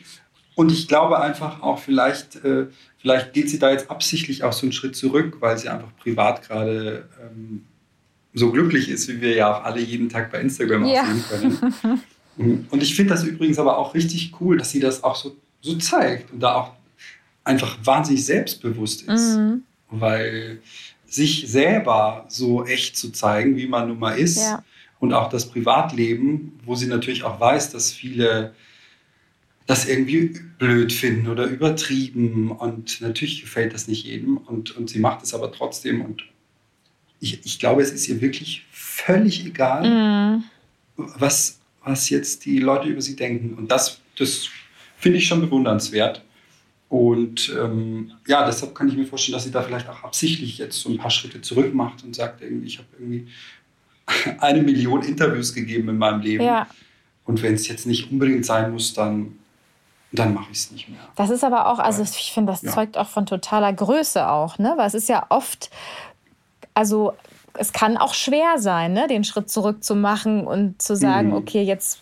Und 0.59 0.73
ich 0.73 0.89
glaube 0.89 1.21
einfach 1.21 1.61
auch, 1.61 1.79
vielleicht, 1.79 2.43
äh, 2.43 2.65
vielleicht 2.97 3.31
geht 3.31 3.49
sie 3.49 3.59
da 3.59 3.71
jetzt 3.71 3.89
absichtlich 3.89 4.43
auch 4.43 4.51
so 4.51 4.63
einen 4.63 4.73
Schritt 4.73 4.93
zurück, 4.93 5.37
weil 5.39 5.57
sie 5.57 5.69
einfach 5.69 5.95
privat 5.95 6.45
gerade 6.45 7.07
ähm, 7.21 7.63
so 8.33 8.51
glücklich 8.51 8.89
ist, 8.89 9.07
wie 9.07 9.21
wir 9.21 9.33
ja 9.35 9.53
auch 9.53 9.63
alle 9.63 9.79
jeden 9.79 10.09
Tag 10.09 10.33
bei 10.33 10.41
Instagram 10.41 10.83
ja. 10.83 11.03
auch 11.03 11.05
sehen 11.05 11.23
können. 11.29 12.01
Mhm. 12.35 12.67
Und 12.71 12.83
ich 12.83 12.93
finde 12.93 13.13
das 13.13 13.23
übrigens 13.23 13.57
aber 13.57 13.77
auch 13.77 13.93
richtig 13.93 14.33
cool, 14.41 14.57
dass 14.57 14.71
sie 14.71 14.81
das 14.81 15.01
auch 15.01 15.15
so, 15.15 15.37
so 15.61 15.77
zeigt 15.77 16.33
und 16.33 16.41
da 16.41 16.55
auch 16.55 16.73
einfach 17.45 17.77
wahnsinnig 17.83 18.25
selbstbewusst 18.25 19.03
ist. 19.03 19.37
Mhm. 19.37 19.63
Weil 19.89 20.59
sich 21.05 21.49
selber 21.49 22.25
so 22.27 22.65
echt 22.65 22.97
zu 22.97 23.11
zeigen, 23.11 23.55
wie 23.55 23.67
man 23.67 23.87
nun 23.87 23.99
mal 23.99 24.19
ist, 24.19 24.37
ja. 24.37 24.61
und 24.99 25.13
auch 25.13 25.29
das 25.29 25.49
Privatleben, 25.49 26.59
wo 26.65 26.75
sie 26.75 26.87
natürlich 26.87 27.23
auch 27.23 27.39
weiß, 27.39 27.71
dass 27.71 27.93
viele 27.93 28.53
das 29.69 29.87
irgendwie 29.87 30.33
blöd 30.57 30.91
finden 30.91 31.27
oder 31.27 31.45
übertrieben. 31.45 32.49
Und 32.49 33.01
natürlich 33.01 33.41
gefällt 33.41 33.71
das 33.75 33.87
nicht 33.87 34.03
jedem. 34.03 34.37
Und, 34.37 34.75
und 34.75 34.89
sie 34.89 34.97
macht 34.97 35.21
es 35.21 35.35
aber 35.35 35.51
trotzdem. 35.51 36.01
Und 36.01 36.23
ich, 37.19 37.45
ich 37.45 37.59
glaube, 37.59 37.83
es 37.83 37.91
ist 37.91 38.07
ihr 38.07 38.19
wirklich 38.19 38.65
völlig 38.71 39.45
egal, 39.45 40.39
mm. 40.39 40.43
was, 40.95 41.59
was 41.83 42.09
jetzt 42.09 42.45
die 42.45 42.57
Leute 42.57 42.89
über 42.89 43.03
sie 43.03 43.15
denken. 43.15 43.53
Und 43.59 43.69
das, 43.69 44.01
das 44.17 44.49
finde 44.97 45.19
ich 45.19 45.27
schon 45.27 45.41
bewundernswert. 45.41 46.23
Und 46.87 47.55
ähm, 47.55 48.13
ja, 48.25 48.47
deshalb 48.47 48.73
kann 48.73 48.89
ich 48.89 48.95
mir 48.95 49.05
vorstellen, 49.05 49.35
dass 49.35 49.43
sie 49.43 49.51
da 49.51 49.61
vielleicht 49.61 49.87
auch 49.87 50.03
absichtlich 50.03 50.57
jetzt 50.57 50.81
so 50.81 50.89
ein 50.89 50.97
paar 50.97 51.11
Schritte 51.11 51.41
zurück 51.41 51.75
macht 51.75 52.03
und 52.03 52.15
sagt, 52.15 52.41
irgendwie, 52.41 52.65
ich 52.65 52.79
habe 52.79 52.87
irgendwie 52.97 53.27
eine 54.39 54.63
Million 54.63 55.03
Interviews 55.03 55.53
gegeben 55.53 55.89
in 55.89 55.99
meinem 55.99 56.21
Leben. 56.21 56.43
Ja. 56.43 56.67
Und 57.25 57.43
wenn 57.43 57.53
es 57.53 57.67
jetzt 57.67 57.85
nicht 57.85 58.11
unbedingt 58.11 58.47
sein 58.47 58.71
muss, 58.71 58.95
dann 58.95 59.35
dann 60.11 60.33
mache 60.33 60.51
ich 60.51 60.57
es 60.57 60.71
nicht 60.71 60.89
mehr. 60.89 60.99
Das 61.15 61.29
ist 61.29 61.43
aber 61.43 61.67
auch, 61.67 61.79
also 61.79 62.01
ich 62.01 62.31
finde, 62.33 62.51
das 62.51 62.63
ja. 62.63 62.71
zeugt 62.71 62.97
auch 62.97 63.07
von 63.07 63.25
totaler 63.25 63.71
Größe 63.73 64.27
auch, 64.27 64.57
ne? 64.57 64.73
Weil 64.75 64.87
es 64.87 64.93
ist 64.95 65.09
ja 65.09 65.25
oft, 65.29 65.69
also 66.73 67.13
es 67.53 67.73
kann 67.73 67.97
auch 67.97 68.13
schwer 68.13 68.57
sein, 68.57 68.93
ne? 68.93 69.07
den 69.07 69.23
Schritt 69.23 69.49
zurück 69.49 69.83
zu 69.83 69.95
machen 69.95 70.47
und 70.47 70.81
zu 70.81 70.95
sagen, 70.95 71.29
mhm. 71.29 71.35
okay, 71.35 71.61
jetzt 71.61 72.01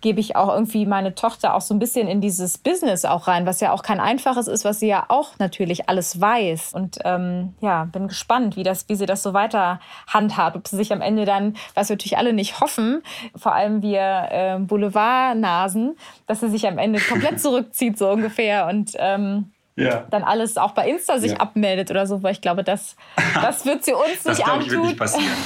gebe 0.00 0.20
ich 0.20 0.36
auch 0.36 0.48
irgendwie 0.48 0.86
meine 0.86 1.14
Tochter 1.14 1.54
auch 1.54 1.60
so 1.60 1.74
ein 1.74 1.78
bisschen 1.78 2.08
in 2.08 2.20
dieses 2.20 2.58
Business 2.58 3.04
auch 3.04 3.26
rein, 3.26 3.46
was 3.46 3.60
ja 3.60 3.72
auch 3.72 3.82
kein 3.82 4.00
einfaches 4.00 4.46
ist, 4.46 4.64
was 4.64 4.80
sie 4.80 4.88
ja 4.88 5.06
auch 5.08 5.38
natürlich 5.38 5.88
alles 5.88 6.20
weiß. 6.20 6.74
Und 6.74 6.98
ähm, 7.04 7.54
ja, 7.60 7.84
bin 7.84 8.08
gespannt, 8.08 8.56
wie, 8.56 8.62
das, 8.62 8.88
wie 8.88 8.94
sie 8.94 9.06
das 9.06 9.22
so 9.22 9.32
weiter 9.32 9.80
handhabt. 10.06 10.56
Ob 10.56 10.68
sie 10.68 10.76
sich 10.76 10.92
am 10.92 11.00
Ende 11.00 11.24
dann, 11.24 11.56
was 11.74 11.88
wir 11.88 11.94
natürlich 11.94 12.18
alle 12.18 12.32
nicht 12.32 12.60
hoffen, 12.60 13.02
vor 13.34 13.54
allem 13.54 13.82
wir 13.82 14.28
äh, 14.30 14.58
Boulevardnasen, 14.60 15.96
dass 16.26 16.40
sie 16.40 16.48
sich 16.48 16.66
am 16.66 16.78
Ende 16.78 17.00
komplett 17.00 17.40
zurückzieht, 17.40 17.98
so 17.98 18.10
ungefähr. 18.10 18.66
Und 18.66 18.92
ähm, 18.96 19.52
ja. 19.78 20.06
dann 20.10 20.24
alles 20.24 20.56
auch 20.56 20.72
bei 20.72 20.88
Insta 20.88 21.18
sich 21.18 21.32
ja. 21.32 21.38
abmeldet 21.38 21.90
oder 21.90 22.06
so, 22.06 22.22
weil 22.22 22.32
ich 22.32 22.40
glaube, 22.40 22.64
das, 22.64 22.96
das 23.34 23.64
wird 23.64 23.84
sie 23.84 23.92
uns 23.92 24.24
nicht 24.24 24.46
antun. 24.46 24.62
Ich, 24.62 24.70
wird 24.70 24.82
nicht 24.82 24.98
passieren. 24.98 25.36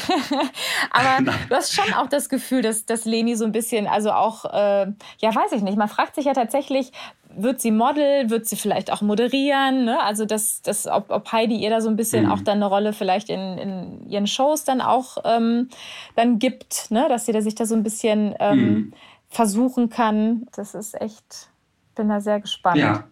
Aber 0.91 1.30
du 1.49 1.55
hast 1.55 1.74
schon 1.74 1.93
auch 1.95 2.09
das 2.09 2.28
Gefühl, 2.28 2.62
dass, 2.62 2.87
dass 2.87 3.05
Leni 3.05 3.35
so 3.35 3.45
ein 3.45 3.53
bisschen, 3.53 3.87
also 3.87 4.12
auch, 4.12 4.45
äh, 4.47 4.87
ja, 5.18 5.35
weiß 5.35 5.53
ich 5.53 5.62
nicht, 5.62 5.76
man 5.76 5.89
fragt 5.89 6.14
sich 6.14 6.24
ja 6.24 6.33
tatsächlich, 6.33 6.93
wird 7.37 7.61
sie 7.61 7.70
Model, 7.70 8.30
wird 8.30 8.47
sie 8.47 8.57
vielleicht 8.57 8.93
auch 8.93 9.01
moderieren, 9.01 9.85
ne? 9.85 10.03
also 10.03 10.24
das, 10.24 10.62
das, 10.62 10.87
ob, 10.87 11.11
ob 11.11 11.33
Heidi 11.33 11.57
ihr 11.57 11.70
da 11.70 11.80
so 11.80 11.89
ein 11.89 11.97
bisschen 11.97 12.26
mhm. 12.26 12.33
auch 12.33 12.41
dann 12.41 12.57
eine 12.57 12.66
Rolle 12.66 12.93
vielleicht 12.93 13.30
in, 13.30 13.59
in 13.59 14.11
ihren 14.11 14.26
Shows 14.26 14.64
dann 14.64 14.80
auch 14.80 15.18
ähm, 15.24 15.68
dann 16.14 16.39
gibt, 16.39 16.91
ne? 16.91 17.07
dass 17.09 17.26
sie 17.26 17.33
da 17.33 17.41
sich 17.41 17.55
da 17.55 17.64
so 17.64 17.74
ein 17.74 17.83
bisschen 17.83 18.35
ähm, 18.39 18.59
mhm. 18.59 18.93
versuchen 19.28 19.89
kann. 19.89 20.47
Das 20.55 20.74
ist 20.74 21.01
echt, 21.01 21.49
bin 21.95 22.09
da 22.09 22.20
sehr 22.20 22.41
gespannt. 22.41 22.78
Ja. 22.78 23.05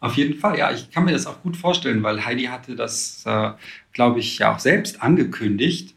Auf 0.00 0.16
jeden 0.16 0.38
Fall, 0.38 0.58
ja, 0.58 0.70
ich 0.70 0.90
kann 0.90 1.04
mir 1.04 1.12
das 1.12 1.26
auch 1.26 1.42
gut 1.42 1.56
vorstellen, 1.56 2.02
weil 2.02 2.24
Heidi 2.24 2.44
hatte 2.44 2.76
das, 2.76 3.22
äh, 3.26 3.50
glaube 3.92 4.20
ich, 4.20 4.38
ja 4.38 4.54
auch 4.54 4.60
selbst 4.60 5.02
angekündigt, 5.02 5.94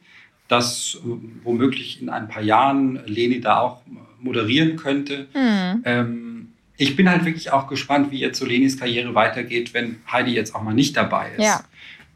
dass 0.48 1.00
äh, 1.06 1.10
womöglich 1.44 2.02
in 2.02 2.10
ein 2.10 2.28
paar 2.28 2.42
Jahren 2.42 3.00
Leni 3.06 3.42
da 3.42 3.60
auch 3.60 3.82
moderieren 4.20 4.76
könnte. 4.76 5.28
Mhm. 5.34 5.82
Ähm, 5.86 6.48
ich 6.78 6.96
bin 6.96 7.10
halt 7.10 7.26
wirklich 7.26 7.52
auch 7.52 7.68
gespannt, 7.68 8.12
wie 8.12 8.20
jetzt 8.20 8.40
so 8.40 8.46
Lenis 8.46 8.80
Karriere 8.80 9.14
weitergeht, 9.14 9.74
wenn 9.76 9.98
Heidi 10.12 10.34
jetzt 10.34 10.56
auch 10.56 10.64
mal 10.64 10.74
nicht 10.74 10.98
dabei 10.98 11.32
ist. 11.38 11.44
Ja. 11.44 11.64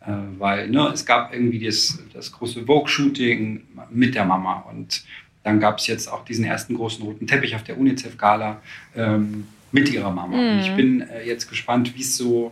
Äh, 0.01 0.39
weil 0.39 0.69
ne, 0.69 0.89
es 0.91 1.05
gab 1.05 1.33
irgendwie 1.33 1.63
das, 1.63 1.99
das 2.13 2.31
große 2.31 2.65
Vogue-Shooting 2.65 3.61
mit 3.91 4.15
der 4.15 4.25
Mama 4.25 4.65
und 4.71 5.03
dann 5.43 5.59
gab 5.59 5.77
es 5.77 5.85
jetzt 5.85 6.11
auch 6.11 6.25
diesen 6.25 6.43
ersten 6.43 6.73
großen 6.73 7.05
roten 7.05 7.27
Teppich 7.27 7.55
auf 7.55 7.63
der 7.63 7.77
UNICEF-Gala. 7.77 8.61
Ähm, 8.95 9.47
mit 9.71 9.91
ihrer 9.91 10.11
Mama. 10.11 10.35
Mhm. 10.35 10.49
Und 10.49 10.59
ich 10.59 10.71
mhm. 10.71 10.75
bin 10.75 11.01
äh, 11.01 11.25
jetzt 11.25 11.49
gespannt, 11.49 11.95
wie 11.95 12.03
so, 12.03 12.51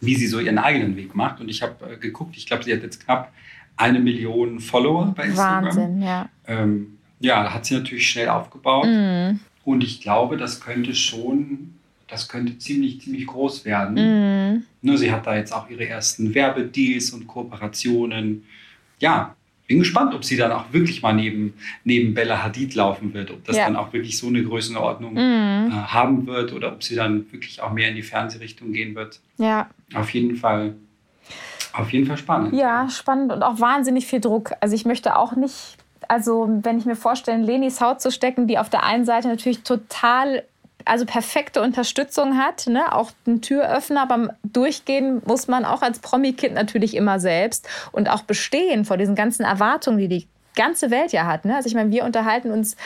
wie 0.00 0.14
sie 0.14 0.26
so 0.26 0.40
ihren 0.40 0.58
eigenen 0.58 0.96
Weg 0.96 1.14
macht. 1.14 1.40
Und 1.40 1.48
ich 1.48 1.62
habe 1.62 1.92
äh, 1.92 1.96
geguckt, 1.96 2.36
ich 2.36 2.46
glaube, 2.46 2.64
sie 2.64 2.72
hat 2.72 2.82
jetzt 2.82 3.04
knapp 3.04 3.32
eine 3.76 4.00
Million 4.00 4.60
Follower 4.60 5.12
bei 5.16 5.26
Instagram. 5.26 5.64
Wahnsinn, 5.64 6.02
ja. 6.02 6.28
Ähm, 6.46 6.98
ja, 7.20 7.52
hat 7.52 7.66
sie 7.66 7.74
natürlich 7.74 8.08
schnell 8.08 8.28
aufgebaut. 8.28 8.86
Mhm. 8.86 9.40
Und 9.64 9.84
ich 9.84 10.00
glaube, 10.00 10.36
das 10.36 10.60
könnte 10.60 10.94
schon, 10.94 11.74
das 12.08 12.28
könnte 12.28 12.58
ziemlich, 12.58 13.00
ziemlich 13.00 13.26
groß 13.26 13.64
werden. 13.64 13.94
Mhm. 13.94 14.64
Nur 14.82 14.98
sie 14.98 15.12
hat 15.12 15.26
da 15.26 15.36
jetzt 15.36 15.52
auch 15.52 15.70
ihre 15.70 15.86
ersten 15.86 16.34
Werbedeals 16.34 17.10
und 17.10 17.26
Kooperationen. 17.26 18.44
Ja, 18.98 19.36
bin 19.66 19.78
gespannt, 19.78 20.14
ob 20.14 20.24
sie 20.24 20.36
dann 20.36 20.52
auch 20.52 20.72
wirklich 20.72 21.02
mal 21.02 21.12
neben, 21.12 21.54
neben 21.84 22.14
Bella 22.14 22.42
Hadid 22.42 22.74
laufen 22.74 23.14
wird, 23.14 23.30
ob 23.30 23.44
das 23.44 23.56
ja. 23.56 23.64
dann 23.64 23.76
auch 23.76 23.92
wirklich 23.92 24.18
so 24.18 24.26
eine 24.26 24.42
Größenordnung 24.42 25.12
mhm. 25.14 25.70
äh, 25.70 25.70
haben 25.70 26.26
wird 26.26 26.52
oder 26.52 26.72
ob 26.72 26.82
sie 26.82 26.94
dann 26.94 27.30
wirklich 27.32 27.62
auch 27.62 27.72
mehr 27.72 27.88
in 27.88 27.96
die 27.96 28.02
Fernsehrichtung 28.02 28.72
gehen 28.72 28.94
wird. 28.94 29.20
Ja. 29.38 29.70
Auf 29.94 30.10
jeden 30.10 30.36
Fall. 30.36 30.74
Auf 31.72 31.90
jeden 31.92 32.06
Fall 32.06 32.18
spannend. 32.18 32.52
Ja, 32.54 32.90
spannend 32.90 33.32
und 33.32 33.42
auch 33.42 33.60
wahnsinnig 33.60 34.06
viel 34.06 34.20
Druck. 34.20 34.52
Also 34.60 34.74
ich 34.74 34.84
möchte 34.84 35.16
auch 35.16 35.36
nicht, 35.36 35.78
also 36.06 36.46
wenn 36.62 36.76
ich 36.76 36.84
mir 36.84 36.96
vorstelle, 36.96 37.42
Lenis 37.42 37.80
Haut 37.80 38.02
zu 38.02 38.10
stecken, 38.10 38.46
die 38.46 38.58
auf 38.58 38.68
der 38.68 38.82
einen 38.82 39.06
Seite 39.06 39.28
natürlich 39.28 39.62
total 39.62 40.44
also 40.84 41.04
perfekte 41.06 41.62
Unterstützung 41.62 42.38
hat, 42.38 42.66
ne? 42.66 42.94
auch 42.94 43.10
ein 43.26 43.40
Türöffner. 43.40 44.06
Beim 44.06 44.30
Durchgehen 44.42 45.22
muss 45.26 45.48
man 45.48 45.64
auch 45.64 45.82
als 45.82 45.98
Promi-Kind 45.98 46.54
natürlich 46.54 46.96
immer 46.96 47.20
selbst 47.20 47.68
und 47.92 48.08
auch 48.08 48.22
bestehen 48.22 48.84
vor 48.84 48.96
diesen 48.96 49.14
ganzen 49.14 49.44
Erwartungen, 49.44 49.98
die 49.98 50.08
die 50.08 50.26
ganze 50.54 50.90
Welt 50.90 51.12
ja 51.12 51.26
hat. 51.26 51.44
Ne? 51.44 51.56
Also 51.56 51.68
ich 51.68 51.74
meine, 51.74 51.90
wir 51.90 52.04
unterhalten 52.04 52.50
uns 52.50 52.76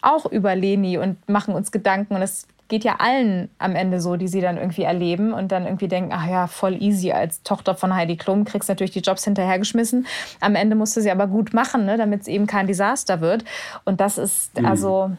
auch 0.00 0.26
über 0.26 0.56
Leni 0.56 0.98
und 0.98 1.28
machen 1.28 1.54
uns 1.54 1.70
Gedanken 1.70 2.16
und 2.16 2.22
es 2.22 2.46
geht 2.72 2.84
ja 2.84 2.96
allen 3.00 3.50
am 3.58 3.76
Ende 3.76 4.00
so, 4.00 4.16
die 4.16 4.28
sie 4.28 4.40
dann 4.40 4.56
irgendwie 4.56 4.82
erleben 4.82 5.34
und 5.34 5.52
dann 5.52 5.64
irgendwie 5.64 5.88
denken, 5.88 6.10
ach 6.14 6.26
ja, 6.26 6.46
voll 6.46 6.82
easy 6.82 7.12
als 7.12 7.42
Tochter 7.42 7.74
von 7.74 7.94
Heidi 7.94 8.16
Klum, 8.16 8.46
kriegst 8.46 8.70
natürlich 8.70 8.92
die 8.92 9.00
Jobs 9.00 9.24
hinterhergeschmissen. 9.24 10.06
Am 10.40 10.54
Ende 10.54 10.74
musste 10.74 11.02
sie 11.02 11.10
aber 11.10 11.26
gut 11.26 11.52
machen, 11.52 11.84
ne, 11.84 11.98
damit 11.98 12.22
es 12.22 12.28
eben 12.28 12.46
kein 12.46 12.66
Desaster 12.66 13.20
wird. 13.20 13.44
Und 13.84 14.00
das 14.00 14.16
ist 14.16 14.58
mhm. 14.58 14.64
also 14.64 15.10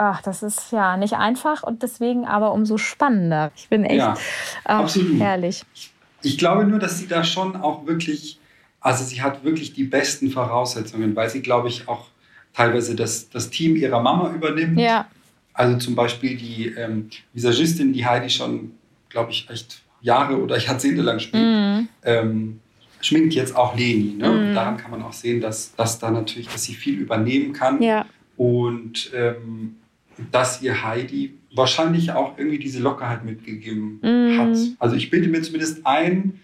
ach, 0.00 0.22
das 0.22 0.42
ist 0.42 0.72
ja 0.72 0.96
nicht 0.96 1.14
einfach 1.14 1.62
und 1.62 1.82
deswegen 1.82 2.24
aber 2.24 2.52
umso 2.52 2.78
spannender. 2.78 3.52
Ich 3.54 3.68
bin 3.68 3.84
echt 3.84 3.98
ja, 3.98 4.16
ach, 4.64 4.96
herrlich. 5.18 5.62
Ich 6.22 6.38
glaube 6.38 6.64
nur, 6.64 6.78
dass 6.78 6.98
sie 6.98 7.06
da 7.06 7.22
schon 7.22 7.54
auch 7.54 7.86
wirklich, 7.86 8.40
also 8.80 9.04
sie 9.04 9.20
hat 9.20 9.44
wirklich 9.44 9.74
die 9.74 9.84
besten 9.84 10.30
Voraussetzungen, 10.30 11.14
weil 11.14 11.28
sie, 11.28 11.42
glaube 11.42 11.68
ich, 11.68 11.86
auch 11.86 12.06
teilweise 12.54 12.96
das, 12.96 13.28
das 13.28 13.50
Team 13.50 13.76
ihrer 13.76 14.00
Mama 14.00 14.30
übernimmt. 14.30 14.80
Ja. 14.80 15.06
Also 15.52 15.76
zum 15.76 15.94
Beispiel 15.94 16.36
die 16.36 16.68
ähm, 16.68 17.10
Visagistin, 17.34 17.92
die 17.92 18.06
Heidi 18.06 18.30
schon, 18.30 18.72
glaube 19.10 19.32
ich, 19.32 19.50
echt 19.50 19.82
Jahre 20.00 20.42
oder 20.42 20.58
Jahrzehnte 20.58 21.02
lang 21.02 21.18
spielt, 21.18 21.44
mm. 21.44 21.88
ähm, 22.04 22.60
schminkt 23.02 23.34
jetzt 23.34 23.54
auch 23.54 23.76
Leni. 23.76 24.14
Ne? 24.14 24.30
Mm. 24.30 24.54
Daran 24.54 24.78
kann 24.78 24.90
man 24.90 25.02
auch 25.02 25.12
sehen, 25.12 25.42
dass, 25.42 25.74
dass 25.74 25.98
da 25.98 26.10
natürlich, 26.10 26.48
dass 26.48 26.62
sie 26.62 26.74
viel 26.74 26.98
übernehmen 26.98 27.52
kann. 27.52 27.82
Ja. 27.82 28.06
Und 28.38 29.10
ähm, 29.14 29.76
dass 30.30 30.62
ihr 30.62 30.84
Heidi 30.84 31.34
wahrscheinlich 31.54 32.12
auch 32.12 32.38
irgendwie 32.38 32.58
diese 32.58 32.80
Lockerheit 32.80 33.24
mitgegeben 33.24 34.00
mm. 34.02 34.38
hat. 34.38 34.56
Also 34.78 34.96
ich 34.96 35.10
bilde 35.10 35.28
mir 35.28 35.42
zumindest 35.42 35.84
ein, 35.84 36.40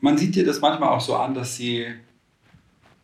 man 0.00 0.18
sieht 0.18 0.36
ihr 0.36 0.44
das 0.44 0.60
manchmal 0.60 0.90
auch 0.90 1.00
so 1.00 1.16
an, 1.16 1.34
dass 1.34 1.56
sie, 1.56 1.86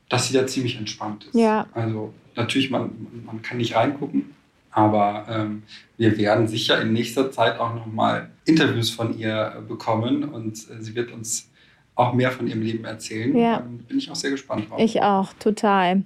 dass 0.09 0.29
sie 0.29 0.35
da 0.35 0.47
ziemlich 0.47 0.77
entspannt 0.77 1.25
ist. 1.25 1.35
Ja. 1.35 1.67
Also 1.73 2.13
natürlich, 2.35 2.71
man, 2.71 2.91
man 3.25 3.43
kann 3.43 3.59
nicht 3.59 3.75
reingucken, 3.75 4.35
aber 4.71 5.27
ähm, 5.29 5.63
wir 5.97 6.17
werden 6.19 6.49
sicher 6.49 6.81
in 6.81 6.93
nächster 6.93 7.31
Zeit 7.31 7.59
auch 7.59 7.75
nochmal 7.75 8.31
Interviews 8.45 8.91
von 8.91 9.19
ihr 9.19 9.65
bekommen 9.67 10.25
und 10.25 10.55
äh, 10.71 10.81
sie 10.83 10.95
wird 10.95 11.13
uns 11.13 11.51
auch 11.95 12.13
mehr 12.13 12.31
von 12.31 12.47
ihrem 12.47 12.63
Leben 12.63 12.85
erzählen. 12.85 13.35
Ja. 13.37 13.61
Ähm, 13.61 13.79
bin 13.79 13.99
ich 13.99 14.11
auch 14.11 14.17
sehr 14.17 14.31
gespannt 14.31 14.71
drauf. 14.71 14.79
Ich 14.79 15.03
auch, 15.03 15.33
total. 15.35 16.03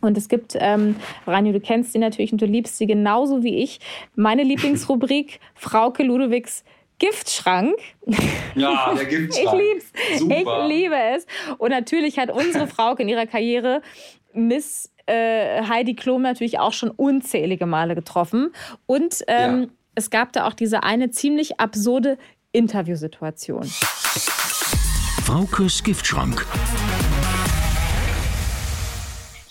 Und 0.00 0.16
es 0.18 0.28
gibt, 0.28 0.56
ähm, 0.58 0.96
Rani, 1.26 1.52
du 1.52 1.60
kennst 1.60 1.92
sie 1.92 1.98
natürlich 1.98 2.32
und 2.32 2.40
du 2.40 2.46
liebst 2.46 2.78
sie 2.78 2.86
genauso 2.86 3.42
wie 3.42 3.62
ich. 3.62 3.80
Meine 4.14 4.42
Lieblingsrubrik, 4.42 5.40
Frauke 5.54 6.02
Ludowigs 6.02 6.64
Giftschrank. 6.98 7.74
Ja, 8.54 8.94
der 8.94 9.04
Giftschrank. 9.06 9.46
ich 9.46 9.52
lieb's. 9.52 10.20
Super. 10.20 10.34
Ich 10.36 10.68
liebe 10.68 10.94
es. 11.16 11.26
Und 11.58 11.70
natürlich 11.70 12.18
hat 12.18 12.30
unsere 12.30 12.66
Frauke 12.66 13.02
in 13.02 13.08
ihrer 13.08 13.26
Karriere 13.26 13.82
Miss 14.34 14.92
äh, 15.06 15.62
Heidi 15.64 15.94
Klum 15.94 16.22
natürlich 16.22 16.58
auch 16.58 16.72
schon 16.72 16.90
unzählige 16.90 17.66
Male 17.66 17.94
getroffen. 17.94 18.52
Und 18.86 19.22
ähm, 19.26 19.62
ja. 19.62 19.68
es 19.96 20.10
gab 20.10 20.32
da 20.32 20.46
auch 20.46 20.54
diese 20.54 20.84
eine 20.84 21.10
ziemlich 21.10 21.58
absurde 21.60 22.18
Interviewsituation. 22.52 23.64
Fraukes 25.24 25.82
Giftschrank. 25.82 26.46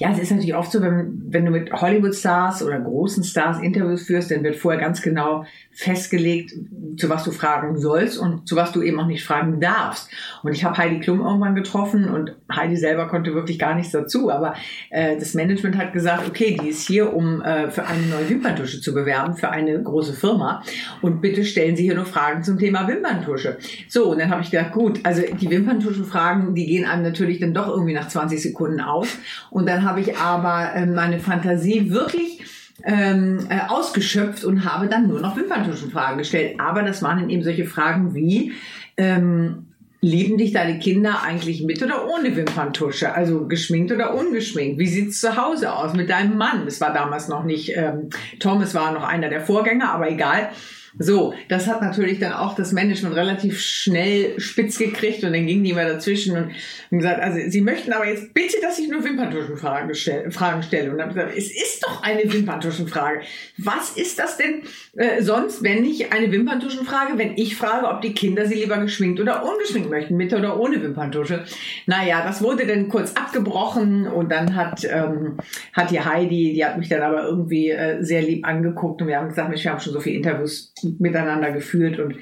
Ja, 0.01 0.09
es 0.11 0.17
ist 0.17 0.31
natürlich 0.31 0.55
oft 0.55 0.71
so, 0.71 0.81
wenn, 0.81 1.21
wenn 1.27 1.45
du 1.45 1.51
mit 1.51 1.71
Hollywood-Stars 1.71 2.63
oder 2.63 2.79
großen 2.79 3.23
Stars 3.23 3.59
Interviews 3.59 4.07
führst, 4.07 4.31
dann 4.31 4.43
wird 4.43 4.55
vorher 4.55 4.81
ganz 4.81 5.03
genau 5.03 5.45
festgelegt, 5.71 6.53
zu 6.97 7.07
was 7.07 7.23
du 7.23 7.29
fragen 7.31 7.77
sollst 7.77 8.17
und 8.17 8.47
zu 8.47 8.55
was 8.55 8.71
du 8.71 8.81
eben 8.81 8.99
auch 8.99 9.05
nicht 9.05 9.23
fragen 9.23 9.59
darfst. 9.59 10.09
Und 10.41 10.53
ich 10.53 10.63
habe 10.63 10.75
Heidi 10.77 11.01
Klum 11.01 11.21
irgendwann 11.21 11.53
getroffen 11.53 12.09
und 12.09 12.35
Heidi 12.51 12.77
selber 12.77 13.07
konnte 13.09 13.35
wirklich 13.35 13.59
gar 13.59 13.75
nichts 13.75 13.91
dazu, 13.91 14.31
aber 14.31 14.55
äh, 14.89 15.17
das 15.17 15.35
Management 15.35 15.77
hat 15.77 15.93
gesagt, 15.93 16.27
okay, 16.27 16.57
die 16.59 16.69
ist 16.69 16.87
hier, 16.87 17.13
um 17.13 17.41
äh, 17.41 17.69
für 17.69 17.85
eine 17.85 18.07
neue 18.07 18.27
Wimperntusche 18.27 18.81
zu 18.81 18.95
bewerben, 18.95 19.35
für 19.35 19.49
eine 19.49 19.83
große 19.83 20.13
Firma 20.13 20.63
und 21.03 21.21
bitte 21.21 21.45
stellen 21.45 21.75
Sie 21.75 21.83
hier 21.83 21.95
nur 21.95 22.05
Fragen 22.05 22.43
zum 22.43 22.57
Thema 22.57 22.87
Wimperntusche. 22.87 23.59
So, 23.87 24.11
und 24.11 24.19
dann 24.19 24.31
habe 24.31 24.41
ich 24.41 24.49
gedacht, 24.49 24.71
gut, 24.71 24.99
also 25.03 25.21
die 25.39 25.49
Wimperntuschenfragen, 25.49 26.55
die 26.55 26.65
gehen 26.65 26.85
einem 26.85 27.03
natürlich 27.03 27.39
dann 27.39 27.53
doch 27.53 27.67
irgendwie 27.67 27.93
nach 27.93 28.07
20 28.07 28.41
Sekunden 28.41 28.81
aus 28.81 29.19
und 29.51 29.69
dann 29.69 29.83
habe 29.91 29.99
ich 29.99 30.17
aber 30.17 30.73
äh, 30.73 30.85
meine 30.85 31.19
Fantasie 31.19 31.91
wirklich 31.91 32.39
ähm, 32.85 33.45
äh, 33.49 33.59
ausgeschöpft 33.67 34.45
und 34.45 34.63
habe 34.63 34.87
dann 34.87 35.09
nur 35.09 35.19
noch 35.19 35.35
Wimperntuschenfragen 35.35 36.17
gestellt. 36.17 36.61
Aber 36.61 36.81
das 36.81 37.03
waren 37.03 37.19
dann 37.19 37.29
eben 37.29 37.43
solche 37.43 37.65
Fragen 37.65 38.15
wie, 38.15 38.53
ähm, 38.95 39.65
lieben 39.99 40.37
dich 40.37 40.53
deine 40.53 40.79
Kinder 40.79 41.21
eigentlich 41.23 41.63
mit 41.63 41.83
oder 41.83 42.07
ohne 42.07 42.33
Wimperntusche? 42.37 43.13
Also 43.13 43.47
geschminkt 43.47 43.91
oder 43.91 44.15
ungeschminkt? 44.15 44.79
Wie 44.79 44.87
sieht's 44.87 45.19
zu 45.19 45.35
Hause 45.35 45.73
aus 45.73 45.93
mit 45.93 46.09
deinem 46.09 46.37
Mann? 46.37 46.63
Das 46.63 46.79
war 46.79 46.93
damals 46.93 47.27
noch 47.27 47.43
nicht, 47.43 47.75
ähm, 47.75 48.11
Thomas 48.39 48.73
war 48.73 48.93
noch 48.93 49.03
einer 49.03 49.27
der 49.27 49.41
Vorgänger, 49.41 49.91
aber 49.91 50.09
egal. 50.09 50.51
So, 50.99 51.33
das 51.47 51.67
hat 51.67 51.81
natürlich 51.81 52.19
dann 52.19 52.33
auch 52.33 52.55
das 52.55 52.73
Management 52.73 53.15
relativ 53.15 53.59
schnell 53.59 54.39
spitz 54.39 54.77
gekriegt 54.77 55.23
und 55.23 55.31
dann 55.33 55.47
ging 55.47 55.63
die 55.63 55.73
mal 55.73 55.87
dazwischen 55.87 56.35
und 56.35 56.51
haben 56.91 56.97
gesagt, 56.97 57.21
also 57.21 57.39
sie 57.49 57.61
möchten 57.61 57.93
aber 57.93 58.07
jetzt 58.07 58.33
bitte, 58.33 58.57
dass 58.61 58.77
ich 58.77 58.89
nur 58.89 59.03
Wimperntuschenfragen 59.03 59.93
stelle, 59.95 60.31
Fragen 60.31 60.63
stelle. 60.63 60.91
Und 60.91 60.97
dann 60.97 61.09
habe 61.09 61.19
ich 61.19 61.25
gesagt, 61.25 61.37
es 61.37 61.63
ist 61.63 61.83
doch 61.83 62.03
eine 62.03 62.31
Wimperntuschenfrage. 62.31 63.21
Was 63.57 63.91
ist 63.91 64.19
das 64.19 64.37
denn 64.37 64.63
äh, 64.97 65.21
sonst, 65.21 65.63
wenn 65.63 65.81
nicht 65.81 66.11
eine 66.11 66.31
Wimperntuschenfrage, 66.31 67.17
wenn 67.17 67.37
ich 67.37 67.55
frage, 67.55 67.87
ob 67.87 68.01
die 68.01 68.13
Kinder 68.13 68.45
sie 68.45 68.55
lieber 68.55 68.77
geschminkt 68.77 69.19
oder 69.19 69.45
ungeschminkt 69.45 69.89
möchten, 69.89 70.17
mit 70.17 70.33
oder 70.33 70.59
ohne 70.59 70.81
Wimperntusche? 70.81 71.45
Naja, 71.85 72.23
das 72.23 72.41
wurde 72.41 72.67
dann 72.67 72.89
kurz 72.89 73.13
abgebrochen 73.13 74.07
und 74.07 74.29
dann 74.31 74.55
hat, 74.55 74.83
ähm, 74.83 75.37
hat 75.73 75.91
die 75.91 76.01
Heidi, 76.01 76.53
die 76.53 76.65
hat 76.65 76.77
mich 76.77 76.89
dann 76.89 77.01
aber 77.01 77.23
irgendwie 77.23 77.69
äh, 77.69 78.03
sehr 78.03 78.21
lieb 78.21 78.45
angeguckt 78.45 79.01
und 79.01 79.07
wir 79.07 79.17
haben 79.17 79.29
gesagt, 79.29 79.51
wir 79.51 79.71
haben 79.71 79.79
schon 79.79 79.93
so 79.93 79.99
viele 79.99 80.17
Interviews 80.17 80.73
miteinander 80.83 81.51
geführt 81.51 81.99
und 81.99 82.15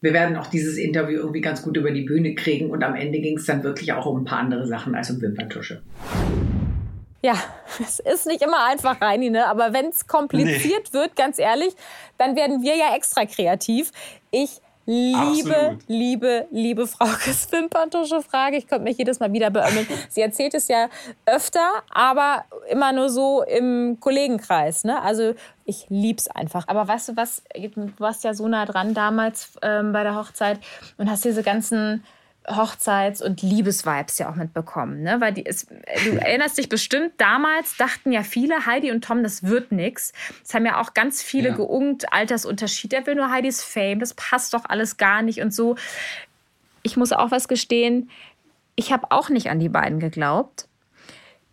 wir 0.00 0.12
werden 0.12 0.36
auch 0.36 0.46
dieses 0.48 0.76
Interview 0.76 1.18
irgendwie 1.18 1.40
ganz 1.40 1.62
gut 1.62 1.76
über 1.76 1.90
die 1.90 2.02
Bühne 2.02 2.34
kriegen 2.34 2.70
und 2.70 2.84
am 2.84 2.94
Ende 2.94 3.20
ging 3.20 3.38
es 3.38 3.46
dann 3.46 3.62
wirklich 3.62 3.92
auch 3.92 4.06
um 4.06 4.22
ein 4.22 4.24
paar 4.24 4.38
andere 4.38 4.66
Sachen 4.66 4.94
als 4.94 5.10
um 5.10 5.20
Wimperntusche. 5.20 5.82
Ja, 7.22 7.34
es 7.80 7.98
ist 7.98 8.26
nicht 8.26 8.42
immer 8.42 8.66
einfach, 8.66 9.00
Reini, 9.00 9.30
ne? 9.30 9.46
aber 9.46 9.72
wenn 9.72 9.86
es 9.86 10.06
kompliziert 10.06 10.88
nee. 10.88 10.92
wird, 10.92 11.16
ganz 11.16 11.38
ehrlich, 11.38 11.74
dann 12.18 12.36
werden 12.36 12.62
wir 12.62 12.76
ja 12.76 12.94
extra 12.94 13.24
kreativ. 13.24 13.90
Ich 14.30 14.60
liebe, 14.86 15.56
Absolut. 15.56 15.82
liebe, 15.88 16.46
liebe 16.50 16.86
Fraukes 16.86 17.48
Wimperntusche-Frage. 17.52 18.56
Ich 18.56 18.66
könnte 18.66 18.84
mich 18.84 18.96
jedes 18.96 19.20
Mal 19.20 19.32
wieder 19.32 19.50
beömmeln. 19.50 19.86
Sie 20.08 20.20
erzählt 20.20 20.54
es 20.54 20.68
ja 20.68 20.88
öfter, 21.26 21.68
aber 21.90 22.44
immer 22.70 22.92
nur 22.92 23.10
so 23.10 23.42
im 23.42 23.98
Kollegenkreis. 24.00 24.84
Ne? 24.84 25.02
Also 25.02 25.34
ich 25.64 25.86
lieb's 25.88 26.28
einfach. 26.28 26.68
Aber 26.68 26.86
weißt 26.86 27.10
du 27.10 27.16
was, 27.16 27.42
du 27.54 27.90
warst 27.98 28.24
ja 28.24 28.32
so 28.32 28.46
nah 28.46 28.64
dran 28.64 28.94
damals 28.94 29.52
ähm, 29.62 29.92
bei 29.92 30.04
der 30.04 30.14
Hochzeit 30.14 30.60
und 30.96 31.10
hast 31.10 31.24
diese 31.24 31.42
ganzen 31.42 32.04
Hochzeits- 32.48 33.22
und 33.22 33.42
Liebesvibes 33.42 34.18
ja 34.18 34.30
auch 34.30 34.34
mitbekommen. 34.34 35.02
Ne? 35.02 35.20
Weil 35.20 35.32
die, 35.32 35.44
es, 35.44 35.66
du 35.66 36.10
erinnerst 36.20 36.58
dich 36.58 36.68
bestimmt, 36.68 37.12
damals 37.18 37.76
dachten 37.76 38.12
ja 38.12 38.22
viele, 38.22 38.66
Heidi 38.66 38.90
und 38.90 39.04
Tom, 39.04 39.22
das 39.22 39.42
wird 39.42 39.72
nix. 39.72 40.12
Es 40.44 40.54
haben 40.54 40.66
ja 40.66 40.80
auch 40.80 40.94
ganz 40.94 41.22
viele 41.22 41.50
ja. 41.50 41.54
geungt, 41.54 42.12
Altersunterschied. 42.12 42.92
Der 42.92 43.06
will 43.06 43.14
nur 43.14 43.30
Heidis 43.30 43.62
Fame, 43.62 44.00
das 44.00 44.14
passt 44.14 44.54
doch 44.54 44.64
alles 44.66 44.96
gar 44.96 45.22
nicht 45.22 45.40
und 45.40 45.52
so. 45.52 45.76
Ich 46.82 46.96
muss 46.96 47.12
auch 47.12 47.30
was 47.30 47.48
gestehen, 47.48 48.10
ich 48.76 48.92
habe 48.92 49.06
auch 49.10 49.30
nicht 49.30 49.50
an 49.50 49.58
die 49.58 49.70
beiden 49.70 49.98
geglaubt. 49.98 50.68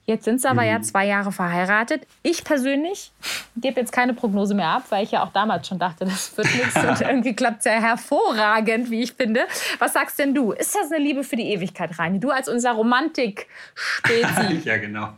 Jetzt 0.06 0.26
sind 0.26 0.42
sie 0.42 0.50
aber 0.50 0.64
mhm. 0.64 0.68
ja 0.68 0.82
zwei 0.82 1.06
Jahre 1.08 1.32
verheiratet. 1.32 2.06
Ich 2.24 2.44
persönlich 2.44 3.12
gebe 3.56 3.80
jetzt 3.80 3.94
keine 3.94 4.14
Prognose 4.14 4.54
mehr 4.54 4.68
ab, 4.68 4.84
weil 4.90 5.06
ich 5.06 5.12
ja 5.12 5.24
auch 5.24 5.32
damals 5.32 5.68
schon 5.68 5.80
dachte, 5.80 6.04
das 6.04 6.36
wird 6.36 6.54
nichts. 6.54 6.76
und 6.84 7.02
irgendwie 7.02 7.34
klappt 7.34 7.60
es 7.60 7.66
ja 7.66 7.80
hervorragend, 7.80 8.92
wie 8.92 9.04
ich 9.04 9.14
finde. 9.14 9.48
Was 9.80 9.94
sagst 9.94 10.20
denn 10.20 10.36
du? 10.36 10.52
Ist 10.52 10.76
das 10.76 10.92
eine 10.92 11.02
Liebe 11.02 11.24
für 11.24 11.38
die 11.38 11.54
Ewigkeit, 11.54 11.98
Reini? 11.98 12.20
Du 12.20 12.32
als 12.32 12.50
unser 12.50 12.74
Romantik-Spezi. 12.74 14.62
ja, 14.66 14.78
genau. 14.78 15.14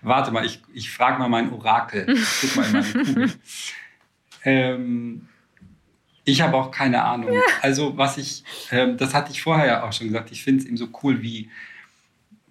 Warte 0.00 0.30
mal, 0.30 0.46
ich, 0.46 0.62
ich 0.72 0.90
frage 0.90 1.18
mal 1.18 1.28
mein 1.28 1.52
Orakel. 1.52 2.06
Guck 2.40 2.56
mal 2.56 2.64
in 2.66 2.72
meine 2.72 3.04
Kugel. 3.04 3.32
ähm, 4.44 5.28
ich 6.24 6.40
habe 6.40 6.56
auch 6.56 6.70
keine 6.70 7.02
Ahnung. 7.02 7.34
Ja. 7.34 7.40
Also, 7.60 7.98
was 7.98 8.16
ich, 8.16 8.44
ähm, 8.70 8.96
das 8.96 9.12
hatte 9.12 9.30
ich 9.30 9.42
vorher 9.42 9.66
ja 9.66 9.82
auch 9.82 9.92
schon 9.92 10.06
gesagt, 10.06 10.30
ich 10.32 10.42
finde 10.42 10.62
es 10.62 10.66
eben 10.66 10.78
so 10.78 10.88
cool, 11.02 11.20
wie 11.20 11.50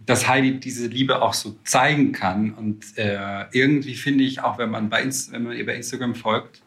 dass 0.10 0.28
Heidi 0.28 0.60
diese 0.60 0.88
Liebe 0.88 1.22
auch 1.22 1.36
so 1.36 1.56
zeigen 1.64 2.14
kann. 2.14 2.56
Und 2.56 2.98
äh, 2.98 3.46
irgendwie 3.52 3.94
finde 3.94 4.24
ich, 4.24 4.42
auch 4.42 4.58
wenn 4.58 4.72
man, 4.72 4.90
bei 4.90 5.04
Inst 5.04 5.32
wenn 5.32 5.44
man 5.44 5.56
ihr 5.56 5.68
bei 5.68 5.76
Instagram 5.76 6.16
folgt, 6.16 6.64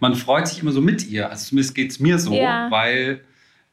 man 0.00 0.14
freut 0.14 0.48
sich 0.48 0.62
immer 0.62 0.72
so 0.72 0.80
mit 0.80 1.06
ihr. 1.06 1.28
Also 1.28 1.50
zumindest 1.50 1.74
geht 1.74 1.90
es 1.90 2.00
mir 2.00 2.18
so, 2.18 2.32
ja. 2.32 2.70
weil 2.70 3.20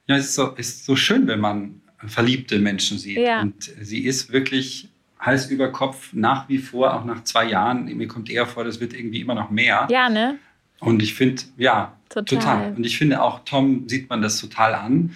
ja, 0.07 0.17
es 0.17 0.25
ist 0.25 0.35
so, 0.35 0.49
ist 0.49 0.85
so 0.85 0.97
schön, 0.97 1.27
wenn 1.27 1.39
man 1.39 1.81
verliebte 2.05 2.59
Menschen 2.59 2.97
sieht. 2.97 3.19
Ja. 3.19 3.41
Und 3.41 3.71
sie 3.79 3.99
ist 3.99 4.33
wirklich 4.33 4.89
Hals 5.17 5.49
über 5.49 5.71
Kopf 5.71 6.11
nach 6.11 6.49
wie 6.49 6.57
vor, 6.57 6.93
auch 6.93 7.05
nach 7.05 7.23
zwei 7.23 7.45
Jahren. 7.45 7.85
Mir 7.85 8.09
kommt 8.09 8.29
eher 8.29 8.45
vor, 8.45 8.65
das 8.65 8.81
wird 8.81 8.93
irgendwie 8.93 9.21
immer 9.21 9.33
noch 9.33 9.49
mehr. 9.49 9.87
Ja, 9.89 10.09
ne? 10.09 10.39
Und 10.81 11.01
ich 11.01 11.13
finde, 11.13 11.41
ja, 11.55 11.95
total. 12.09 12.39
total. 12.39 12.73
Und 12.75 12.85
ich 12.85 12.97
finde 12.97 13.21
auch 13.21 13.45
Tom 13.45 13.87
sieht 13.87 14.09
man 14.09 14.21
das 14.21 14.41
total 14.41 14.75
an. 14.75 15.11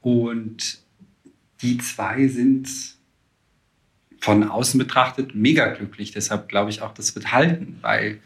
Und 0.00 0.80
die 1.62 1.78
zwei 1.78 2.26
sind 2.26 2.95
von 4.20 4.48
außen 4.48 4.78
betrachtet 4.78 5.34
mega 5.34 5.66
glücklich. 5.68 6.12
Deshalb 6.12 6.48
glaube 6.48 6.70
ich 6.70 6.82
auch, 6.82 6.92
das 6.94 7.14
wird 7.14 7.32
halten, 7.32 7.78
weil, 7.82 8.20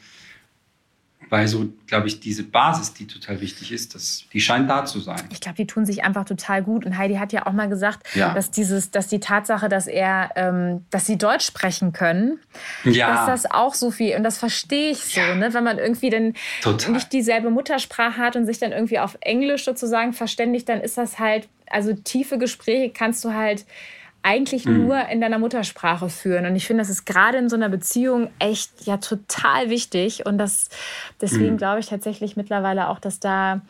weil 1.29 1.47
so, 1.47 1.69
glaube 1.87 2.09
ich, 2.09 2.21
diese 2.21 2.43
Basis, 2.43 2.95
die 2.95 3.07
total 3.07 3.41
wichtig 3.41 3.73
ist, 3.73 3.95
das, 3.95 4.25
die 4.33 4.41
scheint 4.41 4.69
da 4.71 4.85
zu 4.85 5.01
sein. 5.01 5.21
Ich 5.31 5.41
glaube, 5.41 5.57
die 5.57 5.67
tun 5.67 5.85
sich 5.87 6.03
einfach 6.05 6.25
total 6.25 6.63
gut. 6.63 6.87
Und 6.87 6.97
Heidi 6.97 7.17
hat 7.17 7.33
ja 7.33 7.47
auch 7.47 7.53
mal 7.53 7.69
gesagt, 7.69 8.07
ja. 8.15 8.35
dass, 8.35 8.51
dieses, 8.51 8.91
dass 8.91 9.09
die 9.09 9.21
Tatsache, 9.21 9.69
dass 9.69 9.87
er, 9.87 10.31
ähm, 10.37 10.85
dass 10.91 11.07
sie 11.07 11.19
Deutsch 11.19 11.47
sprechen 11.47 11.93
können, 11.93 12.39
ja. 12.85 13.27
dass 13.27 13.27
das 13.43 13.51
auch 13.51 13.75
so 13.75 13.91
viel, 13.91 14.17
und 14.17 14.23
das 14.23 14.39
verstehe 14.39 14.91
ich 14.91 15.05
so, 15.05 15.21
ja. 15.21 15.35
ne? 15.35 15.53
wenn 15.53 15.65
man 15.65 15.79
irgendwie 15.79 16.11
dann 16.11 16.35
total. 16.63 16.93
nicht 16.93 17.13
dieselbe 17.13 17.51
Muttersprache 17.51 18.17
hat 18.17 18.37
und 18.37 18.47
sich 18.47 18.59
dann 18.59 18.73
irgendwie 18.73 18.99
auf 18.99 19.17
Englisch 19.21 19.65
sozusagen 19.65 20.13
verständigt, 20.13 20.69
dann 20.69 20.81
ist 20.81 20.97
das 20.97 21.19
halt, 21.19 21.49
also 21.69 21.93
tiefe 21.93 22.39
Gespräche 22.39 22.93
kannst 22.93 23.25
du 23.25 23.33
halt 23.33 23.65
eigentlich 24.23 24.67
mhm. 24.67 24.87
nur 24.87 25.09
in 25.09 25.21
deiner 25.21 25.39
Muttersprache 25.39 26.09
führen. 26.09 26.47
Und 26.47 26.57
ich 26.57 26.67
finde, 26.67 26.83
das 26.83 26.91
ist 26.91 27.05
gerade 27.05 27.39
in 27.39 27.49
so 27.49 27.57
einer 27.57 27.69
Beziehung 27.69 28.31
echt 28.39 28.87
ja 28.87 28.99
total 28.99 29.71
wichtig. 29.71 30.27
Und 30.27 30.39
das, 30.39 30.69
deswegen 31.21 31.55
mhm. 31.55 31.59
glaube 31.59 31.81
ich 31.81 31.87
tatsächlich 31.87 32.37
mittlerweile 32.37 32.89
auch, 32.89 32.99
dass 32.99 33.19
da, 33.21 33.63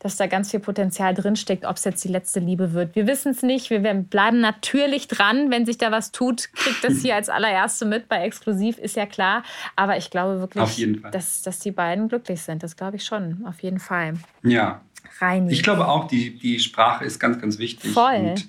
dass 0.00 0.16
da 0.16 0.26
ganz 0.26 0.50
viel 0.50 0.60
Potenzial 0.60 1.14
drinsteckt, 1.14 1.64
ob 1.64 1.76
es 1.76 1.84
jetzt 1.84 2.02
die 2.02 2.08
letzte 2.08 2.40
Liebe 2.40 2.72
wird. 2.72 2.96
Wir 2.96 3.06
wissen 3.06 3.30
es 3.30 3.42
nicht. 3.42 3.70
Wir 3.70 3.78
bleiben 3.80 4.40
natürlich 4.40 5.06
dran. 5.06 5.50
Wenn 5.50 5.66
sich 5.66 5.78
da 5.78 5.92
was 5.92 6.10
tut, 6.10 6.52
kriegt 6.52 6.82
das 6.82 7.02
hier 7.02 7.14
als 7.14 7.28
allererste 7.28 7.84
mit 7.84 8.08
bei 8.08 8.24
Exklusiv, 8.24 8.78
ist 8.78 8.96
ja 8.96 9.06
klar. 9.06 9.44
Aber 9.76 9.96
ich 9.96 10.10
glaube 10.10 10.40
wirklich, 10.40 10.88
dass, 11.12 11.42
dass 11.42 11.60
die 11.60 11.70
beiden 11.70 12.08
glücklich 12.08 12.42
sind. 12.42 12.64
Das 12.64 12.76
glaube 12.76 12.96
ich 12.96 13.04
schon, 13.04 13.44
auf 13.46 13.62
jeden 13.62 13.78
Fall. 13.78 14.14
Ja. 14.42 14.80
Reini. 15.20 15.52
Ich 15.52 15.62
glaube 15.62 15.86
auch, 15.86 16.08
die, 16.08 16.38
die 16.38 16.58
Sprache 16.58 17.04
ist 17.04 17.18
ganz, 17.18 17.40
ganz 17.40 17.58
wichtig. 17.58 17.92
Voll. 17.92 18.16
Und 18.16 18.48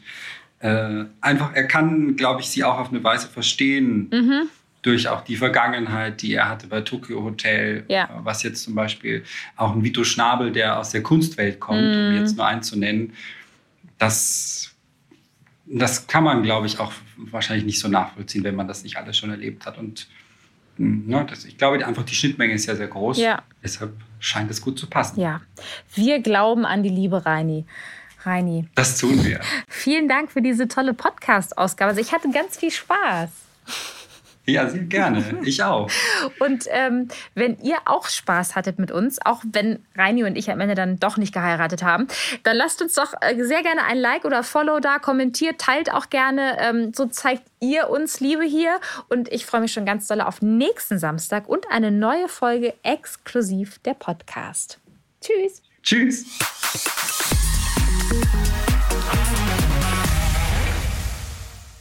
äh, 0.63 1.05
einfach, 1.19 1.53
er 1.53 1.67
kann, 1.67 2.15
glaube 2.15 2.39
ich, 2.39 2.47
sie 2.47 2.63
auch 2.63 2.79
auf 2.79 2.89
eine 2.89 3.03
Weise 3.03 3.27
verstehen. 3.27 4.09
Mhm. 4.09 4.49
Durch 4.81 5.07
auch 5.07 5.21
die 5.21 5.37
Vergangenheit, 5.37 6.21
die 6.21 6.33
er 6.33 6.49
hatte 6.49 6.67
bei 6.67 6.81
Tokyo 6.81 7.23
Hotel, 7.23 7.85
ja. 7.89 8.05
Äh, 8.05 8.07
was 8.23 8.43
jetzt 8.43 8.63
zum 8.63 8.73
Beispiel 8.73 9.23
auch 9.57 9.73
ein 9.73 9.83
Vito 9.83 10.03
Schnabel, 10.03 10.51
der 10.51 10.79
aus 10.79 10.91
der 10.91 11.03
Kunstwelt 11.03 11.59
kommt, 11.59 11.81
mhm. 11.81 12.07
um 12.07 12.15
jetzt 12.15 12.37
nur 12.37 12.45
einen 12.45 12.63
zu 12.63 12.79
nennen, 12.79 13.13
das, 13.97 14.73
das 15.65 16.07
kann 16.07 16.23
man, 16.23 16.43
glaube 16.43 16.67
ich, 16.67 16.79
auch 16.79 16.93
wahrscheinlich 17.17 17.65
nicht 17.65 17.79
so 17.79 17.89
nachvollziehen, 17.89 18.45
wenn 18.45 18.55
man 18.55 18.67
das 18.67 18.83
nicht 18.83 18.97
alles 18.97 19.17
schon 19.17 19.29
erlebt 19.29 19.65
hat. 19.65 19.77
Und 19.77 20.07
Ne, 20.75 21.23
das, 21.29 21.45
ich 21.45 21.59
glaube 21.59 21.85
einfach, 21.85 22.03
die 22.03 22.15
Schnittmenge 22.15 22.53
ist 22.53 22.65
ja 22.65 22.75
sehr 22.75 22.87
groß. 22.87 23.19
Ja. 23.19 23.43
Deshalb 23.63 23.93
scheint 24.19 24.49
es 24.49 24.59
gut 24.59 24.79
zu 24.79 24.89
passen. 24.89 25.19
Ja. 25.19 25.41
Wir 25.93 26.19
glauben 26.19 26.65
an 26.65 26.81
die 26.81 26.89
Liebe, 26.89 27.27
Reini. 27.27 27.65
Reini. 28.25 28.67
Das 28.75 28.97
tun 28.97 29.23
wir. 29.23 29.39
Vielen 29.67 30.07
Dank 30.07 30.31
für 30.31 30.41
diese 30.41 30.67
tolle 30.67 30.93
Podcast-Ausgabe. 30.93 31.89
Also 31.89 32.01
ich 32.01 32.11
hatte 32.11 32.29
ganz 32.31 32.57
viel 32.57 32.71
Spaß. 32.71 33.29
Ja, 34.45 34.67
sehr 34.67 34.83
gerne. 34.83 35.23
Ich 35.43 35.63
auch. 35.63 35.89
Und 36.39 36.65
ähm, 36.69 37.07
wenn 37.33 37.57
ihr 37.61 37.77
auch 37.85 38.09
Spaß 38.09 38.55
hattet 38.55 38.77
mit 38.77 38.91
uns, 38.91 39.25
auch 39.25 39.41
wenn 39.49 39.79
Reini 39.95 40.25
und 40.25 40.35
ich 40.35 40.51
am 40.51 40.59
Ende 40.59 40.75
dann 40.75 40.99
doch 40.99 41.15
nicht 41.15 41.33
geheiratet 41.33 41.81
haben, 41.81 42.07
dann 42.43 42.57
lasst 42.57 42.81
uns 42.81 42.93
doch 42.93 43.13
äh, 43.21 43.41
sehr 43.41 43.63
gerne 43.63 43.85
ein 43.85 43.97
Like 43.97 44.25
oder 44.25 44.43
Follow 44.43 44.81
da, 44.81 44.99
kommentiert, 44.99 45.61
teilt 45.61 45.93
auch 45.93 46.09
gerne. 46.09 46.57
Ähm, 46.59 46.91
so 46.93 47.05
zeigt 47.05 47.43
ihr 47.61 47.89
uns 47.89 48.19
Liebe 48.19 48.43
hier. 48.43 48.81
Und 49.07 49.31
ich 49.31 49.45
freue 49.45 49.61
mich 49.61 49.71
schon 49.71 49.85
ganz 49.85 50.07
doll 50.07 50.19
auf 50.19 50.41
nächsten 50.41 50.99
Samstag 50.99 51.47
und 51.47 51.71
eine 51.71 51.91
neue 51.91 52.27
Folge 52.27 52.73
exklusiv 52.83 53.79
der 53.79 53.93
Podcast. 53.93 54.79
Tschüss. 55.21 55.61
Tschüss. 55.83 57.32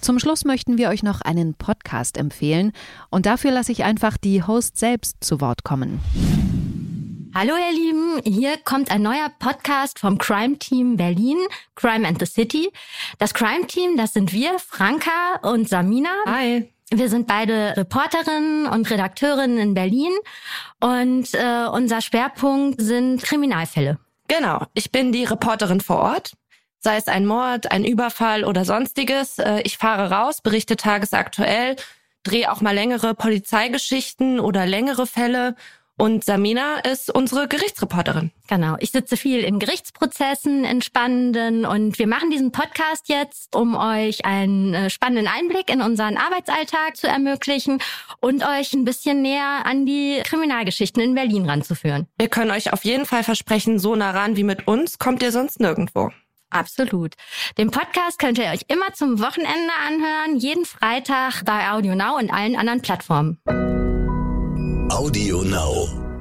Zum 0.03 0.19
Schluss 0.19 0.45
möchten 0.45 0.79
wir 0.79 0.89
euch 0.89 1.05
noch 1.05 1.21
einen 1.21 1.55
Podcast 1.55 2.17
empfehlen 2.17 2.73
und 3.11 3.25
dafür 3.25 3.53
lasse 3.53 3.71
ich 3.71 3.85
einfach 3.85 4.17
die 4.17 4.43
Host 4.43 4.77
selbst 4.77 5.23
zu 5.23 5.41
Wort 5.41 5.63
kommen. 5.63 6.01
Hallo 7.35 7.55
ihr 7.55 7.73
Lieben, 7.73 8.21
hier 8.25 8.59
kommt 8.59 8.91
ein 8.91 9.01
neuer 9.01 9.31
Podcast 9.39 10.01
vom 10.01 10.19
Crime 10.19 10.59
Team 10.59 10.97
Berlin, 10.97 11.39
Crime 11.77 12.07
and 12.07 12.19
the 12.19 12.27
City. 12.27 12.71
Das 13.19 13.33
Crime 13.33 13.67
Team, 13.69 13.97
das 13.97 14.13
sind 14.13 14.33
wir, 14.33 14.59
Franka 14.59 15.39
und 15.43 15.69
Samina. 15.69 16.11
Hi. 16.27 16.69
Wir 16.91 17.09
sind 17.09 17.27
beide 17.27 17.75
Reporterinnen 17.77 18.67
und 18.67 18.91
Redakteurinnen 18.91 19.57
in 19.57 19.73
Berlin 19.73 20.13
und 20.81 21.33
äh, 21.33 21.67
unser 21.73 22.03
Schwerpunkt 22.03 22.83
sind 22.83 23.23
Kriminalfälle. 23.23 23.99
Genau, 24.35 24.65
ich 24.73 24.91
bin 24.91 25.13
die 25.13 25.25
Reporterin 25.25 25.83
vor 25.83 25.99
Ort 25.99 26.33
sei 26.83 26.97
es 26.97 27.07
ein 27.07 27.27
Mord, 27.27 27.71
ein 27.71 27.85
Überfall 27.85 28.45
oder 28.45 28.65
sonstiges. 28.65 29.39
Äh, 29.39 29.61
ich 29.65 29.79
fahre 29.79 30.11
raus, 30.11 30.41
berichte 30.41 30.77
tagesaktuell, 30.77 31.77
drehe 32.25 32.51
auch 32.51 32.61
mal 32.61 32.75
längere 32.75 33.15
Polizeigeschichten 33.15 34.41
oder 34.41 34.67
längere 34.67 35.07
Fälle 35.07 35.55
Und 36.03 36.25
Samina 36.25 36.81
ist 36.81 37.15
unsere 37.15 37.47
Gerichtsreporterin. 37.47 38.33
Genau. 38.49 38.75
Ich 38.81 38.91
sitze 38.91 39.17
viel 39.17 39.39
in 39.45 39.61
Gerichtsprozessen, 39.61 40.65
in 40.65 40.83
spannenden 40.83 41.65
und 41.65 41.97
wir 41.97 42.09
machen 42.09 42.29
diesen 42.29 42.51
Podcast 42.51 43.09
jetzt, 43.09 43.55
um 43.55 43.77
euch 43.77 44.25
einen 44.25 44.75
äh, 44.75 44.91
spannenden 44.91 45.29
Einblick 45.29 45.73
in 45.73 45.81
unseren 45.81 46.17
Arbeitsalltag 46.17 46.97
zu 46.97 47.07
ermöglichen 47.07 47.79
und 48.19 48.45
euch 48.45 48.73
ein 48.73 48.85
bisschen 48.85 49.23
näher 49.23 49.65
an 49.65 49.87
die 49.87 50.21
Kriminalgeschichten 50.25 51.01
in 51.01 51.15
Berlin 51.15 51.49
ranzuführen. 51.49 52.09
Wir 52.19 52.29
können 52.29 52.51
euch 52.51 52.73
auf 52.73 52.85
jeden 52.85 53.07
Fall 53.07 53.23
versprechen, 53.23 53.79
so 53.79 53.95
nah 53.95 54.11
ran 54.11 54.37
wie 54.37 54.43
mit 54.43 54.67
uns 54.67 54.99
kommt 54.99 55.23
ihr 55.23 55.31
sonst 55.31 55.61
nirgendwo. 55.61 56.11
Absolut. 56.51 57.15
Den 57.59 57.71
Podcast 57.71 58.19
könnt 58.19 58.39
ihr 58.39 58.47
euch 58.47 58.63
immer 58.67 58.93
zum 58.93 59.21
Wochenende 59.21 59.73
anhören, 59.87 60.37
jeden 60.37 60.65
Freitag 60.65 61.45
bei 61.45 61.71
Audio 61.71 61.95
Now 61.95 62.19
und 62.19 62.33
allen 62.33 62.57
anderen 62.57 62.83
Plattformen. 62.83 63.39
Audio 64.93 65.41
Now. 65.41 66.12